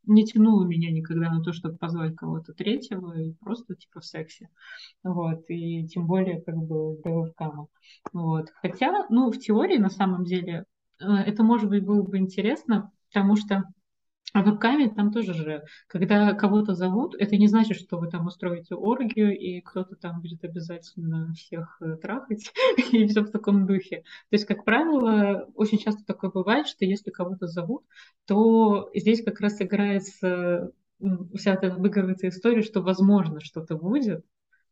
[0.07, 4.49] не тянула меня никогда на то, чтобы позвать кого-то третьего, и просто, типа, в сексе.
[5.05, 7.69] Вот, и тем более, как бы, для вебкама.
[8.13, 8.49] Вот.
[8.63, 10.65] Хотя, ну, в теории, на самом деле,
[11.01, 13.65] э, это, может быть, было бы интересно, потому что
[14.33, 18.75] а вебкаме там тоже же, когда кого-то зовут, это не значит, что вы там устроите
[18.75, 22.53] оргию, и кто-то там будет обязательно всех э, трахать,
[22.93, 23.99] и все в таком духе.
[24.31, 27.85] То есть, как правило, очень часто такое бывает, что если кого-то зовут,
[28.27, 30.73] то здесь как раз играется
[31.35, 34.25] вся эта выговоренная история, что возможно что-то будет,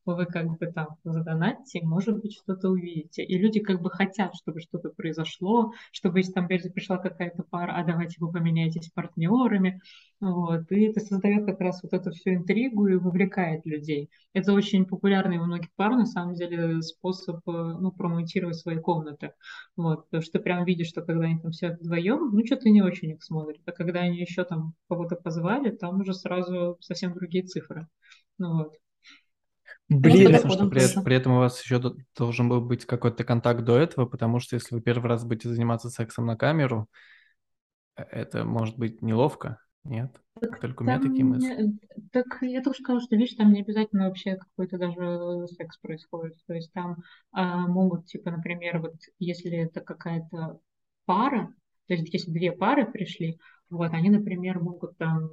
[0.04, 3.22] вы как бы там задонатьте, может быть, что-то увидите.
[3.24, 7.84] И люди как бы хотят, чтобы что-то произошло, чтобы если там пришла какая-то пара, а
[7.84, 9.80] давайте вы поменяетесь партнерами.
[10.20, 10.70] Вот.
[10.70, 14.10] И это создает как раз вот эту всю интригу и вовлекает людей.
[14.34, 19.32] Это очень популярный у многих пар, на самом деле, способ э, ну, промонтировать свои комнаты.
[19.76, 20.04] Вот.
[20.04, 23.10] Потому что ты прям видишь, что когда они там все вдвоем, ну, что-то не очень
[23.10, 23.62] их смотрят.
[23.66, 27.88] А когда они еще там кого-то позвали, там уже сразу совсем другие цифры.
[28.38, 28.79] Ну, вот.
[29.90, 31.82] Блин, Интересно, что при, при этом у вас еще
[32.16, 35.90] должен был быть какой-то контакт до этого, потому что если вы первый раз будете заниматься
[35.90, 36.88] сексом на камеру,
[37.96, 40.16] э, это может быть неловко, нет?
[40.40, 41.62] Так Только у меня такие мысли.
[41.62, 41.78] Не,
[42.12, 46.36] так я тоже сказала, что, видишь, там не обязательно вообще какой-то даже секс происходит.
[46.46, 46.98] То есть там
[47.32, 50.60] а, могут, типа, например, вот если это какая-то
[51.04, 51.52] пара,
[51.88, 53.38] то есть если две пары пришли,
[53.70, 55.30] вот, они, например, могут там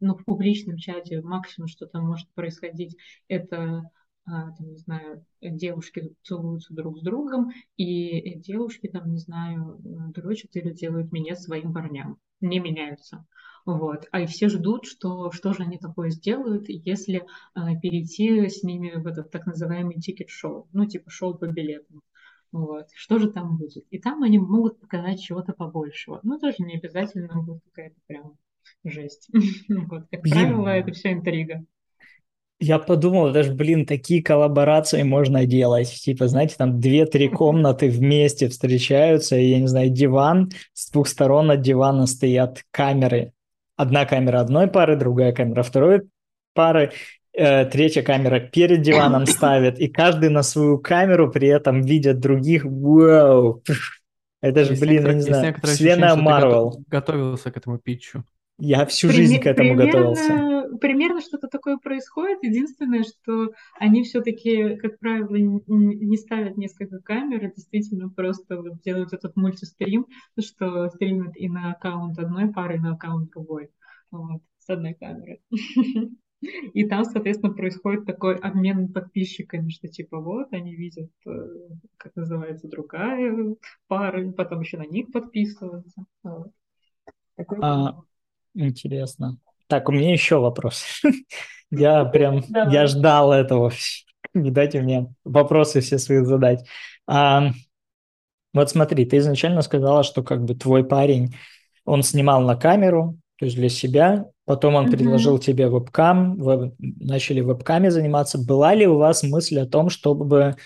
[0.00, 2.96] ну, в публичном чате максимум, что там может происходить,
[3.28, 3.90] это
[4.26, 10.54] а, там, не знаю, девушки целуются друг с другом, и девушки, там, не знаю, дрочат
[10.56, 13.26] или делают меня своим парням, не меняются.
[13.66, 14.06] Вот.
[14.10, 18.92] А и все ждут, что, что же они такое сделают, если а, перейти с ними
[18.94, 22.02] в этот так называемый ticket show, ну, типа шоу по билетам.
[22.52, 22.86] Вот.
[22.94, 23.84] Что же там будет?
[23.90, 26.20] И там они могут показать чего-то побольшего.
[26.22, 28.36] Ну, тоже не обязательно будет какая-то прям
[28.84, 29.28] жесть.
[29.68, 30.34] вот, как Блин.
[30.34, 31.64] правило, это все интрига.
[32.62, 35.88] Я подумал, даже, блин, такие коллаборации можно делать.
[35.90, 41.50] Типа, знаете, там две-три комнаты вместе встречаются, и, я не знаю, диван, с двух сторон
[41.50, 43.32] от дивана стоят камеры.
[43.76, 46.02] Одна камера одной пары, другая камера второй
[46.52, 46.92] пары,
[47.32, 52.66] э, третья камера перед диваном ставит, и каждый на свою камеру при этом видят других.
[52.66, 53.62] Вау!
[54.42, 56.84] Это же, блин, я не знаю, вселенная Марвел.
[56.88, 58.24] Готовился к этому питчу.
[58.60, 60.78] Я всю Пример, жизнь к этому примерно, готовился.
[60.80, 62.42] Примерно что-то такое происходит.
[62.42, 69.36] Единственное, что они все-таки, как правило, не ставят несколько камер, а действительно просто делают этот
[69.36, 70.06] мультистрим,
[70.38, 73.70] что стримят и на аккаунт одной пары, и на аккаунт другой.
[74.10, 75.40] Вот, с одной камеры.
[76.72, 81.30] И там, соответственно, происходит такой обмен подписчиками, что типа вот они видят, э,
[81.98, 83.56] как называется, другая
[83.88, 86.06] пара, потом еще на них подписываются.
[86.22, 86.52] Вот.
[87.36, 88.00] Такой а,
[88.54, 89.38] Интересно.
[89.66, 90.84] Так, у меня еще вопрос.
[91.70, 93.70] Я прям, я ждал этого.
[94.34, 96.66] Не дайте мне вопросы все свои задать.
[97.06, 97.52] А,
[98.52, 101.36] вот смотри, ты изначально сказала, что как бы твой парень,
[101.84, 107.40] он снимал на камеру, то есть для себя, потом он предложил тебе вебкам, вы начали
[107.40, 108.38] вебками заниматься.
[108.38, 110.56] Была ли у вас мысль о том, чтобы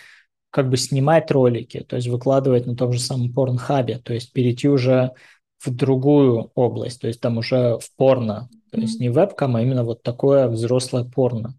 [0.50, 4.68] как бы снимать ролики, то есть выкладывать на том же самом порнхабе, то есть перейти
[4.68, 5.12] уже
[5.58, 9.84] в другую область, то есть там уже в порно, то есть не вебкам, а именно
[9.84, 11.54] вот такое взрослое порно.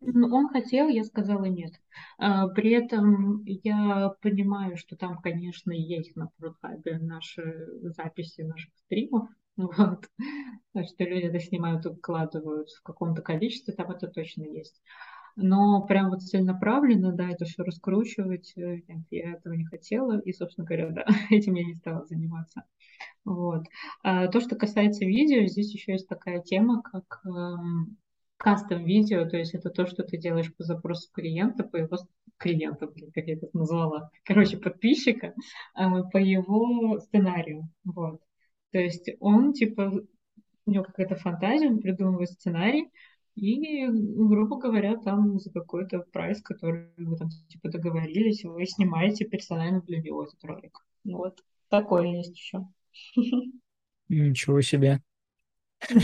[0.00, 1.74] Ну, он хотел, я сказала нет.
[2.18, 9.28] А, при этом я понимаю, что там, конечно, есть на Порнхабе наши записи наших стримов,
[9.56, 10.08] вот.
[10.72, 14.80] Что люди это снимают и выкладывают в каком-то количестве, там это точно есть.
[15.36, 20.32] Но прям вот целенаправленно, да, это все раскручивать, э, нет, я этого не хотела, и,
[20.32, 22.64] собственно говоря, да, этим я не стала заниматься.
[23.24, 23.64] Вот.
[24.02, 27.96] А то, что касается видео, здесь еще есть такая тема, как эм,
[28.36, 31.96] кастом видео, то есть это то, что ты делаешь по запросу клиента, по его
[32.38, 35.34] клиента, блин, как я это назвала, короче, подписчика,
[35.78, 35.82] э,
[36.12, 38.20] по его сценарию, вот.
[38.72, 39.92] То есть он, типа,
[40.66, 42.88] у него какая-то фантазия, он придумывает сценарий,
[43.36, 49.80] и, грубо говоря, там за какой-то прайс, который вы там типа договорились, вы снимаете персонально
[49.82, 50.84] для него этот ролик.
[51.04, 51.42] Вот.
[51.68, 52.66] Такое есть еще.
[54.08, 55.00] Ничего себе.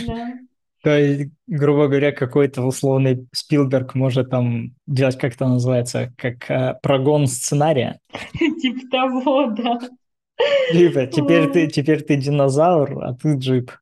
[0.06, 0.34] Да.
[0.82, 6.78] То есть, грубо говоря, какой-то условный Спилберг может там делать, как это называется, как э,
[6.80, 7.98] прогон сценария.
[8.62, 9.80] Типа того, да.
[10.70, 13.72] Типа, теперь ты, теперь ты динозавр, а ты джип.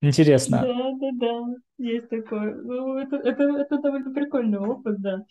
[0.00, 0.62] Интересно.
[0.62, 2.54] Да, да, да, есть такое.
[2.54, 5.24] Ну, это, это, это довольно прикольный опыт, да.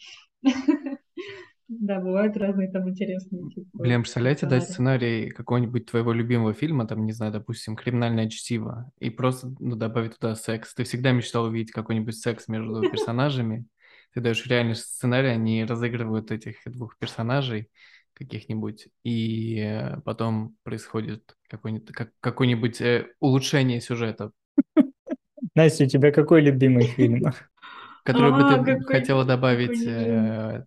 [1.74, 3.70] Да, бывают разные там интересные типа.
[3.72, 9.10] Блин, представляете, дать сценарий какого-нибудь твоего любимого фильма, там, не знаю, допустим, «Криминальное чтиво», и
[9.10, 10.74] просто ну, добавить туда секс.
[10.74, 13.66] Ты всегда мечтал увидеть какой-нибудь секс между персонажами.
[14.14, 17.70] Ты даешь реальный сценарий, они разыгрывают этих двух персонажей
[18.16, 24.32] каких-нибудь, и э, потом происходит какое-нибудь, как, какое-нибудь э, улучшение сюжета
[25.56, 27.24] Настя, у тебя какой любимый фильм?
[28.04, 30.64] Который бы А, ты хотела добавить э,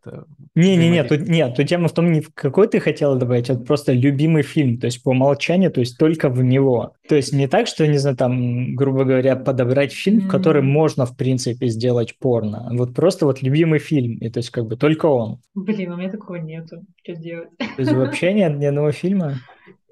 [0.54, 3.92] Не-не-не, тут, нет, тут тема в том, не в какой ты хотела добавить, а просто
[3.92, 6.92] любимый фильм, то есть по умолчанию, то есть только в него.
[7.08, 11.06] То есть не так, что, не знаю, там, грубо говоря, подобрать фильм, в который можно,
[11.06, 12.68] в принципе, сделать порно.
[12.70, 15.40] А Вот просто вот любимый фильм, и то есть как бы только он.
[15.56, 16.84] Блин, у меня такого нету.
[17.02, 17.48] Что делать?
[17.58, 19.40] То есть вообще нет ни одного фильма.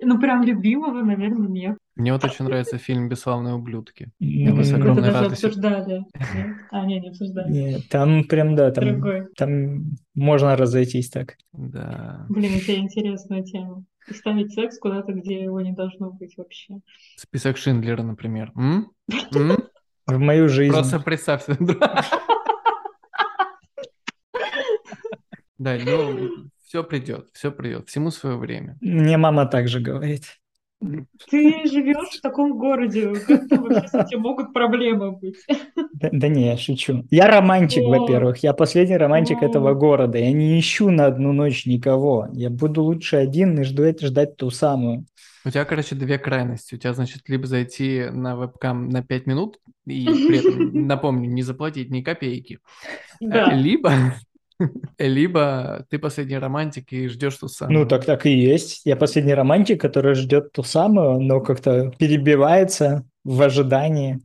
[0.04, 1.78] Ну, прям любимого, наверное, нет.
[1.94, 4.10] Мне вот очень нравится фильм «Бесславные ублюдки».
[4.20, 5.48] М, бы с Это огромной даже радостью.
[5.48, 6.04] обсуждали.
[6.34, 6.56] Нет?
[6.70, 7.52] А, не, не обсуждали.
[7.52, 9.26] Нет, там прям, да, там, Другой.
[9.36, 11.36] там можно разойтись так.
[11.52, 12.26] Да.
[12.28, 13.84] Блин, у тебя интересная тема.
[14.08, 16.80] И ставить секс куда-то, где его не должно быть вообще.
[17.16, 18.50] Список Шиндлера, например.
[18.56, 18.90] М?
[19.34, 19.56] М?
[20.06, 20.72] В мою жизнь.
[20.72, 21.56] Просто представь себе.
[21.78, 22.04] да.
[25.58, 26.28] Да, ну,
[26.72, 28.78] все придет, все придет, всему свое время.
[28.80, 30.38] Мне мама также говорит.
[30.80, 35.36] Ты живешь в таком городе, как вообще с этим могут проблемы быть?
[35.92, 37.04] Да, да не, я шучу.
[37.10, 37.88] Я романтик, О.
[37.90, 38.38] во-первых.
[38.38, 39.44] Я последний романтик О.
[39.44, 40.16] этого города.
[40.16, 42.28] Я не ищу на одну ночь никого.
[42.32, 45.04] Я буду лучше один и жду, ждать ту самую.
[45.44, 46.74] У тебя, короче, две крайности.
[46.74, 51.42] У тебя, значит, либо зайти на вебкам на 5 минут и при этом, напомню, не
[51.42, 52.60] заплатить ни копейки.
[53.20, 53.52] Да.
[53.52, 53.92] Либо,
[54.98, 57.80] либо ты последний романтик и ждешь ту самую.
[57.80, 58.82] Ну, так так и есть.
[58.84, 64.20] Я последний романтик, который ждет ту самую, но как-то перебивается в ожидании.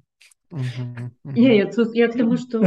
[0.49, 1.35] Мгм, мгм.
[1.35, 2.59] Не, я, к тому, что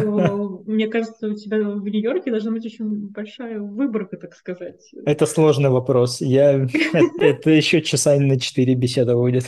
[0.67, 4.93] мне кажется, у тебя в Нью-Йорке должна быть очень большая выборка, так сказать.
[5.07, 6.21] Это сложный вопрос.
[6.21, 6.53] Я...
[6.93, 9.47] Это, это еще часа на четыре беседа будет.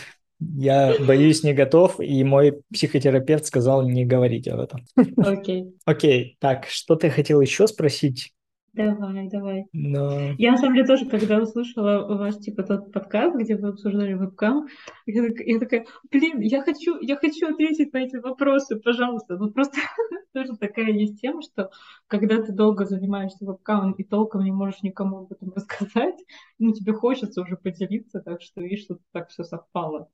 [0.56, 4.85] Я боюсь, не готов, и мой психотерапевт сказал не говорить об этом.
[5.16, 8.32] Окей, Окей, так, что ты хотел еще спросить?
[8.73, 9.66] Давай, давай.
[9.73, 10.32] Но...
[10.39, 14.66] Я, на самом деле, тоже, когда услышала ваш, типа, тот подкаст, где вы обсуждали вебкам,
[15.07, 19.36] я, так- я такая, блин, я хочу, я хочу ответить на эти вопросы, пожалуйста.
[19.36, 19.78] Ну, просто
[20.32, 21.70] тоже такая есть тема, что
[22.07, 26.16] когда ты долго занимаешься вебкамом и толком не можешь никому об этом рассказать,
[26.59, 30.09] ну, тебе хочется уже поделиться, так что, видишь, что так все совпало.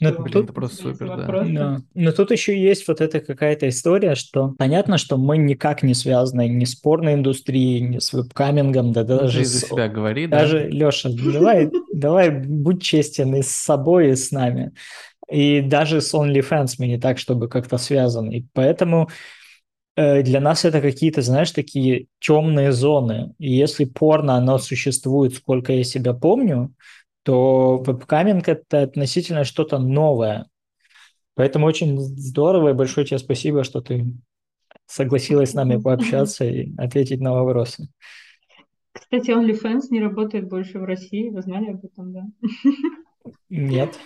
[0.00, 1.16] Ну, Что блин, у это просто супер, да.
[1.16, 1.52] вопросы.
[1.52, 1.78] Да.
[1.94, 6.48] Но тут еще есть вот эта какая-то история, что понятно, что мы никак не связаны
[6.48, 9.68] ни с порноиндустрией, ни с вебкамингом, да Ну, даже ты за с...
[9.68, 10.40] себя говори, да?
[10.40, 14.72] Даже, Леша, давай, давай будь честен и с собой, и с нами.
[15.30, 18.38] И даже с OnlyFans мы не так, чтобы как-то связаны.
[18.38, 19.08] И поэтому
[19.96, 23.34] э, для нас это какие-то, знаешь, такие темные зоны.
[23.38, 26.74] И если порно, оно существует, сколько я себя помню,
[27.24, 30.46] то вебкаминг– это относительно что-то новое.
[31.34, 34.06] Поэтому очень здорово и большое тебе спасибо, что ты
[34.88, 37.88] согласилась с нами пообщаться и ответить на вопросы.
[38.92, 42.26] Кстати, OnlyFans не работает больше в России, вы знали об этом, да?
[43.50, 43.98] Нет.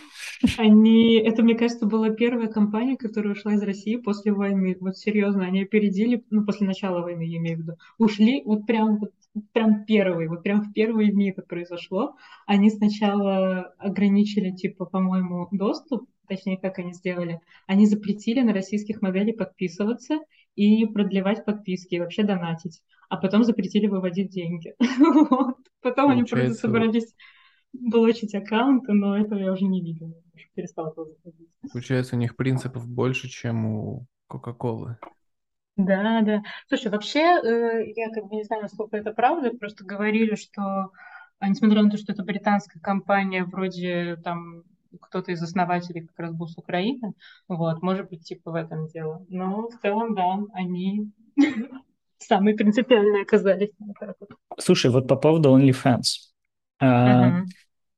[0.59, 4.76] Они, это, мне кажется, была первая компания, которая ушла из России после войны.
[4.80, 7.72] Вот серьезно, они опередили, ну, после начала войны, я имею в виду.
[7.98, 9.12] Ушли вот прям, вот,
[9.52, 12.16] прям первые, вот прям в первые дни это произошло.
[12.46, 17.40] Они сначала ограничили, типа, по-моему, доступ, точнее, как они сделали.
[17.66, 20.18] Они запретили на российских моделей подписываться
[20.54, 22.82] и продлевать подписки, и вообще донатить.
[23.08, 24.74] А потом запретили выводить деньги.
[24.98, 25.56] Вот.
[25.80, 27.14] Потом они просто собрались
[27.72, 30.14] блочить аккаунты, но этого я уже не видела.
[30.34, 31.48] Уже перестала туда заходить.
[31.72, 34.98] Получается, у них принципов больше, чем у Кока-Колы.
[35.76, 36.42] Да, да.
[36.68, 40.90] Слушай, вообще, э, я как бы не знаю, насколько это правда, просто говорили, что,
[41.40, 44.64] несмотря на то, что это британская компания, вроде там
[45.01, 47.14] кто-то из основателей как раз был с Украины,
[47.48, 49.24] вот, может быть, типа в этом дело.
[49.28, 51.10] Но в целом, да, они
[52.19, 53.70] самые принципиальные оказались.
[54.59, 56.32] Слушай, вот по поводу OnlyFans.
[56.81, 57.43] А.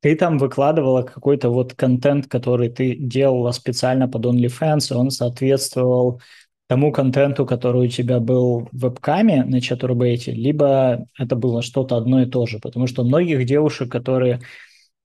[0.01, 6.21] Ты там выкладывала какой-то вот контент, который ты делала специально под OnlyFans, и он соответствовал
[6.66, 12.23] тому контенту, который у тебя был в вебкаме на чатурбейте, либо это было что-то одно
[12.23, 12.59] и то же.
[12.59, 14.41] Потому что многих девушек, которые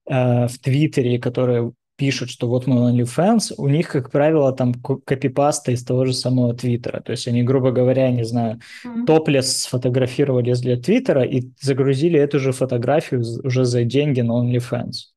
[0.10, 4.98] э, в Твиттере, которые пишут, что вот мы OnlyFans, у них, как правило, там ко-
[4.98, 7.02] копипаста из того же самого Твиттера.
[7.02, 9.06] То есть они, грубо говоря, не знаю, Мгм.
[9.06, 15.14] топлес сфотографировали для Твиттера и загрузили эту же фотографию уже за деньги на OnlyFans.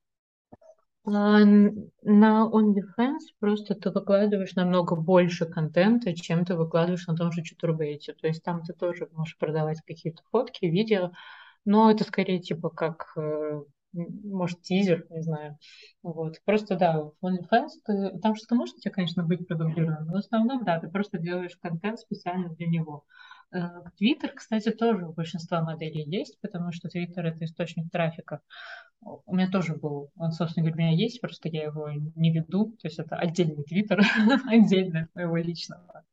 [1.05, 1.40] А,
[2.02, 8.14] На OnlyFans просто ты выкладываешь намного больше контента, чем ты выкладываешь на том же Чатурбейте.
[8.14, 11.12] То есть там ты тоже можешь продавать какие-то фотки, видео,
[11.64, 13.62] но это скорее типа как, э,
[13.93, 15.59] может, тизер, не знаю.
[16.02, 16.40] Вот.
[16.44, 20.16] Просто, да, в OnlyFans ты, там что-то может у тебя, конечно, быть продублировано, но в
[20.16, 23.05] основном, да, ты просто делаешь контент специально для него.
[23.52, 28.40] Э, Твиттер, кстати, тоже у большинства моделей есть, потому что Твиттер— это источник трафика.
[29.01, 32.77] У меня тоже был, он, собственно говоря, у меня есть, просто я его не веду,
[32.81, 34.01] то есть это отдельный твиттер,
[34.47, 36.05] отдельно от моего личного.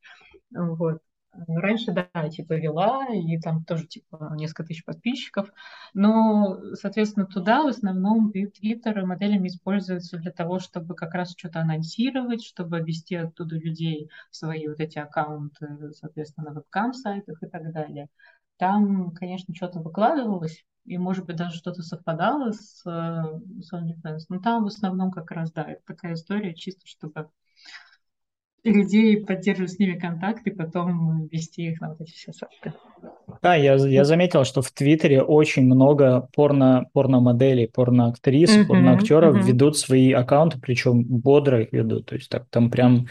[0.51, 1.01] Вот.
[1.31, 5.49] Раньше, да, типа вела, и там тоже типа несколько тысяч подписчиков,
[5.93, 12.43] но, соответственно, туда в основном Твиттер моделями используются для того, чтобы как раз что-то анонсировать,
[12.43, 18.09] чтобы ввести оттуда людей в свои вот эти аккаунты, соответственно, на вебкам-сайтах и так далее.
[18.57, 24.39] Там, конечно, что-то выкладывалось, и, может быть, даже что-то совпадало с, э, с OnlyFans, но
[24.39, 27.29] там в основном как раз, да, это такая история чисто, чтобы
[28.63, 32.73] людей, поддерживать с ними контакт и потом вести их на вот эти все сайты.
[33.41, 39.43] Да, я, я заметил, что в Твиттере очень много порно, порно-моделей, порно-актрис, uh-huh, порно-актеров uh-huh.
[39.43, 42.07] ведут свои аккаунты, причем бодро их ведут.
[42.07, 43.07] То есть так, там прям,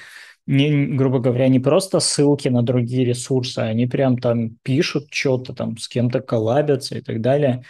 [0.46, 5.78] не, грубо говоря, не просто ссылки на другие ресурсы, они прям там пишут что-то, там
[5.78, 7.64] с кем-то коллабятся и так далее.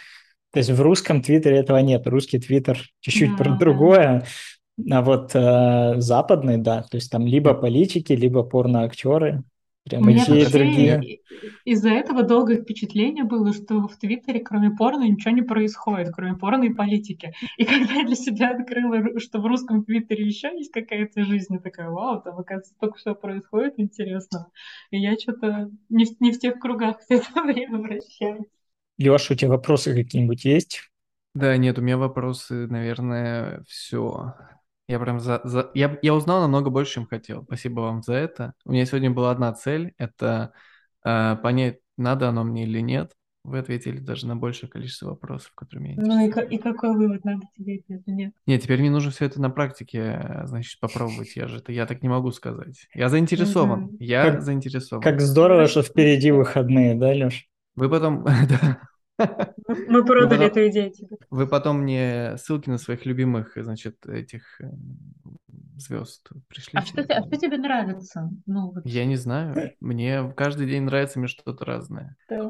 [0.51, 2.07] То есть в русском Твиттере этого нет.
[2.07, 4.25] Русский Твиттер чуть-чуть да, про другое.
[4.91, 9.43] А вот э, западный, да, то есть там либо политики, либо порноактеры,
[9.83, 11.19] прям и те, и другие.
[11.65, 16.65] Из-за этого долгое впечатление было, что в Твиттере кроме порно ничего не происходит, кроме порно
[16.65, 17.33] и политики.
[17.57, 21.59] И когда я для себя открыла, что в русском Твиттере еще есть какая-то жизнь, я
[21.59, 24.47] такая, вау, там, оказывается, только что происходит интересно.
[24.91, 28.45] И я что-то не, в, не в тех кругах все это время вращаюсь.
[28.97, 30.81] Леша, у тебя вопросы какие-нибудь есть?
[31.33, 34.33] Да, нет, у меня вопросы, наверное, все.
[34.89, 35.69] Я прям за, за...
[35.75, 37.43] Я, я узнал намного больше, чем хотел.
[37.43, 38.53] Спасибо вам за это.
[38.65, 39.93] У меня сегодня была одна цель.
[39.99, 40.51] Это
[41.05, 43.11] э, понять, надо оно мне или нет.
[43.43, 46.35] Вы ответили даже на большее количество вопросов, которые меня интересуют.
[46.35, 48.33] Ну и, и какой вывод, надо тебе или нет?
[48.47, 51.35] Нет, теперь мне нужно все это на практике, значит, попробовать.
[51.35, 52.87] Я же это, я так не могу сказать.
[52.95, 53.95] Я заинтересован.
[53.99, 55.03] Я как, заинтересован.
[55.03, 57.47] Как здорово, что впереди выходные, да, Леш?
[57.75, 58.25] Вы потом...
[59.87, 61.17] Мы продали эту идею тебе.
[61.29, 64.69] Вы потом мне ссылки на своих любимых, значит, этих э,
[65.77, 66.71] звезд пришли.
[66.73, 68.29] А что, а что тебе нравится?
[68.45, 68.85] Ну, вот.
[68.85, 69.73] Я не знаю.
[69.79, 72.15] Мне каждый день нравится мне что-то разное.
[72.27, 72.47] Так.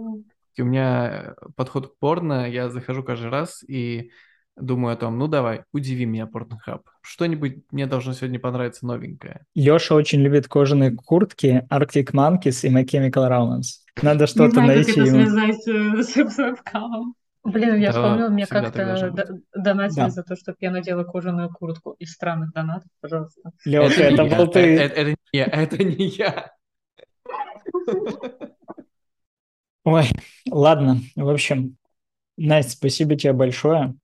[0.57, 4.11] У меня подход к порно, я захожу каждый раз и
[4.59, 6.81] думаю о том, ну давай, удиви меня, Pornhub.
[7.01, 9.45] Что-нибудь мне должно сегодня понравиться новенькое.
[9.55, 13.83] Леша очень любит кожаные куртки, Arctic Monkeys и My Chemical Romance.
[14.01, 14.99] Надо что-то найти.
[14.99, 17.15] Не знаю, как это связать с вебкамом.
[17.43, 19.13] Блин, я да, вспомнила, мне как-то
[19.55, 20.09] донатили да.
[20.09, 23.51] за то, чтобы я надела кожаную куртку из странных донатов, пожалуйста.
[23.65, 24.59] Леша, это, это был ты.
[24.59, 26.51] Это, это, не, это не я.
[29.85, 30.03] Ой,
[30.51, 31.77] ладно, в общем,
[32.37, 33.95] Настя, спасибо тебе большое.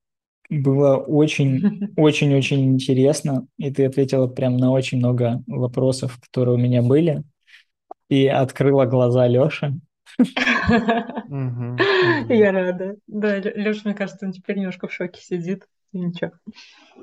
[0.50, 6.60] Было очень, очень, очень интересно, и ты ответила прям на очень много вопросов, которые у
[6.60, 7.24] меня были,
[8.10, 9.80] и открыла глаза Лёши.
[12.30, 12.96] Я рада.
[13.08, 15.68] Да, Леша, мне кажется, он теперь немножко в шоке сидит.
[15.92, 16.32] Ничего.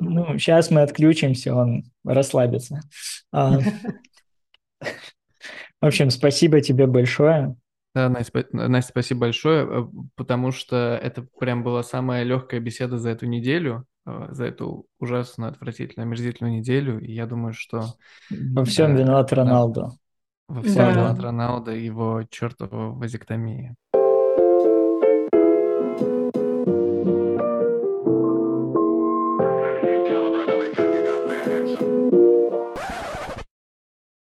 [0.01, 2.81] Ну, сейчас мы отключимся, он расслабится.
[3.32, 3.59] А,
[4.81, 4.86] в
[5.81, 7.56] общем, спасибо тебе большое.
[7.94, 13.10] Да, Настя, Настя, спасибо большое, э, потому что это прям была самая легкая беседа за
[13.10, 17.01] эту неделю, э, за эту ужасную, отвратительную, омерзительную неделю.
[17.01, 17.94] И я думаю, что...
[18.31, 19.90] Во всем виноват Роналду.
[20.48, 20.90] Во всем да.
[20.93, 23.74] виноват Роналдо и его чертова вазектомия.